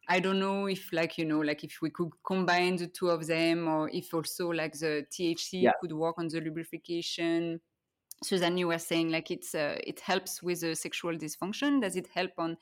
I 0.08 0.18
don't 0.18 0.40
know 0.40 0.66
if 0.66 0.92
like 0.92 1.18
you 1.18 1.24
know 1.24 1.38
like 1.38 1.62
if 1.62 1.78
we 1.80 1.90
could 1.90 2.10
combine 2.26 2.76
the 2.76 2.88
two 2.88 3.10
of 3.10 3.28
them, 3.28 3.68
or 3.68 3.90
if 3.90 4.12
also 4.12 4.48
like 4.48 4.72
the 4.72 5.06
THC 5.12 5.62
yeah. 5.62 5.72
could 5.80 5.92
work 5.92 6.16
on 6.18 6.26
the 6.26 6.40
lubrication 6.40 7.60
Suzanne, 8.22 8.56
you 8.56 8.68
were 8.68 8.78
saying 8.78 9.10
like 9.10 9.30
it's 9.30 9.54
uh, 9.54 9.78
it 9.86 10.00
helps 10.00 10.42
with 10.42 10.62
a 10.62 10.74
sexual 10.74 11.12
dysfunction. 11.16 11.80
Does 11.82 11.96
it 11.96 12.08
help 12.14 12.32
on 12.38 12.56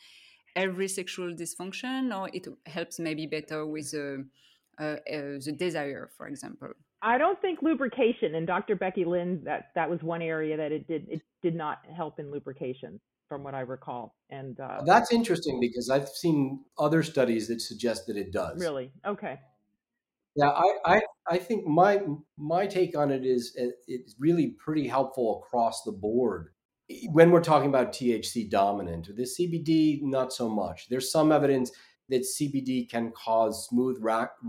every 0.56 0.88
sexual 0.88 1.32
dysfunction, 1.32 2.16
or 2.16 2.28
it 2.32 2.46
helps 2.66 2.98
maybe 2.98 3.26
better 3.26 3.66
with 3.66 3.94
uh, 3.94 4.82
uh, 4.82 4.96
the 5.06 5.54
desire, 5.56 6.10
for 6.16 6.26
example? 6.26 6.68
I 7.02 7.18
don't 7.18 7.40
think 7.40 7.60
lubrication. 7.62 8.34
And 8.34 8.46
Dr. 8.46 8.76
Becky 8.76 9.04
Lynn, 9.04 9.42
that 9.44 9.70
that 9.74 9.88
was 9.88 10.02
one 10.02 10.22
area 10.22 10.56
that 10.56 10.72
it 10.72 10.86
did 10.88 11.06
it 11.08 11.22
did 11.42 11.54
not 11.54 11.78
help 11.94 12.18
in 12.18 12.30
lubrication, 12.30 13.00
from 13.28 13.44
what 13.44 13.54
I 13.54 13.60
recall. 13.60 14.16
And 14.30 14.58
uh, 14.58 14.82
that's 14.84 15.12
interesting 15.12 15.60
because 15.60 15.90
I've 15.90 16.08
seen 16.08 16.64
other 16.78 17.02
studies 17.02 17.48
that 17.48 17.60
suggest 17.60 18.06
that 18.06 18.16
it 18.16 18.32
does. 18.32 18.60
Really? 18.60 18.90
Okay. 19.06 19.38
Yeah, 20.36 20.48
I, 20.48 20.72
I, 20.84 21.00
I 21.28 21.38
think 21.38 21.66
my 21.66 22.02
my 22.36 22.66
take 22.66 22.96
on 22.96 23.10
it 23.10 23.24
is 23.24 23.56
it's 23.86 24.16
really 24.18 24.48
pretty 24.58 24.88
helpful 24.88 25.42
across 25.44 25.82
the 25.84 25.92
board. 25.92 26.48
when 27.12 27.30
we're 27.30 27.40
talking 27.42 27.68
about 27.68 27.92
THC 27.92 28.50
dominant, 28.50 29.08
the 29.16 29.22
CBD 29.24 30.00
not 30.02 30.32
so 30.32 30.48
much. 30.48 30.88
There's 30.88 31.10
some 31.10 31.32
evidence 31.32 31.70
that 32.10 32.22
CBD 32.22 32.88
can 32.90 33.12
cause 33.12 33.66
smooth 33.68 34.02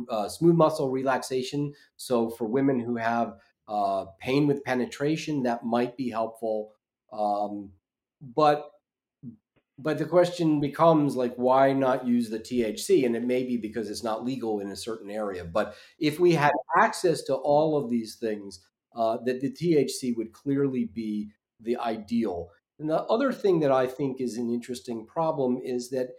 uh, 0.10 0.28
smooth 0.30 0.56
muscle 0.56 0.90
relaxation. 0.92 1.74
So 1.98 2.30
for 2.32 2.46
women 2.46 2.80
who 2.80 2.98
have 2.98 3.36
uh, 3.68 4.06
pain 4.20 4.48
with 4.48 4.64
penetration, 4.64 5.44
that 5.44 5.64
might 5.64 5.96
be 5.98 6.10
helpful. 6.10 6.72
Um, 7.14 7.72
but 8.22 8.70
but 9.78 9.98
the 9.98 10.06
question 10.06 10.60
becomes 10.60 11.16
like 11.16 11.36
why 11.36 11.74
not 11.74 12.08
use 12.08 12.30
the 12.30 12.40
THC 12.40 13.06
and 13.06 13.16
it 13.16 13.24
may 13.24 13.44
be 13.44 13.58
because 13.58 13.90
it's 13.90 14.04
not 14.04 14.24
legal 14.24 14.62
in 14.62 14.72
a 14.72 14.76
certain 14.76 15.12
area. 15.12 15.44
But 15.44 15.76
if 16.00 16.20
we 16.20 16.32
had 16.32 16.54
access 16.78 17.24
to 17.24 17.36
all 17.36 17.78
of 17.78 17.90
these 17.90 18.16
things 18.16 18.62
uh, 18.96 19.18
that 19.26 19.42
the 19.42 19.52
THC 19.52 20.16
would 20.16 20.32
clearly 20.32 20.86
be 20.86 21.30
the 21.60 21.78
ideal. 21.78 22.50
And 22.80 22.90
the 22.90 23.04
other 23.04 23.34
thing 23.34 23.60
that 23.60 23.72
I 23.72 23.88
think 23.88 24.22
is 24.22 24.38
an 24.38 24.50
interesting 24.50 25.06
problem 25.06 25.60
is 25.62 25.90
that 25.90 26.10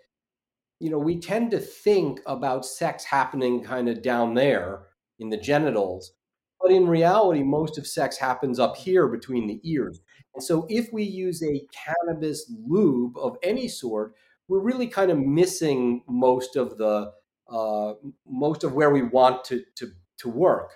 you 0.79 0.91
know 0.91 0.99
we 0.99 1.19
tend 1.19 1.51
to 1.53 1.59
think 1.59 2.21
about 2.27 2.67
sex 2.67 3.05
happening 3.05 3.63
kind 3.63 3.89
of 3.89 4.03
down 4.03 4.35
there 4.35 4.83
in 5.19 5.31
the 5.31 5.37
genitals 5.39 6.13
but 6.67 6.75
in 6.75 6.89
reality 6.89 7.43
most 7.43 7.79
of 7.79 7.87
sex 7.87 8.19
happens 8.19 8.59
up 8.59 8.77
here 8.77 9.07
between 9.07 9.47
the 9.47 9.61
ears 9.63 10.01
and 10.37 10.45
so 10.45 10.67
if 10.69 10.93
we 10.93 11.03
use 11.03 11.43
a 11.43 11.67
cannabis 11.73 12.53
lube 12.67 13.17
of 13.17 13.39
any 13.43 13.69
sort, 13.69 14.15
we're 14.49 14.61
really 14.61 14.87
kind 14.87 15.11
of 15.11 15.19
missing 15.19 16.03
most 16.07 16.57
of 16.57 16.77
the 16.77 17.13
uh, 17.51 17.95
most 18.29 18.63
of 18.63 18.75
where 18.75 18.91
we 18.91 19.03
want 19.03 19.45
to 19.47 19.65
to, 19.77 19.91
to 20.19 20.29
work. 20.29 20.73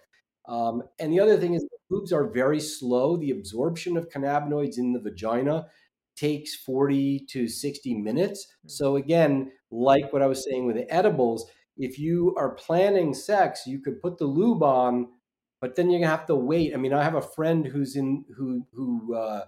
Um, 0.48 0.82
and 0.98 1.12
the 1.12 1.20
other 1.20 1.36
thing 1.36 1.54
is 1.54 1.66
lubes 1.92 2.10
are 2.10 2.30
very 2.30 2.58
slow. 2.58 3.18
The 3.18 3.32
absorption 3.32 3.98
of 3.98 4.08
cannabinoids 4.08 4.78
in 4.78 4.92
the 4.92 5.00
vagina 5.00 5.66
takes 6.16 6.54
40 6.54 7.26
to 7.30 7.46
60 7.46 7.94
minutes. 7.94 8.46
Hmm. 8.62 8.68
So 8.68 8.96
again, 8.96 9.52
like 9.70 10.10
what 10.10 10.22
I 10.22 10.26
was 10.26 10.42
saying 10.42 10.66
with 10.66 10.76
the 10.76 10.90
edibles, 10.92 11.50
if 11.76 11.98
you 11.98 12.34
are 12.38 12.54
planning 12.54 13.12
sex, 13.12 13.66
you 13.66 13.78
could 13.78 14.00
put 14.00 14.16
the 14.16 14.24
lube 14.24 14.62
on 14.62 15.08
but 15.60 15.76
then 15.76 15.90
you're 15.90 16.00
gonna 16.00 16.10
have 16.10 16.26
to 16.26 16.36
wait. 16.36 16.74
I 16.74 16.76
mean, 16.76 16.92
I 16.92 17.02
have 17.02 17.14
a 17.14 17.22
friend 17.22 17.66
who's 17.66 17.96
in 17.96 18.24
who 18.36 18.66
who 18.72 19.14
uh, 19.14 19.44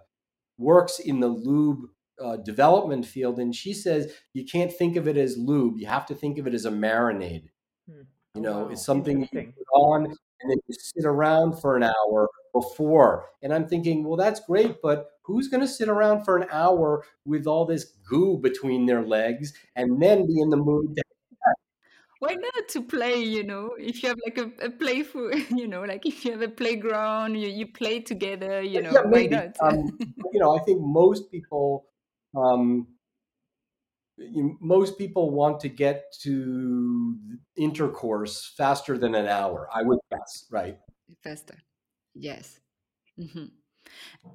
works 0.58 0.98
in 0.98 1.20
the 1.20 1.28
lube 1.28 1.86
uh, 2.22 2.36
development 2.36 3.06
field, 3.06 3.38
and 3.38 3.54
she 3.54 3.72
says 3.72 4.12
you 4.32 4.44
can't 4.44 4.72
think 4.72 4.96
of 4.96 5.08
it 5.08 5.16
as 5.16 5.36
lube. 5.36 5.78
You 5.78 5.86
have 5.86 6.06
to 6.06 6.14
think 6.14 6.38
of 6.38 6.46
it 6.46 6.54
as 6.54 6.64
a 6.64 6.70
marinade. 6.70 7.48
Hmm. 7.90 8.02
You 8.34 8.42
know, 8.42 8.64
wow. 8.64 8.68
it's 8.68 8.84
something 8.84 9.20
you 9.20 9.28
put 9.28 9.66
on 9.74 10.06
and 10.42 10.50
then 10.50 10.58
you 10.66 10.74
sit 10.78 11.04
around 11.04 11.60
for 11.60 11.76
an 11.76 11.84
hour 11.84 12.28
before. 12.52 13.28
And 13.42 13.52
I'm 13.52 13.66
thinking, 13.66 14.04
well, 14.04 14.16
that's 14.16 14.40
great, 14.40 14.76
but 14.82 15.10
who's 15.22 15.48
going 15.48 15.60
to 15.60 15.68
sit 15.68 15.88
around 15.88 16.24
for 16.24 16.36
an 16.36 16.48
hour 16.50 17.04
with 17.24 17.46
all 17.46 17.64
this 17.64 17.84
goo 18.08 18.38
between 18.38 18.86
their 18.86 19.02
legs 19.02 19.52
and 19.76 20.02
then 20.02 20.26
be 20.26 20.40
in 20.40 20.50
the 20.50 20.56
mood 20.56 20.96
to 20.96 21.01
why 22.22 22.34
not 22.34 22.68
to 22.68 22.82
play 22.82 23.20
you 23.20 23.42
know? 23.42 23.74
If 23.76 24.02
you 24.02 24.10
have 24.10 24.18
like 24.24 24.38
a, 24.38 24.66
a 24.66 24.70
playful 24.70 25.34
you 25.50 25.66
know 25.66 25.82
like 25.82 26.06
if 26.06 26.24
you 26.24 26.30
have 26.30 26.42
a 26.42 26.48
playground 26.48 27.34
you, 27.34 27.48
you 27.48 27.66
play 27.66 27.98
together 27.98 28.62
you 28.62 28.80
know 28.80 28.92
yeah, 28.92 29.02
why 29.02 29.26
not? 29.26 29.56
Um, 29.60 29.98
you 30.32 30.40
know 30.40 30.56
i 30.56 30.60
think 30.60 30.80
most 30.80 31.30
people 31.30 31.86
um, 32.34 32.86
you, 34.16 34.56
most 34.60 34.96
people 34.96 35.30
want 35.30 35.60
to 35.60 35.68
get 35.68 36.04
to 36.22 37.16
intercourse 37.56 38.52
faster 38.56 38.96
than 38.96 39.14
an 39.16 39.26
hour 39.26 39.68
i 39.74 39.82
would 39.82 39.98
guess 40.10 40.46
right? 40.50 40.78
Faster. 41.22 41.58
Yes. 42.14 42.60
Mm-hmm. 43.18 43.46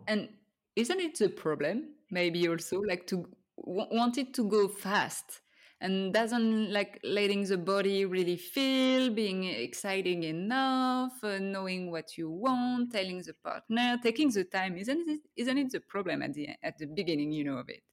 and 0.07 0.29
isn't 0.75 0.99
it 0.99 1.19
a 1.21 1.29
problem 1.29 1.95
maybe 2.11 2.47
also 2.47 2.79
like 2.81 3.07
to 3.07 3.27
w- 3.65 3.87
want 3.91 4.17
it 4.19 4.33
to 4.35 4.47
go 4.47 4.67
fast 4.67 5.41
and 5.79 6.13
doesn't 6.13 6.71
like 6.71 6.99
letting 7.03 7.43
the 7.43 7.57
body 7.57 8.05
really 8.05 8.35
feel 8.35 9.11
being 9.11 9.43
exciting 9.43 10.23
enough 10.23 11.23
uh, 11.23 11.37
knowing 11.39 11.91
what 11.91 12.17
you 12.17 12.29
want 12.29 12.91
telling 12.91 13.21
the 13.21 13.33
partner 13.43 13.97
taking 14.01 14.29
the 14.31 14.43
time 14.43 14.75
isn't 14.77 15.07
it 15.07 15.21
isn't 15.35 15.57
it 15.57 15.71
the 15.71 15.79
problem 15.79 16.21
at 16.21 16.33
the 16.33 16.49
at 16.63 16.77
the 16.77 16.87
beginning 16.87 17.31
you 17.31 17.43
know 17.43 17.57
of 17.57 17.69
it? 17.69 17.83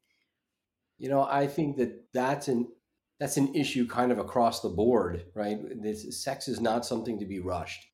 You 0.99 1.09
know 1.09 1.25
i 1.25 1.47
think 1.47 1.77
that 1.77 2.13
that's 2.13 2.49
an 2.49 2.69
that's 3.21 3.37
an 3.37 3.55
issue 3.55 3.87
kind 3.87 4.11
of 4.13 4.19
across 4.19 4.61
the 4.61 4.69
board 4.69 5.27
right? 5.35 5.59
This 5.83 6.23
sex 6.23 6.49
is 6.49 6.61
not 6.61 6.85
something 6.85 7.19
to 7.19 7.27
be 7.27 7.39
rushed. 7.39 7.87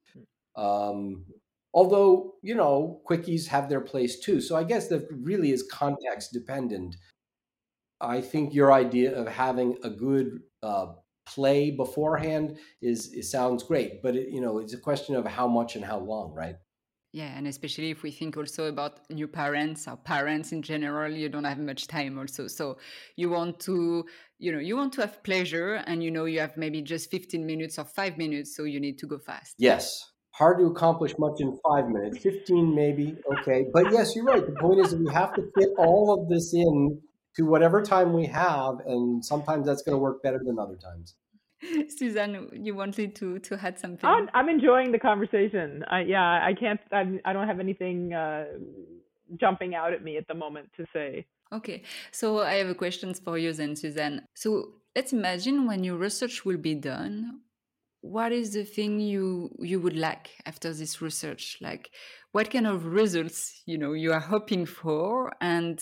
Um, 0.56 1.26
although 1.74 2.34
you 2.42 2.54
know 2.54 3.00
quickies 3.08 3.46
have 3.46 3.68
their 3.68 3.80
place 3.80 4.20
too. 4.20 4.40
So 4.40 4.56
i 4.56 4.64
guess 4.64 4.88
that 4.88 5.08
really 5.10 5.50
is 5.52 5.62
context 5.64 6.32
dependent 6.32 6.96
I 8.00 8.20
think 8.20 8.54
your 8.54 8.72
idea 8.72 9.14
of 9.14 9.28
having 9.28 9.76
a 9.82 9.90
good 9.90 10.40
uh, 10.62 10.86
play 11.26 11.70
beforehand 11.70 12.58
is, 12.80 13.12
is 13.12 13.30
sounds 13.30 13.62
great, 13.62 14.02
but 14.02 14.16
it, 14.16 14.28
you 14.30 14.40
know 14.40 14.58
it's 14.58 14.74
a 14.74 14.78
question 14.78 15.14
of 15.14 15.26
how 15.26 15.46
much 15.46 15.76
and 15.76 15.84
how 15.84 15.98
long, 15.98 16.32
right? 16.34 16.56
Yeah, 17.12 17.36
and 17.36 17.48
especially 17.48 17.90
if 17.90 18.04
we 18.04 18.12
think 18.12 18.36
also 18.36 18.66
about 18.66 19.00
new 19.10 19.26
parents 19.26 19.88
or 19.88 19.96
parents 19.96 20.52
in 20.52 20.62
general, 20.62 21.10
you 21.10 21.28
don't 21.28 21.44
have 21.44 21.58
much 21.58 21.88
time 21.88 22.16
also. 22.18 22.46
So 22.46 22.78
you 23.16 23.30
want 23.30 23.58
to, 23.60 24.04
you 24.38 24.52
know, 24.52 24.60
you 24.60 24.76
want 24.76 24.92
to 24.92 25.00
have 25.00 25.20
pleasure 25.24 25.82
and 25.86 26.04
you 26.04 26.12
know 26.12 26.26
you 26.26 26.38
have 26.38 26.56
maybe 26.56 26.82
just 26.82 27.10
15 27.10 27.44
minutes 27.44 27.80
or 27.80 27.84
five 27.84 28.16
minutes, 28.16 28.56
so 28.56 28.62
you 28.62 28.78
need 28.78 28.96
to 28.98 29.08
go 29.08 29.18
fast. 29.18 29.56
Yes. 29.58 30.08
Hard 30.34 30.60
to 30.60 30.66
accomplish 30.66 31.12
much 31.18 31.40
in 31.40 31.58
five 31.68 31.88
minutes, 31.88 32.18
15 32.18 32.74
maybe. 32.76 33.16
Okay. 33.40 33.66
But 33.72 33.90
yes, 33.90 34.14
you're 34.14 34.24
right. 34.24 34.46
The 34.46 34.54
point 34.60 34.78
is 34.78 34.92
that 34.92 35.00
we 35.00 35.12
have 35.12 35.34
to 35.34 35.42
fit 35.58 35.70
all 35.78 36.16
of 36.16 36.28
this 36.28 36.54
in 36.54 37.00
to 37.36 37.46
whatever 37.46 37.82
time 37.82 38.12
we 38.12 38.26
have 38.26 38.80
and 38.86 39.24
sometimes 39.24 39.66
that's 39.66 39.82
going 39.82 39.94
to 39.94 39.98
work 39.98 40.22
better 40.22 40.40
than 40.44 40.58
other 40.58 40.76
times 40.76 41.14
Suzanne, 41.88 42.48
you 42.52 42.74
wanted 42.74 43.14
to 43.16 43.38
to 43.40 43.58
add 43.62 43.78
something? 43.78 44.08
I'm, 44.08 44.30
I'm 44.32 44.48
enjoying 44.48 44.92
the 44.92 44.98
conversation. 44.98 45.84
I, 45.88 46.00
yeah, 46.00 46.40
I 46.42 46.54
can't. 46.58 46.80
I'm, 46.90 47.20
I 47.24 47.32
don't 47.32 47.46
have 47.46 47.60
anything 47.60 48.12
uh, 48.14 48.44
jumping 49.38 49.74
out 49.74 49.92
at 49.92 50.02
me 50.02 50.16
at 50.16 50.26
the 50.26 50.34
moment 50.34 50.70
to 50.76 50.86
say. 50.92 51.26
Okay, 51.52 51.82
so 52.12 52.40
I 52.40 52.54
have 52.54 52.68
a 52.68 52.74
question 52.74 53.12
for 53.12 53.36
you 53.36 53.52
then, 53.52 53.76
Suzanne. 53.76 54.22
So 54.34 54.74
let's 54.94 55.12
imagine 55.12 55.66
when 55.66 55.84
your 55.84 55.96
research 55.96 56.44
will 56.44 56.56
be 56.56 56.76
done, 56.76 57.40
what 58.02 58.32
is 58.32 58.52
the 58.54 58.64
thing 58.64 59.00
you 59.00 59.50
you 59.58 59.80
would 59.80 59.96
like 59.96 60.30
after 60.46 60.72
this 60.72 61.02
research? 61.02 61.58
Like, 61.60 61.90
what 62.32 62.50
kind 62.50 62.66
of 62.66 62.86
results 62.86 63.62
you 63.66 63.76
know 63.76 63.92
you 63.92 64.12
are 64.12 64.20
hoping 64.20 64.64
for, 64.64 65.32
and 65.40 65.78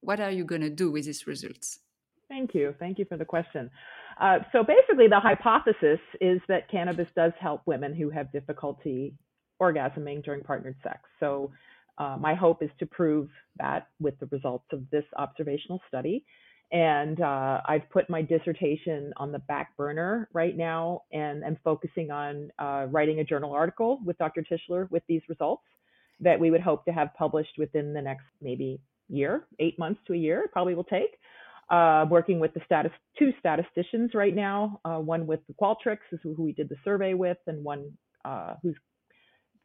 what 0.00 0.20
are 0.20 0.30
you 0.30 0.44
going 0.44 0.60
to 0.60 0.70
do 0.70 0.90
with 0.90 1.06
these 1.06 1.26
results? 1.26 1.80
Thank 2.28 2.54
you. 2.54 2.74
Thank 2.78 2.98
you 2.98 3.06
for 3.06 3.16
the 3.16 3.24
question. 3.24 3.70
Uh, 4.20 4.38
so 4.52 4.62
basically, 4.62 5.08
the 5.08 5.20
hypothesis 5.20 6.00
is 6.20 6.40
that 6.48 6.70
cannabis 6.70 7.08
does 7.14 7.32
help 7.40 7.62
women 7.66 7.94
who 7.94 8.10
have 8.10 8.30
difficulty 8.32 9.14
orgasming 9.60 10.24
during 10.24 10.42
partnered 10.42 10.76
sex. 10.82 11.00
So 11.20 11.50
uh, 11.98 12.16
my 12.18 12.34
hope 12.34 12.62
is 12.62 12.70
to 12.78 12.86
prove 12.86 13.28
that 13.58 13.88
with 14.00 14.18
the 14.20 14.26
results 14.26 14.66
of 14.72 14.88
this 14.90 15.04
observational 15.16 15.80
study. 15.88 16.24
And 16.70 17.20
uh, 17.20 17.60
I've 17.66 17.88
put 17.90 18.10
my 18.10 18.20
dissertation 18.22 19.12
on 19.16 19.32
the 19.32 19.38
back 19.38 19.74
burner 19.76 20.28
right 20.34 20.56
now 20.56 21.02
and 21.12 21.42
I'm 21.44 21.56
focusing 21.64 22.10
on 22.10 22.50
uh, 22.58 22.86
writing 22.90 23.20
a 23.20 23.24
journal 23.24 23.52
article 23.52 24.00
with 24.04 24.18
Dr. 24.18 24.44
Tishler 24.44 24.90
with 24.90 25.02
these 25.08 25.22
results 25.28 25.62
that 26.20 26.38
we 26.38 26.50
would 26.50 26.60
hope 26.60 26.84
to 26.84 26.92
have 26.92 27.08
published 27.16 27.56
within 27.56 27.94
the 27.94 28.02
next 28.02 28.26
maybe 28.42 28.80
year, 29.08 29.44
eight 29.58 29.78
months 29.78 30.00
to 30.06 30.12
a 30.12 30.16
year, 30.16 30.42
it 30.42 30.52
probably 30.52 30.74
will 30.74 30.84
take. 30.84 31.18
Uh, 31.70 32.06
working 32.08 32.40
with 32.40 32.54
the 32.54 32.60
status 32.64 32.92
two 33.18 33.30
statisticians 33.38 34.14
right 34.14 34.34
now, 34.34 34.80
uh, 34.86 34.96
one 34.96 35.26
with 35.26 35.40
the 35.48 35.54
Qualtrics, 35.60 35.98
who, 36.22 36.32
who 36.34 36.42
we 36.42 36.52
did 36.52 36.68
the 36.68 36.76
survey 36.82 37.12
with, 37.12 37.36
and 37.46 37.62
one 37.62 37.92
uh, 38.24 38.54
who's 38.62 38.74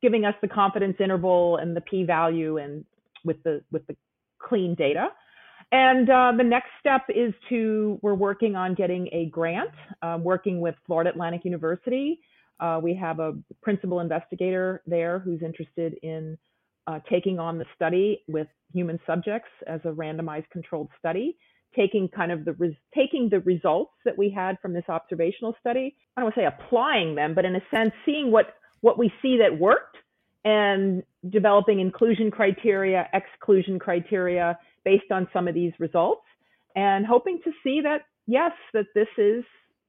giving 0.02 0.26
us 0.26 0.36
the 0.42 0.48
confidence 0.50 0.98
interval 1.00 1.58
and 1.58 1.76
the 1.76 1.82
p-value 1.82 2.58
and 2.58 2.84
with 3.24 3.42
the 3.44 3.64
with 3.72 3.88
the 3.88 3.96
clean 4.38 4.76
data. 4.76 5.08
And 5.72 6.10
uh, 6.10 6.34
the 6.38 6.44
next 6.44 6.72
step 6.80 7.04
is 7.08 7.34
to 7.50 7.98
we're 8.02 8.14
working 8.14 8.58
on 8.58 8.76
getting 8.76 9.08
a 9.14 9.28
grant, 9.28 9.72
uh, 10.02 10.20
working 10.22 10.60
with 10.60 10.76
Florida 10.86 11.10
Atlantic 11.10 11.46
University. 11.46 12.20
Uh, 12.60 12.80
we 12.84 12.94
have 12.96 13.20
a 13.20 13.34
principal 13.62 14.02
investigator 14.02 14.84
there 14.86 15.20
who's 15.20 15.42
interested 15.42 15.98
in 16.04 16.38
uh, 16.88 17.00
taking 17.10 17.40
on 17.40 17.58
the 17.58 17.66
study 17.76 18.22
with 18.28 18.48
human 18.74 19.00
subjects 19.06 19.50
as 19.68 19.80
a 19.86 19.90
randomized 19.90 20.50
controlled 20.52 20.90
study, 21.00 21.38
taking 21.76 22.08
kind 22.08 22.32
of 22.32 22.46
the 22.46 22.54
res- 22.54 22.76
taking 22.96 23.30
the 23.30 23.40
results 23.42 23.94
that 24.06 24.18
we 24.18 24.30
had 24.30 24.58
from 24.62 24.74
this 24.74 24.84
observational 24.90 25.56
study. 25.60 25.96
I 26.16 26.22
don't 26.22 26.26
want 26.26 26.36
to 26.36 26.42
say 26.42 26.46
applying 26.46 27.16
them, 27.16 27.34
but 27.34 27.46
in 27.46 27.56
a 27.56 27.62
sense, 27.74 27.92
seeing 28.06 28.32
what 28.32 28.56
what 28.82 28.98
we 28.98 29.12
see 29.22 29.38
that 29.38 29.58
worked 29.58 29.98
and 30.46 31.04
developing 31.30 31.80
inclusion 31.80 32.30
criteria, 32.30 33.08
exclusion 33.14 33.80
criteria 33.80 34.58
based 34.84 35.10
on 35.12 35.28
some 35.32 35.48
of 35.48 35.54
these 35.54 35.72
results, 35.80 36.26
and 36.76 37.06
hoping 37.06 37.40
to 37.46 37.52
see 37.64 37.80
that 37.82 38.02
yes, 38.28 38.52
that 38.74 38.88
this 38.94 39.08
is 39.18 39.44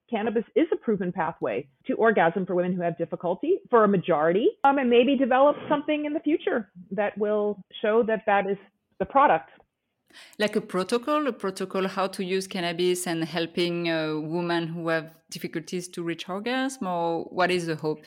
cannabis 0.08 0.44
is 0.54 0.66
a 0.72 0.76
proven 0.76 1.12
pathway 1.12 1.66
to 1.86 1.94
orgasm 1.94 2.46
for 2.46 2.54
women 2.54 2.72
who 2.72 2.82
have 2.82 2.96
difficulty 2.98 3.58
for 3.70 3.84
a 3.84 3.88
majority, 3.88 4.48
um, 4.64 4.78
and 4.78 4.90
maybe 4.90 5.16
develop 5.16 5.56
something 5.68 6.04
in 6.04 6.12
the 6.12 6.20
future 6.20 6.70
that 6.90 7.16
will 7.18 7.58
show 7.82 8.02
that 8.02 8.22
that 8.26 8.48
is 8.48 8.58
the 8.98 9.04
product 9.04 9.50
like 10.38 10.56
a 10.56 10.60
protocol, 10.60 11.26
a 11.26 11.32
protocol 11.32 11.88
how 11.88 12.06
to 12.06 12.24
use 12.24 12.46
cannabis 12.46 13.06
and 13.06 13.24
helping 13.24 13.90
uh, 13.90 14.16
women 14.18 14.68
who 14.68 14.88
have 14.88 15.14
difficulties 15.30 15.88
to 15.88 16.02
reach 16.02 16.28
orgasm, 16.28 16.86
or 16.86 17.24
what 17.24 17.50
is 17.50 17.66
the 17.66 17.76
hope? 17.76 18.00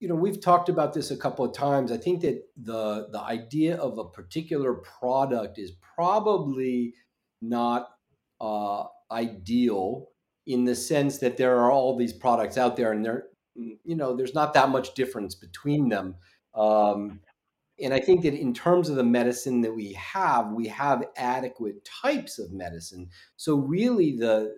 You 0.00 0.08
know, 0.08 0.14
we've 0.14 0.40
talked 0.40 0.68
about 0.68 0.92
this 0.92 1.10
a 1.10 1.16
couple 1.16 1.44
of 1.44 1.54
times. 1.54 1.90
I 1.90 1.96
think 1.96 2.20
that 2.22 2.42
the 2.56 3.08
the 3.10 3.20
idea 3.20 3.76
of 3.76 3.98
a 3.98 4.04
particular 4.04 4.74
product 4.74 5.58
is 5.58 5.72
probably 5.96 6.94
not 7.42 7.88
uh, 8.40 8.84
ideal 9.10 10.08
in 10.48 10.64
the 10.64 10.74
sense 10.74 11.18
that 11.18 11.36
there 11.36 11.58
are 11.58 11.70
all 11.70 11.94
these 11.94 12.14
products 12.14 12.56
out 12.56 12.74
there, 12.74 12.92
and 12.92 13.04
there, 13.04 13.26
you 13.54 13.94
know, 13.94 14.16
there's 14.16 14.34
not 14.34 14.54
that 14.54 14.70
much 14.70 14.94
difference 14.94 15.34
between 15.34 15.90
them. 15.90 16.16
Um, 16.54 17.20
and 17.78 17.92
I 17.92 18.00
think 18.00 18.22
that 18.22 18.32
in 18.34 18.54
terms 18.54 18.88
of 18.88 18.96
the 18.96 19.04
medicine 19.04 19.60
that 19.60 19.74
we 19.74 19.92
have, 19.92 20.50
we 20.52 20.66
have 20.68 21.04
adequate 21.16 21.84
types 21.84 22.38
of 22.38 22.50
medicine. 22.50 23.10
So 23.36 23.56
really, 23.56 24.16
the 24.16 24.56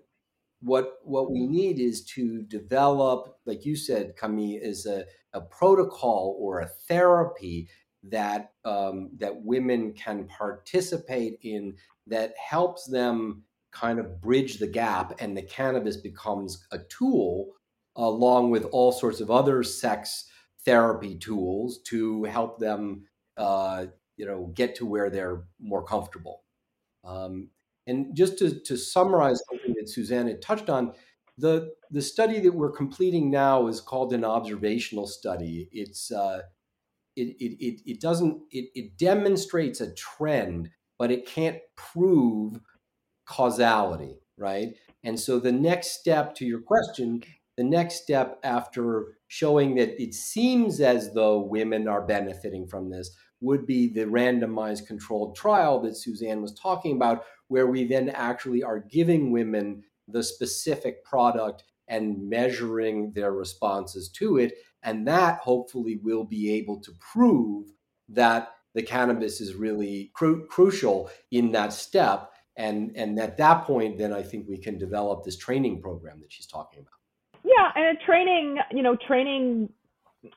what 0.60 0.98
what 1.02 1.32
we 1.32 1.46
need 1.46 1.80
is 1.80 2.04
to 2.04 2.42
develop, 2.42 3.36
like 3.44 3.66
you 3.66 3.74
said, 3.74 4.16
Camille, 4.16 4.60
is 4.62 4.86
a, 4.86 5.04
a 5.32 5.40
protocol 5.40 6.36
or 6.38 6.60
a 6.60 6.68
therapy 6.88 7.68
that 8.04 8.52
um, 8.64 9.10
that 9.18 9.42
women 9.42 9.92
can 9.92 10.28
participate 10.28 11.38
in 11.42 11.74
that 12.06 12.32
helps 12.38 12.86
them 12.86 13.42
kind 13.72 13.98
of 13.98 14.20
bridge 14.20 14.58
the 14.58 14.66
gap, 14.66 15.20
and 15.20 15.36
the 15.36 15.42
cannabis 15.42 15.96
becomes 15.96 16.66
a 16.72 16.78
tool 16.88 17.52
along 17.96 18.50
with 18.50 18.64
all 18.72 18.92
sorts 18.92 19.20
of 19.20 19.30
other 19.30 19.62
sex 19.62 20.26
therapy 20.64 21.16
tools 21.16 21.80
to 21.86 22.24
help 22.24 22.58
them 22.58 23.04
uh, 23.36 23.86
you 24.20 24.26
know, 24.26 24.52
get 24.54 24.74
to 24.74 24.84
where 24.84 25.08
they're 25.08 25.44
more 25.58 25.82
comfortable. 25.82 26.42
Um, 27.04 27.48
and 27.86 28.14
just 28.14 28.38
to, 28.38 28.60
to 28.60 28.76
summarize 28.76 29.40
something 29.48 29.74
that 29.78 29.88
Suzanne 29.88 30.28
had 30.28 30.42
touched 30.42 30.68
on, 30.68 30.92
the 31.38 31.70
the 31.90 32.02
study 32.02 32.38
that 32.40 32.52
we're 32.52 32.70
completing 32.70 33.30
now 33.30 33.66
is 33.66 33.80
called 33.80 34.12
an 34.12 34.24
observational 34.24 35.06
study. 35.06 35.70
It's 35.72 36.12
uh, 36.12 36.42
it, 37.16 37.28
it, 37.40 37.64
it, 37.64 37.80
it 37.86 38.00
doesn't 38.02 38.42
it, 38.50 38.70
it 38.74 38.98
demonstrates 38.98 39.80
a 39.80 39.94
trend, 39.94 40.68
but 40.98 41.10
it 41.10 41.24
can't 41.26 41.56
prove 41.76 42.60
causality, 43.30 44.18
right? 44.36 44.74
And 45.04 45.18
so 45.18 45.38
the 45.38 45.52
next 45.52 46.00
step 46.00 46.34
to 46.34 46.44
your 46.44 46.60
question, 46.60 47.22
the 47.56 47.62
next 47.64 48.02
step 48.02 48.40
after 48.42 49.18
showing 49.28 49.76
that 49.76 50.02
it 50.02 50.14
seems 50.14 50.80
as 50.80 51.14
though 51.14 51.38
women 51.38 51.86
are 51.86 52.02
benefiting 52.02 52.66
from 52.66 52.90
this 52.90 53.16
would 53.40 53.66
be 53.66 53.88
the 53.88 54.04
randomized 54.04 54.86
controlled 54.86 55.36
trial 55.36 55.80
that 55.80 55.96
Suzanne 55.96 56.42
was 56.42 56.52
talking 56.54 56.96
about, 56.96 57.22
where 57.46 57.68
we 57.68 57.84
then 57.84 58.08
actually 58.10 58.62
are 58.62 58.80
giving 58.80 59.30
women 59.30 59.82
the 60.08 60.22
specific 60.22 61.04
product 61.04 61.62
and 61.86 62.28
measuring 62.28 63.12
their 63.12 63.32
responses 63.32 64.08
to 64.08 64.38
it. 64.38 64.54
And 64.82 65.06
that 65.06 65.38
hopefully 65.38 66.00
will 66.02 66.24
be 66.24 66.52
able 66.54 66.80
to 66.80 66.92
prove 67.12 67.68
that 68.08 68.50
the 68.74 68.82
cannabis 68.82 69.40
is 69.40 69.54
really 69.54 70.10
cru- 70.14 70.46
crucial 70.46 71.10
in 71.30 71.52
that 71.52 71.72
step. 71.72 72.29
And, 72.56 72.92
and 72.96 73.18
at 73.18 73.36
that 73.38 73.64
point, 73.64 73.98
then 73.98 74.12
I 74.12 74.22
think 74.22 74.46
we 74.48 74.58
can 74.58 74.78
develop 74.78 75.24
this 75.24 75.36
training 75.36 75.80
program 75.80 76.20
that 76.20 76.32
she's 76.32 76.46
talking 76.46 76.80
about. 76.80 77.42
Yeah, 77.44 77.70
and 77.74 77.98
training, 78.04 78.58
you 78.70 78.82
know, 78.82 78.96
training 79.06 79.70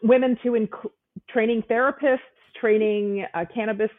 women 0.01 0.37
to 0.43 0.51
inc- 0.51 0.91
training 1.29 1.63
therapists 1.69 2.19
training 2.63 3.25
uh, 3.33 3.43
cannabis, 3.53 3.89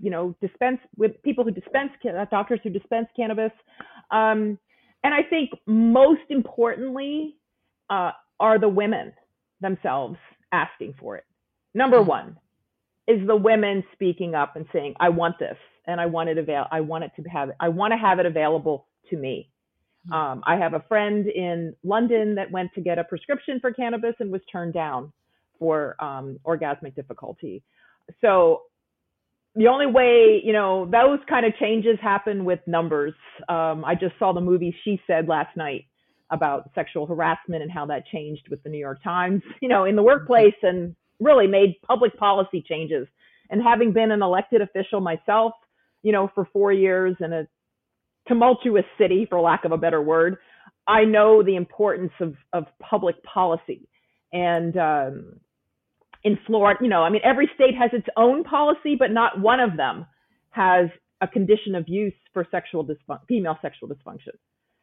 you 0.00 0.10
know, 0.10 0.34
dispense 0.42 0.78
with 0.96 1.12
people 1.22 1.42
who 1.42 1.50
dispense 1.50 1.90
uh, 2.06 2.24
doctors 2.30 2.60
who 2.62 2.68
dispense 2.68 3.06
cannabis. 3.16 3.52
Um, 4.10 4.58
and 5.02 5.14
I 5.14 5.22
think 5.22 5.50
most 5.66 6.22
importantly 6.28 7.36
uh, 7.88 8.10
are 8.40 8.58
the 8.58 8.68
women 8.68 9.12
themselves 9.60 10.16
asking 10.52 10.94
for 11.00 11.16
it. 11.16 11.24
Number 11.74 11.98
mm-hmm. 11.98 12.08
one 12.08 12.36
is 13.06 13.26
the 13.26 13.36
women 13.36 13.84
speaking 13.92 14.34
up 14.34 14.56
and 14.56 14.66
saying, 14.72 14.94
"I 15.00 15.08
want 15.08 15.38
this, 15.38 15.56
and 15.86 16.00
I 16.00 16.06
want 16.06 16.28
it 16.28 16.38
avail. 16.38 16.66
I 16.70 16.80
want 16.80 17.04
it 17.04 17.12
to 17.16 17.28
have. 17.28 17.50
I 17.60 17.68
want 17.68 17.92
to 17.92 17.98
have 17.98 18.18
it 18.18 18.26
available 18.26 18.86
to 19.10 19.16
me." 19.16 19.50
Mm-hmm. 20.08 20.12
Um, 20.12 20.42
I 20.46 20.56
have 20.56 20.74
a 20.74 20.84
friend 20.88 21.26
in 21.26 21.74
London 21.82 22.34
that 22.36 22.50
went 22.50 22.72
to 22.74 22.80
get 22.80 22.98
a 22.98 23.04
prescription 23.04 23.60
for 23.60 23.72
cannabis 23.72 24.14
and 24.20 24.30
was 24.30 24.42
turned 24.50 24.74
down 24.74 25.12
for 25.58 25.96
um, 26.02 26.38
orgasmic 26.44 26.94
difficulty 26.94 27.62
so 28.20 28.62
the 29.54 29.68
only 29.68 29.86
way, 29.86 30.40
you 30.44 30.52
know, 30.52 30.86
those 30.86 31.20
kind 31.28 31.46
of 31.46 31.56
changes 31.56 31.98
happen 32.02 32.44
with 32.44 32.60
numbers. 32.66 33.14
Um, 33.48 33.84
I 33.84 33.94
just 33.94 34.14
saw 34.18 34.32
the 34.32 34.40
movie 34.40 34.74
She 34.84 35.00
Said 35.06 35.28
last 35.28 35.56
night 35.56 35.84
about 36.30 36.70
sexual 36.74 37.06
harassment 37.06 37.62
and 37.62 37.70
how 37.70 37.86
that 37.86 38.06
changed 38.06 38.48
with 38.50 38.62
the 38.62 38.68
New 38.68 38.78
York 38.78 39.02
Times, 39.02 39.42
you 39.62 39.68
know, 39.68 39.84
in 39.84 39.96
the 39.96 40.02
workplace 40.02 40.54
and 40.62 40.96
really 41.20 41.46
made 41.46 41.76
public 41.86 42.16
policy 42.16 42.64
changes. 42.66 43.06
And 43.50 43.62
having 43.62 43.92
been 43.92 44.10
an 44.10 44.22
elected 44.22 44.60
official 44.60 45.00
myself, 45.00 45.52
you 46.02 46.12
know, 46.12 46.30
for 46.34 46.48
four 46.52 46.72
years 46.72 47.16
in 47.20 47.32
a 47.32 47.46
tumultuous 48.28 48.84
city, 48.98 49.26
for 49.28 49.40
lack 49.40 49.64
of 49.64 49.72
a 49.72 49.78
better 49.78 50.00
word, 50.00 50.38
I 50.86 51.04
know 51.04 51.42
the 51.42 51.56
importance 51.56 52.12
of, 52.20 52.34
of 52.52 52.64
public 52.80 53.22
policy. 53.22 53.88
And 54.32 54.76
um, 54.76 55.40
in 56.22 56.38
Florida, 56.46 56.80
you 56.82 56.88
know, 56.88 57.02
I 57.02 57.10
mean, 57.10 57.22
every 57.24 57.50
state 57.54 57.74
has 57.78 57.90
its 57.92 58.06
own 58.16 58.44
policy, 58.44 58.96
but 58.98 59.10
not 59.10 59.40
one 59.40 59.60
of 59.60 59.76
them 59.76 60.06
has 60.50 60.88
a 61.20 61.28
condition 61.28 61.74
of 61.74 61.84
use 61.88 62.14
for 62.32 62.46
sexual 62.50 62.84
dysfunction, 62.84 63.26
female 63.28 63.58
sexual 63.62 63.88
dysfunction. 63.88 64.34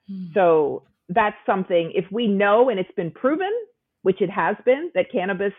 Hmm. 0.08 0.26
So 0.34 0.84
that's 1.10 1.36
something, 1.46 1.92
if 1.94 2.06
we 2.12 2.28
know 2.28 2.70
and 2.70 2.80
it's 2.80 2.92
been 2.96 3.12
proven, 3.12 3.52
which 4.04 4.22
it 4.22 4.30
has 4.30 4.56
been, 4.66 4.92
that 4.96 5.12
cannabis 5.12 5.54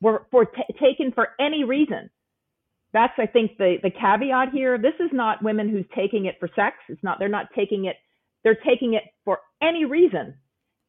were 0.00 0.26
for 0.30 0.46
t- 0.46 0.62
taken 0.80 1.12
for 1.12 1.28
any 1.40 1.64
reason. 1.64 2.10
That's, 2.92 3.12
I 3.18 3.26
think, 3.26 3.58
the, 3.58 3.76
the 3.82 3.90
caveat 3.90 4.50
here. 4.52 4.78
This 4.78 4.94
is 5.00 5.10
not 5.12 5.42
women 5.42 5.68
who's 5.68 5.84
taking 5.94 6.26
it 6.26 6.36
for 6.40 6.48
sex. 6.54 6.76
It's 6.88 7.02
not, 7.02 7.18
they're 7.18 7.28
not 7.28 7.46
taking 7.54 7.86
it, 7.86 7.96
they're 8.44 8.58
taking 8.66 8.94
it 8.94 9.02
for 9.24 9.38
any 9.62 9.84
reason. 9.84 10.34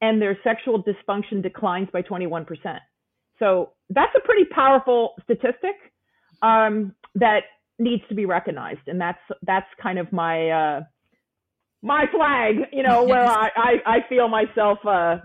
And 0.02 0.22
their 0.22 0.38
sexual 0.44 0.84
dysfunction 0.84 1.42
declines 1.42 1.90
by 1.92 2.04
21%. 2.04 2.46
So 3.40 3.72
that's 3.90 4.14
a 4.16 4.26
pretty 4.26 4.46
powerful 4.46 5.14
statistic 5.24 5.76
um, 6.42 6.94
that 7.16 7.42
needs 7.80 8.04
to 8.10 8.16
be 8.16 8.26
recognized, 8.26 8.88
and 8.88 9.00
that's 9.00 9.20
that's 9.44 9.68
kind 9.82 10.00
of 10.00 10.12
my 10.12 10.50
uh, 10.50 10.82
my 11.82 12.06
flag, 12.12 12.56
you 12.72 12.84
know, 12.84 13.04
where 13.04 13.26
I, 13.26 13.50
I, 13.56 13.74
I 13.86 13.98
feel 14.10 14.28
myself 14.28 14.80
uh, 14.86 15.18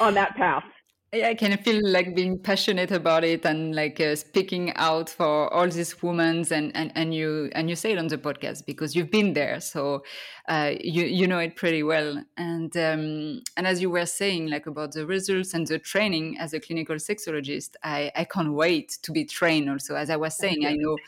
on 0.00 0.14
that 0.14 0.36
path. 0.36 0.64
I 1.10 1.34
can 1.34 1.56
feel 1.56 1.80
like 1.82 2.14
being 2.14 2.38
passionate 2.38 2.90
about 2.90 3.24
it 3.24 3.46
and 3.46 3.74
like 3.74 3.98
uh, 3.98 4.14
speaking 4.14 4.74
out 4.76 5.08
for 5.08 5.52
all 5.54 5.66
these 5.66 6.02
women 6.02 6.44
and, 6.50 6.70
and, 6.76 6.92
and 6.94 7.14
you 7.14 7.50
and 7.54 7.70
you 7.70 7.76
say 7.76 7.92
it 7.92 7.98
on 7.98 8.08
the 8.08 8.18
podcast 8.18 8.66
because 8.66 8.94
you've 8.94 9.10
been 9.10 9.32
there 9.32 9.58
so 9.58 10.04
uh, 10.48 10.72
you 10.78 11.04
you 11.04 11.26
know 11.26 11.38
it 11.38 11.56
pretty 11.56 11.82
well. 11.82 12.22
And 12.36 12.76
um, 12.76 13.42
and 13.56 13.66
as 13.66 13.80
you 13.80 13.88
were 13.88 14.04
saying 14.04 14.48
like 14.48 14.66
about 14.66 14.92
the 14.92 15.06
results 15.06 15.54
and 15.54 15.66
the 15.66 15.78
training 15.78 16.36
as 16.38 16.52
a 16.52 16.60
clinical 16.60 16.96
sexologist 16.96 17.70
I, 17.82 18.12
I 18.14 18.24
can't 18.24 18.52
wait 18.52 18.98
to 19.02 19.10
be 19.10 19.24
trained 19.24 19.70
also. 19.70 19.94
As 19.94 20.10
I 20.10 20.16
was 20.16 20.36
saying 20.36 20.66
I 20.66 20.74
know 20.74 20.98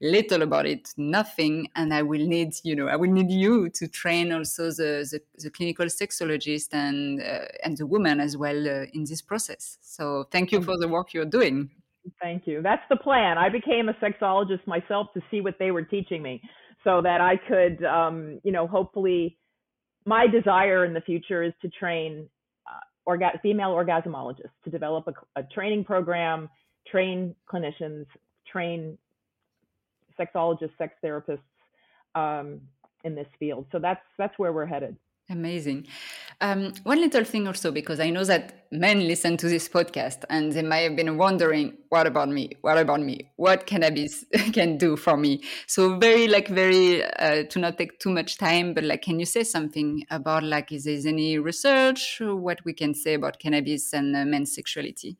little 0.00 0.42
about 0.42 0.66
it, 0.66 0.90
nothing, 0.96 1.68
and 1.74 1.92
I 1.92 2.02
will 2.02 2.24
need, 2.24 2.54
you 2.62 2.76
know, 2.76 2.86
I 2.86 2.96
will 2.96 3.10
need 3.10 3.30
you 3.30 3.68
to 3.70 3.88
train 3.88 4.32
also 4.32 4.70
the 4.70 5.06
the, 5.10 5.20
the 5.38 5.50
clinical 5.50 5.86
sexologist 5.86 6.72
and 6.72 7.20
uh, 7.20 7.46
and 7.64 7.76
the 7.76 7.86
woman 7.86 8.20
as 8.20 8.36
well 8.36 8.68
uh, 8.68 8.86
in 8.92 9.04
this 9.04 9.22
process. 9.22 9.78
So 9.80 10.24
thank 10.30 10.52
you 10.52 10.62
for 10.62 10.76
the 10.78 10.88
work 10.88 11.12
you're 11.12 11.24
doing. 11.24 11.70
Thank 12.22 12.46
you. 12.46 12.62
That's 12.62 12.82
the 12.88 12.96
plan. 12.96 13.36
I 13.38 13.48
became 13.48 13.88
a 13.88 13.94
sexologist 13.94 14.66
myself 14.66 15.08
to 15.14 15.20
see 15.30 15.40
what 15.40 15.56
they 15.58 15.72
were 15.72 15.82
teaching 15.82 16.22
me, 16.22 16.40
so 16.84 17.02
that 17.02 17.20
I 17.20 17.36
could, 17.36 17.84
um, 17.84 18.40
you 18.44 18.52
know, 18.52 18.66
hopefully, 18.66 19.36
my 20.06 20.26
desire 20.26 20.84
in 20.84 20.94
the 20.94 21.02
future 21.02 21.42
is 21.42 21.52
to 21.62 21.68
train 21.68 22.28
uh, 22.66 23.10
orga- 23.12 23.40
female 23.42 23.70
orgasmologists 23.70 24.56
to 24.64 24.70
develop 24.70 25.08
a, 25.08 25.40
a 25.40 25.42
training 25.52 25.84
program, 25.84 26.48
train 26.86 27.34
clinicians, 27.52 28.06
train 28.50 28.96
sexologists, 30.18 30.76
sex 30.78 30.94
therapists 31.04 31.40
um, 32.14 32.60
in 33.04 33.14
this 33.14 33.28
field. 33.38 33.66
So 33.72 33.78
that's 33.78 34.02
that's 34.18 34.38
where 34.38 34.52
we're 34.52 34.66
headed. 34.66 34.96
Amazing. 35.30 35.86
Um, 36.40 36.72
one 36.84 37.00
little 37.00 37.24
thing 37.24 37.46
also, 37.46 37.70
because 37.70 38.00
I 38.00 38.08
know 38.08 38.24
that 38.24 38.66
men 38.72 39.06
listen 39.06 39.36
to 39.36 39.48
this 39.48 39.68
podcast 39.68 40.24
and 40.30 40.52
they 40.52 40.62
might 40.62 40.78
have 40.78 40.96
been 40.96 41.18
wondering, 41.18 41.76
what 41.90 42.06
about 42.06 42.30
me? 42.30 42.52
What 42.62 42.78
about 42.78 43.00
me? 43.00 43.30
What 43.36 43.66
cannabis 43.66 44.24
can 44.54 44.78
do 44.78 44.96
for 44.96 45.18
me? 45.18 45.42
So 45.66 45.98
very, 45.98 46.28
like, 46.28 46.48
very, 46.48 47.04
uh, 47.04 47.42
to 47.44 47.58
not 47.58 47.76
take 47.76 47.98
too 47.98 48.08
much 48.08 48.38
time, 48.38 48.72
but 48.72 48.84
like, 48.84 49.02
can 49.02 49.20
you 49.20 49.26
say 49.26 49.44
something 49.44 50.02
about 50.10 50.44
like, 50.44 50.72
is 50.72 50.84
there 50.84 50.96
any 51.06 51.38
research, 51.38 52.18
what 52.20 52.64
we 52.64 52.72
can 52.72 52.94
say 52.94 53.12
about 53.12 53.38
cannabis 53.38 53.92
and 53.92 54.16
uh, 54.16 54.24
men's 54.24 54.54
sexuality? 54.54 55.18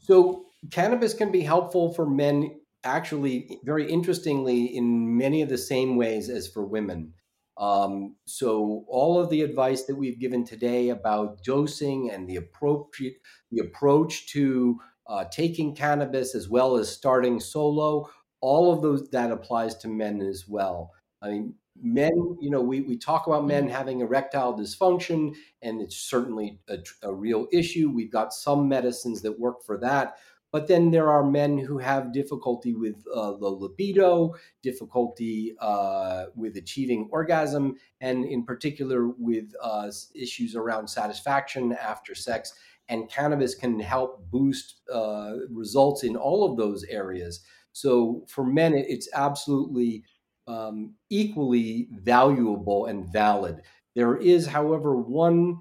So 0.00 0.44
cannabis 0.70 1.12
can 1.12 1.32
be 1.32 1.40
helpful 1.40 1.92
for 1.92 2.08
men 2.08 2.60
actually 2.84 3.58
very 3.64 3.90
interestingly 3.90 4.64
in 4.64 5.16
many 5.16 5.42
of 5.42 5.48
the 5.48 5.58
same 5.58 5.96
ways 5.96 6.28
as 6.28 6.48
for 6.48 6.64
women. 6.64 7.12
Um, 7.56 8.14
so 8.24 8.84
all 8.88 9.18
of 9.18 9.30
the 9.30 9.42
advice 9.42 9.84
that 9.84 9.96
we've 9.96 10.20
given 10.20 10.44
today 10.44 10.90
about 10.90 11.42
dosing 11.42 12.10
and 12.10 12.28
the 12.28 12.36
appropriate 12.36 13.16
the 13.50 13.60
approach 13.60 14.28
to 14.28 14.78
uh, 15.08 15.24
taking 15.24 15.74
cannabis 15.74 16.34
as 16.34 16.48
well 16.48 16.76
as 16.76 16.88
starting 16.88 17.40
solo, 17.40 18.08
all 18.40 18.72
of 18.72 18.82
those 18.82 19.08
that 19.10 19.32
applies 19.32 19.74
to 19.78 19.88
men 19.88 20.20
as 20.20 20.46
well. 20.46 20.92
I 21.20 21.30
mean, 21.30 21.54
men, 21.82 22.36
you 22.40 22.50
know, 22.50 22.60
we, 22.60 22.82
we 22.82 22.96
talk 22.96 23.26
about 23.26 23.46
men 23.46 23.64
mm-hmm. 23.64 23.74
having 23.74 24.00
erectile 24.00 24.56
dysfunction, 24.56 25.34
and 25.62 25.80
it's 25.80 25.96
certainly 25.96 26.60
a, 26.68 26.78
a 27.02 27.12
real 27.12 27.48
issue. 27.52 27.90
We've 27.90 28.12
got 28.12 28.32
some 28.32 28.68
medicines 28.68 29.22
that 29.22 29.40
work 29.40 29.64
for 29.64 29.78
that. 29.78 30.18
But 30.50 30.66
then 30.66 30.90
there 30.90 31.10
are 31.10 31.24
men 31.24 31.58
who 31.58 31.78
have 31.78 32.12
difficulty 32.12 32.74
with 32.74 32.96
uh, 33.14 33.32
the 33.32 33.48
libido, 33.48 34.34
difficulty 34.62 35.54
uh, 35.60 36.26
with 36.34 36.56
achieving 36.56 37.08
orgasm, 37.12 37.76
and 38.00 38.24
in 38.24 38.44
particular 38.44 39.08
with 39.08 39.52
uh, 39.62 39.90
issues 40.14 40.56
around 40.56 40.88
satisfaction 40.88 41.72
after 41.72 42.14
sex. 42.14 42.54
And 42.88 43.10
cannabis 43.10 43.54
can 43.54 43.78
help 43.78 44.30
boost 44.30 44.80
uh, 44.92 45.34
results 45.50 46.04
in 46.04 46.16
all 46.16 46.50
of 46.50 46.56
those 46.56 46.84
areas. 46.84 47.44
So 47.72 48.24
for 48.26 48.44
men, 48.44 48.74
it's 48.74 49.08
absolutely 49.12 50.04
um, 50.46 50.94
equally 51.10 51.88
valuable 51.92 52.86
and 52.86 53.06
valid. 53.12 53.60
There 53.94 54.16
is, 54.16 54.46
however, 54.46 54.96
one 54.96 55.58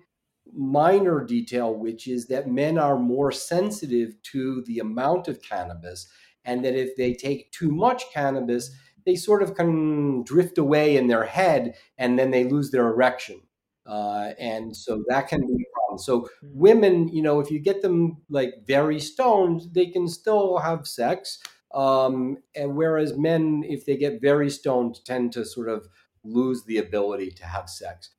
minor 0.55 1.23
detail, 1.23 1.73
which 1.73 2.07
is 2.07 2.27
that 2.27 2.49
men 2.49 2.77
are 2.77 2.97
more 2.97 3.31
sensitive 3.31 4.21
to 4.23 4.63
the 4.63 4.79
amount 4.79 5.27
of 5.27 5.41
cannabis, 5.41 6.07
and 6.45 6.63
that 6.63 6.75
if 6.75 6.95
they 6.95 7.13
take 7.13 7.51
too 7.51 7.71
much 7.71 8.03
cannabis, 8.13 8.71
they 9.07 9.15
sort 9.15 9.41
of 9.41 9.55
can 9.55 10.23
drift 10.23 10.57
away 10.57 10.97
in 10.97 11.07
their 11.07 11.23
head 11.23 11.75
and 11.97 12.19
then 12.19 12.29
they 12.29 12.43
lose 12.43 12.71
their 12.71 12.87
erection. 12.87 13.41
Uh, 13.85 14.33
and 14.37 14.75
so 14.75 15.01
that 15.07 15.29
can 15.29 15.39
be 15.39 15.53
a 15.53 15.71
problem. 15.73 15.97
So 15.97 16.29
hmm. 16.41 16.47
women, 16.53 17.07
you 17.07 17.21
know, 17.21 17.39
if 17.39 17.49
you 17.49 17.59
get 17.59 17.81
them 17.81 18.17
like 18.29 18.53
very 18.67 18.99
stoned, 18.99 19.61
they 19.71 19.87
can 19.87 20.09
still 20.09 20.57
have 20.57 20.85
sex. 20.85 21.39
Um, 21.73 22.37
and 22.53 22.75
whereas 22.75 23.17
men, 23.17 23.63
if 23.65 23.85
they 23.85 23.95
get 23.95 24.21
very 24.21 24.49
stoned, 24.49 24.99
tend 25.05 25.31
to 25.33 25.45
sort 25.45 25.69
of 25.69 25.87
lose 26.25 26.65
the 26.65 26.77
ability 26.77 27.31
to 27.31 27.45
have 27.45 27.69
sex. 27.69 28.11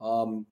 Um, 0.00 0.46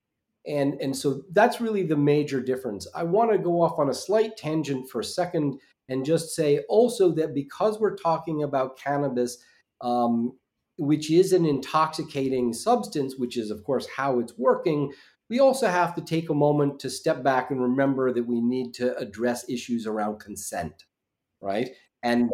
and 0.46 0.80
and 0.80 0.96
so 0.96 1.22
that's 1.32 1.60
really 1.60 1.84
the 1.84 1.96
major 1.96 2.40
difference. 2.40 2.86
I 2.94 3.04
want 3.04 3.32
to 3.32 3.38
go 3.38 3.62
off 3.62 3.78
on 3.78 3.88
a 3.88 3.94
slight 3.94 4.36
tangent 4.36 4.90
for 4.90 5.00
a 5.00 5.04
second 5.04 5.60
and 5.88 6.04
just 6.04 6.34
say 6.34 6.60
also 6.68 7.12
that 7.12 7.34
because 7.34 7.78
we're 7.78 7.96
talking 7.96 8.42
about 8.42 8.78
cannabis 8.78 9.38
um, 9.80 10.32
which 10.78 11.10
is 11.10 11.32
an 11.32 11.44
intoxicating 11.44 12.52
substance 12.52 13.16
which 13.18 13.36
is 13.36 13.50
of 13.50 13.62
course 13.64 13.86
how 13.96 14.20
it's 14.20 14.38
working 14.38 14.92
we 15.28 15.38
also 15.38 15.66
have 15.66 15.94
to 15.94 16.02
take 16.02 16.30
a 16.30 16.34
moment 16.34 16.78
to 16.80 16.90
step 16.90 17.22
back 17.22 17.50
and 17.50 17.60
remember 17.60 18.12
that 18.12 18.26
we 18.26 18.40
need 18.40 18.72
to 18.74 18.96
address 18.96 19.48
issues 19.48 19.86
around 19.86 20.18
consent 20.18 20.84
right? 21.42 21.70
And 22.02 22.30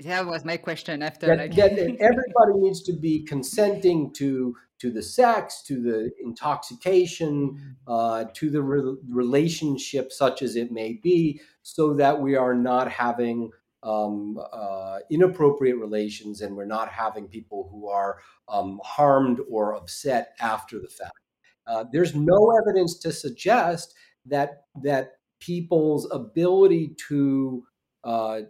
that 0.00 0.26
was 0.26 0.44
my 0.44 0.56
question 0.56 1.02
after 1.02 1.26
that, 1.28 1.38
like... 1.38 1.54
that 1.54 1.72
everybody 1.78 2.54
needs 2.56 2.82
to 2.84 2.92
be 2.92 3.24
consenting 3.24 4.12
to 4.14 4.56
to 4.84 4.90
the 4.90 5.02
sex, 5.02 5.62
to 5.62 5.80
the 5.80 6.10
intoxication, 6.22 7.52
mm-hmm. 7.52 7.90
uh, 7.90 8.24
to 8.34 8.50
the 8.50 8.60
re- 8.60 8.98
relationship, 9.08 10.12
such 10.12 10.42
as 10.42 10.56
it 10.56 10.70
may 10.70 11.00
be, 11.02 11.40
so 11.62 11.94
that 11.94 12.20
we 12.20 12.36
are 12.36 12.54
not 12.54 12.90
having 12.90 13.50
um, 13.82 14.38
uh, 14.52 14.98
inappropriate 15.10 15.78
relations 15.78 16.42
and 16.42 16.54
we're 16.54 16.66
not 16.66 16.90
having 16.90 17.26
people 17.26 17.66
who 17.72 17.88
are 17.88 18.18
um, 18.50 18.78
harmed 18.84 19.40
or 19.50 19.74
upset 19.74 20.34
after 20.38 20.78
the 20.78 20.88
fact. 20.88 21.18
Uh, 21.66 21.86
there's 21.90 22.14
no 22.14 22.52
evidence 22.62 22.98
to 22.98 23.10
suggest 23.10 23.94
that 24.26 24.64
that 24.82 25.12
people's 25.40 26.06
ability 26.10 26.94
to 27.08 27.64
uh, 28.04 28.40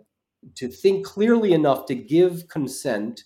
to 0.56 0.66
think 0.66 1.06
clearly 1.06 1.52
enough 1.52 1.86
to 1.86 1.94
give 1.94 2.48
consent 2.48 3.22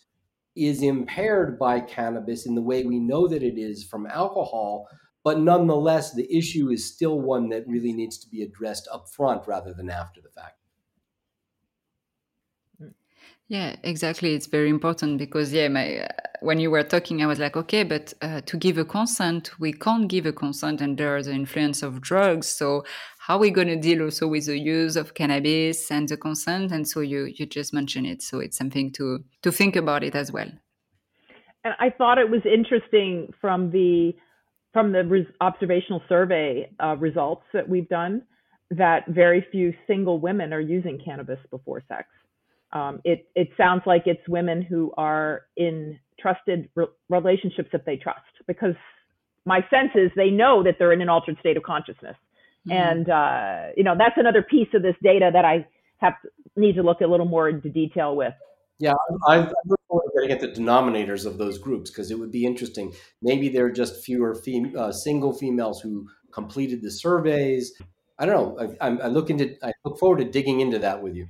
is 0.66 0.82
impaired 0.82 1.58
by 1.58 1.80
cannabis 1.80 2.46
in 2.46 2.54
the 2.54 2.62
way 2.62 2.84
we 2.84 2.98
know 2.98 3.28
that 3.28 3.42
it 3.42 3.58
is 3.58 3.84
from 3.84 4.06
alcohol. 4.06 4.88
But 5.24 5.40
nonetheless, 5.40 6.14
the 6.14 6.32
issue 6.34 6.70
is 6.70 6.92
still 6.92 7.20
one 7.20 7.48
that 7.50 7.66
really 7.66 7.92
needs 7.92 8.18
to 8.18 8.28
be 8.28 8.42
addressed 8.42 8.88
up 8.92 9.08
front 9.08 9.46
rather 9.46 9.74
than 9.74 9.90
after 9.90 10.20
the 10.20 10.30
fact. 10.30 10.57
Yeah, 13.48 13.76
exactly. 13.82 14.34
It's 14.34 14.46
very 14.46 14.68
important 14.68 15.16
because 15.16 15.54
yeah, 15.54 15.68
my 15.68 16.00
uh, 16.00 16.08
when 16.40 16.60
you 16.60 16.70
were 16.70 16.82
talking, 16.82 17.22
I 17.22 17.26
was 17.26 17.38
like, 17.38 17.56
okay, 17.56 17.82
but 17.82 18.12
uh, 18.20 18.42
to 18.42 18.56
give 18.58 18.76
a 18.76 18.84
consent, 18.84 19.58
we 19.58 19.72
can't 19.72 20.06
give 20.06 20.26
a 20.26 20.32
consent 20.32 20.82
and 20.82 21.00
under 21.00 21.22
the 21.22 21.32
influence 21.32 21.82
of 21.82 22.02
drugs. 22.02 22.46
So 22.46 22.84
how 23.18 23.36
are 23.36 23.40
we 23.40 23.50
going 23.50 23.68
to 23.68 23.76
deal 23.76 24.02
also 24.02 24.28
with 24.28 24.46
the 24.46 24.58
use 24.58 24.96
of 24.96 25.14
cannabis 25.14 25.90
and 25.90 26.06
the 26.06 26.18
consent? 26.18 26.72
And 26.72 26.86
so 26.86 27.00
you 27.00 27.24
you 27.24 27.46
just 27.46 27.72
mentioned 27.72 28.06
it, 28.06 28.20
so 28.20 28.38
it's 28.38 28.58
something 28.58 28.92
to 28.92 29.24
to 29.42 29.50
think 29.50 29.76
about 29.76 30.04
it 30.04 30.14
as 30.14 30.30
well. 30.30 30.50
And 31.64 31.74
I 31.80 31.88
thought 31.88 32.18
it 32.18 32.28
was 32.28 32.42
interesting 32.44 33.32
from 33.40 33.70
the 33.70 34.14
from 34.74 34.92
the 34.92 35.04
res- 35.04 35.26
observational 35.40 36.02
survey 36.06 36.70
uh, 36.84 36.96
results 36.96 37.44
that 37.54 37.66
we've 37.66 37.88
done 37.88 38.22
that 38.70 39.06
very 39.08 39.46
few 39.50 39.72
single 39.86 40.20
women 40.20 40.52
are 40.52 40.60
using 40.60 41.00
cannabis 41.02 41.38
before 41.50 41.82
sex. 41.88 42.08
Um, 42.72 43.00
it 43.04 43.28
it 43.34 43.48
sounds 43.56 43.82
like 43.86 44.02
it's 44.06 44.26
women 44.28 44.62
who 44.62 44.92
are 44.96 45.42
in 45.56 45.98
trusted 46.20 46.68
re- 46.74 46.86
relationships 47.08 47.70
that 47.72 47.86
they 47.86 47.96
trust 47.96 48.20
because 48.46 48.74
my 49.44 49.60
sense 49.70 49.90
is 49.94 50.10
they 50.16 50.30
know 50.30 50.62
that 50.62 50.76
they're 50.78 50.92
in 50.92 51.00
an 51.00 51.08
altered 51.08 51.38
state 51.40 51.56
of 51.56 51.62
consciousness 51.62 52.16
Mm-hmm. 52.68 52.72
And, 52.72 53.08
uh, 53.08 53.72
you 53.76 53.84
know, 53.84 53.94
that's 53.96 54.16
another 54.16 54.42
piece 54.42 54.68
of 54.74 54.82
this 54.82 54.96
data 55.02 55.30
that 55.32 55.44
I 55.44 55.66
have 55.98 56.14
to, 56.22 56.28
need 56.56 56.74
to 56.74 56.82
look 56.82 57.00
a 57.00 57.06
little 57.06 57.26
more 57.26 57.48
into 57.48 57.68
detail 57.68 58.16
with. 58.16 58.34
Yeah, 58.78 58.94
I, 59.26 59.36
I 59.36 59.52
look 59.66 59.80
forward 59.88 60.04
to 60.04 60.20
getting 60.20 60.30
at 60.30 60.40
the 60.40 60.60
denominators 60.60 61.26
of 61.26 61.38
those 61.38 61.58
groups 61.58 61.90
because 61.90 62.10
it 62.10 62.18
would 62.18 62.30
be 62.30 62.44
interesting. 62.44 62.92
Maybe 63.22 63.48
there 63.48 63.66
are 63.66 63.72
just 63.72 64.04
fewer 64.04 64.34
fem- 64.34 64.74
uh, 64.76 64.92
single 64.92 65.32
females 65.32 65.80
who 65.80 66.08
completed 66.32 66.82
the 66.82 66.90
surveys. 66.90 67.72
I 68.18 68.26
don't 68.26 68.58
know. 68.58 68.76
I, 68.80 68.88
I, 68.88 69.08
look 69.08 69.30
into. 69.30 69.56
I 69.64 69.72
look 69.84 69.98
forward 69.98 70.18
to 70.18 70.24
digging 70.24 70.60
into 70.60 70.78
that 70.80 71.02
with 71.02 71.16
you. 71.16 71.28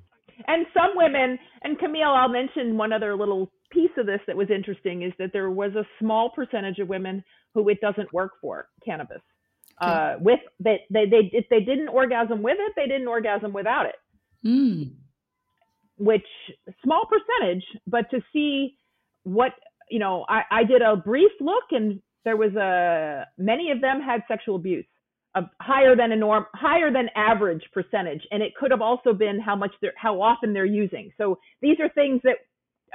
And 0.48 0.66
some 0.74 0.90
women, 0.96 1.38
and 1.62 1.78
Camille, 1.78 2.08
I'll 2.08 2.28
mention 2.28 2.76
one 2.76 2.92
other 2.92 3.16
little 3.16 3.52
piece 3.70 3.90
of 3.96 4.06
this 4.06 4.20
that 4.26 4.36
was 4.36 4.48
interesting 4.50 5.02
is 5.02 5.12
that 5.18 5.30
there 5.32 5.50
was 5.50 5.72
a 5.74 5.84
small 6.00 6.30
percentage 6.30 6.78
of 6.78 6.88
women 6.88 7.22
who 7.54 7.68
it 7.68 7.80
doesn't 7.80 8.12
work 8.12 8.32
for 8.40 8.68
cannabis 8.84 9.20
uh, 9.80 10.14
with 10.20 10.40
they, 10.60 10.80
they 10.90 11.06
they 11.06 11.30
if 11.32 11.48
they 11.50 11.60
didn't 11.60 11.88
orgasm 11.88 12.42
with 12.42 12.56
it, 12.58 12.72
they 12.76 12.86
didn't 12.86 13.08
orgasm 13.08 13.52
without 13.52 13.86
it. 13.86 13.94
Mm. 14.44 14.92
Which 15.96 16.26
small 16.84 17.04
percentage, 17.06 17.64
but 17.86 18.10
to 18.10 18.20
see 18.32 18.76
what 19.24 19.52
you 19.90 19.98
know, 19.98 20.24
I, 20.28 20.42
I 20.50 20.64
did 20.64 20.82
a 20.82 20.96
brief 20.96 21.32
look 21.40 21.64
and 21.70 22.00
there 22.24 22.36
was 22.36 22.54
a 22.54 23.26
many 23.38 23.70
of 23.70 23.80
them 23.80 24.00
had 24.00 24.22
sexual 24.28 24.56
abuse, 24.56 24.86
a 25.34 25.42
higher 25.60 25.94
than 25.94 26.12
a 26.12 26.16
norm, 26.16 26.46
higher 26.54 26.92
than 26.92 27.08
average 27.14 27.62
percentage, 27.72 28.26
and 28.30 28.42
it 28.42 28.54
could 28.54 28.70
have 28.70 28.80
also 28.80 29.12
been 29.12 29.38
how 29.38 29.54
much 29.54 29.72
they're 29.80 29.92
how 29.96 30.20
often 30.20 30.52
they're 30.52 30.64
using. 30.64 31.10
So 31.18 31.38
these 31.60 31.78
are 31.80 31.88
things 31.90 32.20
that 32.24 32.36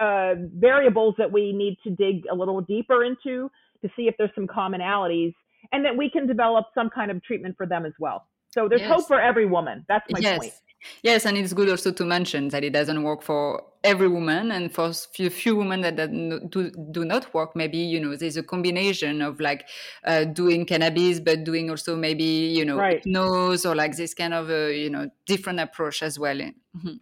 uh, 0.04 0.36
variables 0.56 1.16
that 1.18 1.32
we 1.32 1.54
need 1.54 1.78
to 1.84 1.92
dig 1.92 2.24
a 2.32 2.36
little 2.36 2.62
deeper 2.62 3.04
into 3.04 3.50
to 3.82 3.90
see 3.96 4.04
if 4.04 4.16
there's 4.18 4.32
some 4.34 4.48
commonalities 4.48 5.34
and 5.72 5.86
that 5.86 5.96
we 5.96 6.10
can 6.10 6.26
develop 6.26 6.66
some 6.74 6.90
kind 6.90 7.12
of 7.12 7.24
treatment 7.24 7.56
for 7.56 7.66
them 7.66 7.86
as 7.86 7.94
well. 8.00 8.28
So 8.50 8.68
there's 8.68 8.82
yes. 8.82 8.92
hope 8.92 9.08
for 9.08 9.20
every 9.20 9.46
woman. 9.46 9.86
That's 9.88 10.06
my 10.10 10.20
yes. 10.20 10.40
point. 10.40 10.54
Yes, 11.02 11.26
and 11.26 11.38
it's 11.38 11.54
good 11.54 11.70
also 11.70 11.92
to 11.92 12.06
mention 12.06 12.50
that 12.50 12.64
it 12.64 12.72
doesn't 12.72 13.04
work 13.04 13.22
for 13.22 13.64
every 13.84 14.08
woman, 14.08 14.52
and 14.52 14.74
for 14.74 14.94
few, 14.94 15.30
few 15.30 15.56
women 15.56 15.82
that, 15.82 15.98
that 15.98 16.12
do, 16.50 16.72
do 16.92 17.06
not 17.06 17.34
work, 17.34 17.56
maybe 17.56 17.78
you 17.78 18.00
know 18.00 18.16
there's 18.16 18.38
a 18.38 18.44
combination 18.44 19.22
of 19.22 19.40
like 19.40 19.68
uh, 20.06 20.24
doing 20.26 20.66
cannabis, 20.66 21.20
but 21.20 21.44
doing 21.44 21.70
also 21.70 21.96
maybe 21.96 22.24
you 22.24 22.66
know 22.66 22.78
right. 22.78 23.06
nose 23.06 23.66
or 23.66 23.76
like 23.76 23.96
this 23.96 24.14
kind 24.14 24.34
of 24.34 24.50
a 24.50 24.76
you 24.76 24.90
know 24.90 25.10
different 25.26 25.60
approach 25.60 26.04
as 26.04 26.20
well 26.20 26.40
in, 26.40 26.56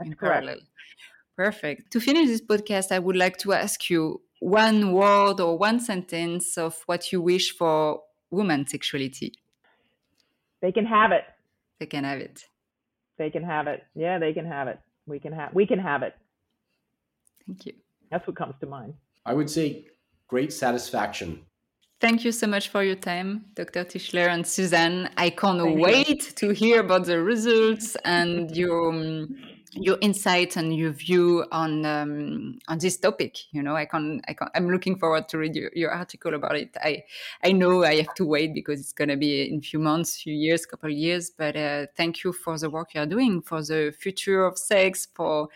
in 0.03 0.15
parallel. 0.15 0.59
Perfect. 1.35 1.91
To 1.91 1.99
finish 1.99 2.27
this 2.27 2.41
podcast, 2.41 2.91
I 2.91 2.99
would 2.99 3.15
like 3.15 3.37
to 3.37 3.53
ask 3.53 3.89
you 3.89 4.21
one 4.39 4.91
word 4.91 5.39
or 5.39 5.57
one 5.57 5.79
sentence 5.79 6.57
of 6.57 6.81
what 6.87 7.11
you 7.11 7.21
wish 7.21 7.55
for 7.55 8.01
woman 8.31 8.65
sexuality? 8.65 9.33
They 10.61 10.71
can 10.71 10.85
have 10.85 11.11
it. 11.11 11.23
They 11.79 11.85
can 11.85 12.03
have 12.03 12.19
it. 12.19 12.45
They 13.21 13.29
can 13.29 13.43
have 13.43 13.67
it. 13.67 13.83
Yeah, 13.93 14.17
they 14.17 14.33
can 14.33 14.47
have 14.47 14.67
it. 14.67 14.79
We 15.05 15.19
can 15.19 15.31
have 15.31 15.53
we 15.53 15.67
can 15.67 15.77
have 15.77 16.01
it. 16.01 16.13
Thank 17.45 17.67
you. 17.67 17.73
That's 18.09 18.25
what 18.25 18.35
comes 18.35 18.55
to 18.61 18.65
mind. 18.65 18.95
I 19.27 19.35
would 19.35 19.47
say 19.57 19.85
great 20.27 20.51
satisfaction. 20.51 21.29
Thank 21.99 22.25
you 22.25 22.31
so 22.31 22.47
much 22.47 22.69
for 22.69 22.83
your 22.83 22.95
time, 23.11 23.45
Dr. 23.53 23.85
Tischler 23.85 24.27
and 24.35 24.43
Suzanne. 24.55 25.11
I 25.17 25.29
can't 25.29 25.61
Thank 25.61 25.85
wait 25.87 26.21
you. 26.25 26.31
to 26.41 26.47
hear 26.61 26.79
about 26.79 27.05
the 27.05 27.21
results 27.21 27.95
and 28.05 28.49
your 28.57 28.89
um, 28.89 29.37
your 29.73 29.97
insight 30.01 30.57
and 30.57 30.75
your 30.75 30.91
view 30.91 31.45
on 31.51 31.85
um, 31.85 32.59
on 32.67 32.77
this 32.77 32.97
topic. 32.97 33.37
You 33.51 33.63
know, 33.63 33.75
I 33.75 33.85
can 33.85 34.21
I 34.27 34.33
can 34.33 34.49
I'm 34.55 34.69
looking 34.69 34.97
forward 34.97 35.29
to 35.29 35.37
read 35.37 35.55
your, 35.55 35.71
your 35.73 35.91
article 35.91 36.33
about 36.33 36.55
it. 36.55 36.75
I 36.81 37.03
I 37.43 37.51
know 37.51 37.83
I 37.83 37.95
have 37.97 38.13
to 38.15 38.25
wait 38.25 38.53
because 38.53 38.79
it's 38.79 38.93
going 38.93 39.09
to 39.09 39.17
be 39.17 39.49
in 39.49 39.61
few 39.61 39.79
months, 39.79 40.21
few 40.21 40.33
years, 40.33 40.65
couple 40.65 40.89
of 40.89 40.95
years. 40.95 41.29
But 41.29 41.55
uh, 41.55 41.87
thank 41.95 42.23
you 42.23 42.33
for 42.33 42.57
the 42.57 42.69
work 42.69 42.93
you 42.93 43.01
are 43.01 43.05
doing 43.05 43.41
for 43.41 43.63
the 43.63 43.93
future 43.97 44.45
of 44.45 44.57
sex 44.57 45.07
for. 45.13 45.49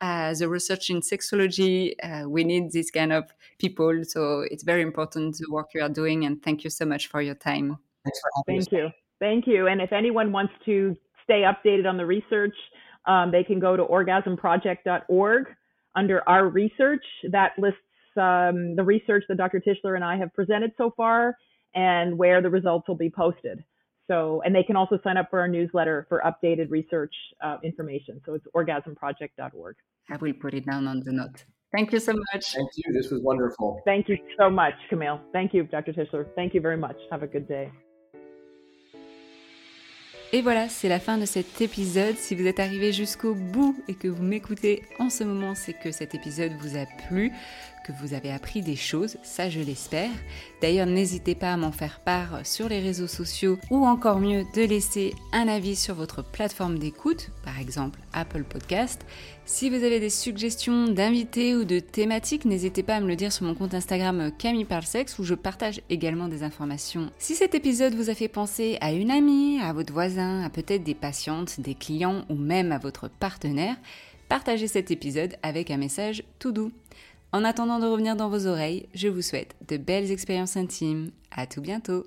Uh, 0.00 0.32
the 0.32 0.48
research 0.48 0.90
in 0.90 1.00
sexology, 1.00 1.92
uh, 2.04 2.22
we 2.28 2.44
need 2.44 2.70
this 2.70 2.88
kind 2.88 3.12
of 3.12 3.24
people. 3.58 4.04
So 4.04 4.44
it's 4.48 4.62
very 4.62 4.82
important 4.82 5.36
the 5.38 5.50
work 5.50 5.70
you 5.74 5.82
are 5.82 5.88
doing. 5.88 6.24
And 6.24 6.40
thank 6.40 6.62
you 6.62 6.70
so 6.70 6.84
much 6.84 7.08
for 7.08 7.20
your 7.20 7.34
time. 7.34 7.76
Thanks 8.04 8.20
for 8.20 8.30
having 8.36 8.60
Thank 8.60 8.68
us. 8.68 8.72
you. 8.72 8.90
Thank 9.18 9.46
you. 9.48 9.66
And 9.66 9.80
if 9.80 9.92
anyone 9.92 10.30
wants 10.30 10.52
to 10.66 10.96
stay 11.24 11.42
updated 11.42 11.84
on 11.88 11.96
the 11.96 12.06
research, 12.06 12.54
um, 13.08 13.32
they 13.32 13.42
can 13.42 13.58
go 13.58 13.76
to 13.76 13.84
orgasmproject.org 13.84 15.46
under 15.96 16.28
our 16.28 16.48
research. 16.48 17.04
That 17.32 17.52
lists 17.58 17.80
um, 18.16 18.76
the 18.76 18.84
research 18.84 19.24
that 19.28 19.38
Dr. 19.38 19.60
Tishler 19.60 19.96
and 19.96 20.04
I 20.04 20.16
have 20.18 20.32
presented 20.34 20.72
so 20.76 20.92
far 20.96 21.36
and 21.74 22.16
where 22.16 22.40
the 22.42 22.50
results 22.50 22.86
will 22.86 22.96
be 22.96 23.10
posted. 23.10 23.64
So, 24.10 24.42
and 24.44 24.54
they 24.54 24.62
can 24.62 24.76
also 24.76 24.98
sign 25.04 25.16
up 25.16 25.28
for 25.30 25.40
our 25.40 25.48
newsletter 25.48 26.06
for 26.08 26.22
updated 26.24 26.70
research 26.70 27.14
uh, 27.42 27.56
information. 27.62 28.20
So 28.24 28.34
it's 28.34 28.46
orgasmproject.org. 28.54 29.76
I 30.10 30.16
will 30.16 30.32
put 30.32 30.54
it 30.54 30.64
down 30.64 30.86
on 30.86 31.00
the 31.00 31.12
note. 31.12 31.44
Thank 31.72 31.92
you 31.92 32.00
so 32.00 32.14
much. 32.32 32.52
Thank 32.52 32.70
you. 32.76 32.92
This 32.94 33.10
was 33.10 33.20
wonderful. 33.22 33.82
Thank 33.84 34.08
you 34.08 34.16
so 34.38 34.48
much, 34.48 34.72
Camille. 34.88 35.20
Thank 35.32 35.52
you, 35.52 35.64
Dr. 35.64 35.92
Tishler. 35.92 36.26
Thank 36.34 36.54
you 36.54 36.62
very 36.62 36.78
much. 36.78 36.96
Have 37.10 37.22
a 37.22 37.26
good 37.26 37.46
day. 37.46 37.70
Et 40.30 40.42
voilà, 40.42 40.68
c'est 40.68 40.90
la 40.90 41.00
fin 41.00 41.16
de 41.16 41.24
cet 41.24 41.62
épisode. 41.62 42.16
Si 42.18 42.34
vous 42.34 42.46
êtes 42.46 42.60
arrivé 42.60 42.92
jusqu'au 42.92 43.34
bout 43.34 43.82
et 43.88 43.94
que 43.94 44.08
vous 44.08 44.22
m'écoutez 44.22 44.82
en 44.98 45.08
ce 45.08 45.24
moment, 45.24 45.54
c'est 45.54 45.72
que 45.72 45.90
cet 45.90 46.14
épisode 46.14 46.52
vous 46.60 46.76
a 46.76 46.84
plu 47.08 47.32
que 47.88 47.92
vous 48.02 48.12
avez 48.12 48.30
appris 48.30 48.60
des 48.60 48.76
choses, 48.76 49.16
ça 49.22 49.48
je 49.48 49.60
l'espère. 49.60 50.10
D'ailleurs, 50.60 50.86
n'hésitez 50.86 51.34
pas 51.34 51.54
à 51.54 51.56
m'en 51.56 51.72
faire 51.72 52.00
part 52.00 52.44
sur 52.44 52.68
les 52.68 52.80
réseaux 52.80 53.06
sociaux 53.06 53.58
ou 53.70 53.86
encore 53.86 54.20
mieux 54.20 54.44
de 54.54 54.62
laisser 54.62 55.14
un 55.32 55.48
avis 55.48 55.74
sur 55.74 55.94
votre 55.94 56.22
plateforme 56.22 56.78
d'écoute, 56.78 57.30
par 57.42 57.58
exemple 57.58 57.98
Apple 58.12 58.44
Podcast. 58.44 59.06
Si 59.46 59.70
vous 59.70 59.76
avez 59.76 60.00
des 60.00 60.10
suggestions 60.10 60.88
d'invités 60.88 61.56
ou 61.56 61.64
de 61.64 61.78
thématiques, 61.78 62.44
n'hésitez 62.44 62.82
pas 62.82 62.96
à 62.96 63.00
me 63.00 63.08
le 63.08 63.16
dire 63.16 63.32
sur 63.32 63.46
mon 63.46 63.54
compte 63.54 63.72
Instagram 63.72 64.30
Camille 64.36 64.66
Parlesex 64.66 65.18
où 65.18 65.24
je 65.24 65.34
partage 65.34 65.80
également 65.88 66.28
des 66.28 66.42
informations. 66.42 67.10
Si 67.18 67.34
cet 67.34 67.54
épisode 67.54 67.94
vous 67.94 68.10
a 68.10 68.14
fait 68.14 68.28
penser 68.28 68.76
à 68.82 68.92
une 68.92 69.10
amie, 69.10 69.60
à 69.62 69.72
votre 69.72 69.94
voisin, 69.94 70.42
à 70.44 70.50
peut-être 70.50 70.84
des 70.84 70.94
patientes, 70.94 71.60
des 71.60 71.74
clients 71.74 72.26
ou 72.28 72.34
même 72.34 72.70
à 72.70 72.78
votre 72.78 73.08
partenaire, 73.08 73.76
partagez 74.28 74.68
cet 74.68 74.90
épisode 74.90 75.36
avec 75.42 75.70
un 75.70 75.78
message 75.78 76.22
tout 76.38 76.52
doux. 76.52 76.70
En 77.30 77.44
attendant 77.44 77.78
de 77.78 77.86
revenir 77.86 78.16
dans 78.16 78.30
vos 78.30 78.46
oreilles, 78.46 78.88
je 78.94 79.08
vous 79.08 79.20
souhaite 79.20 79.54
de 79.68 79.76
belles 79.76 80.10
expériences 80.10 80.56
intimes. 80.56 81.10
À 81.30 81.46
tout 81.46 81.60
bientôt! 81.60 82.06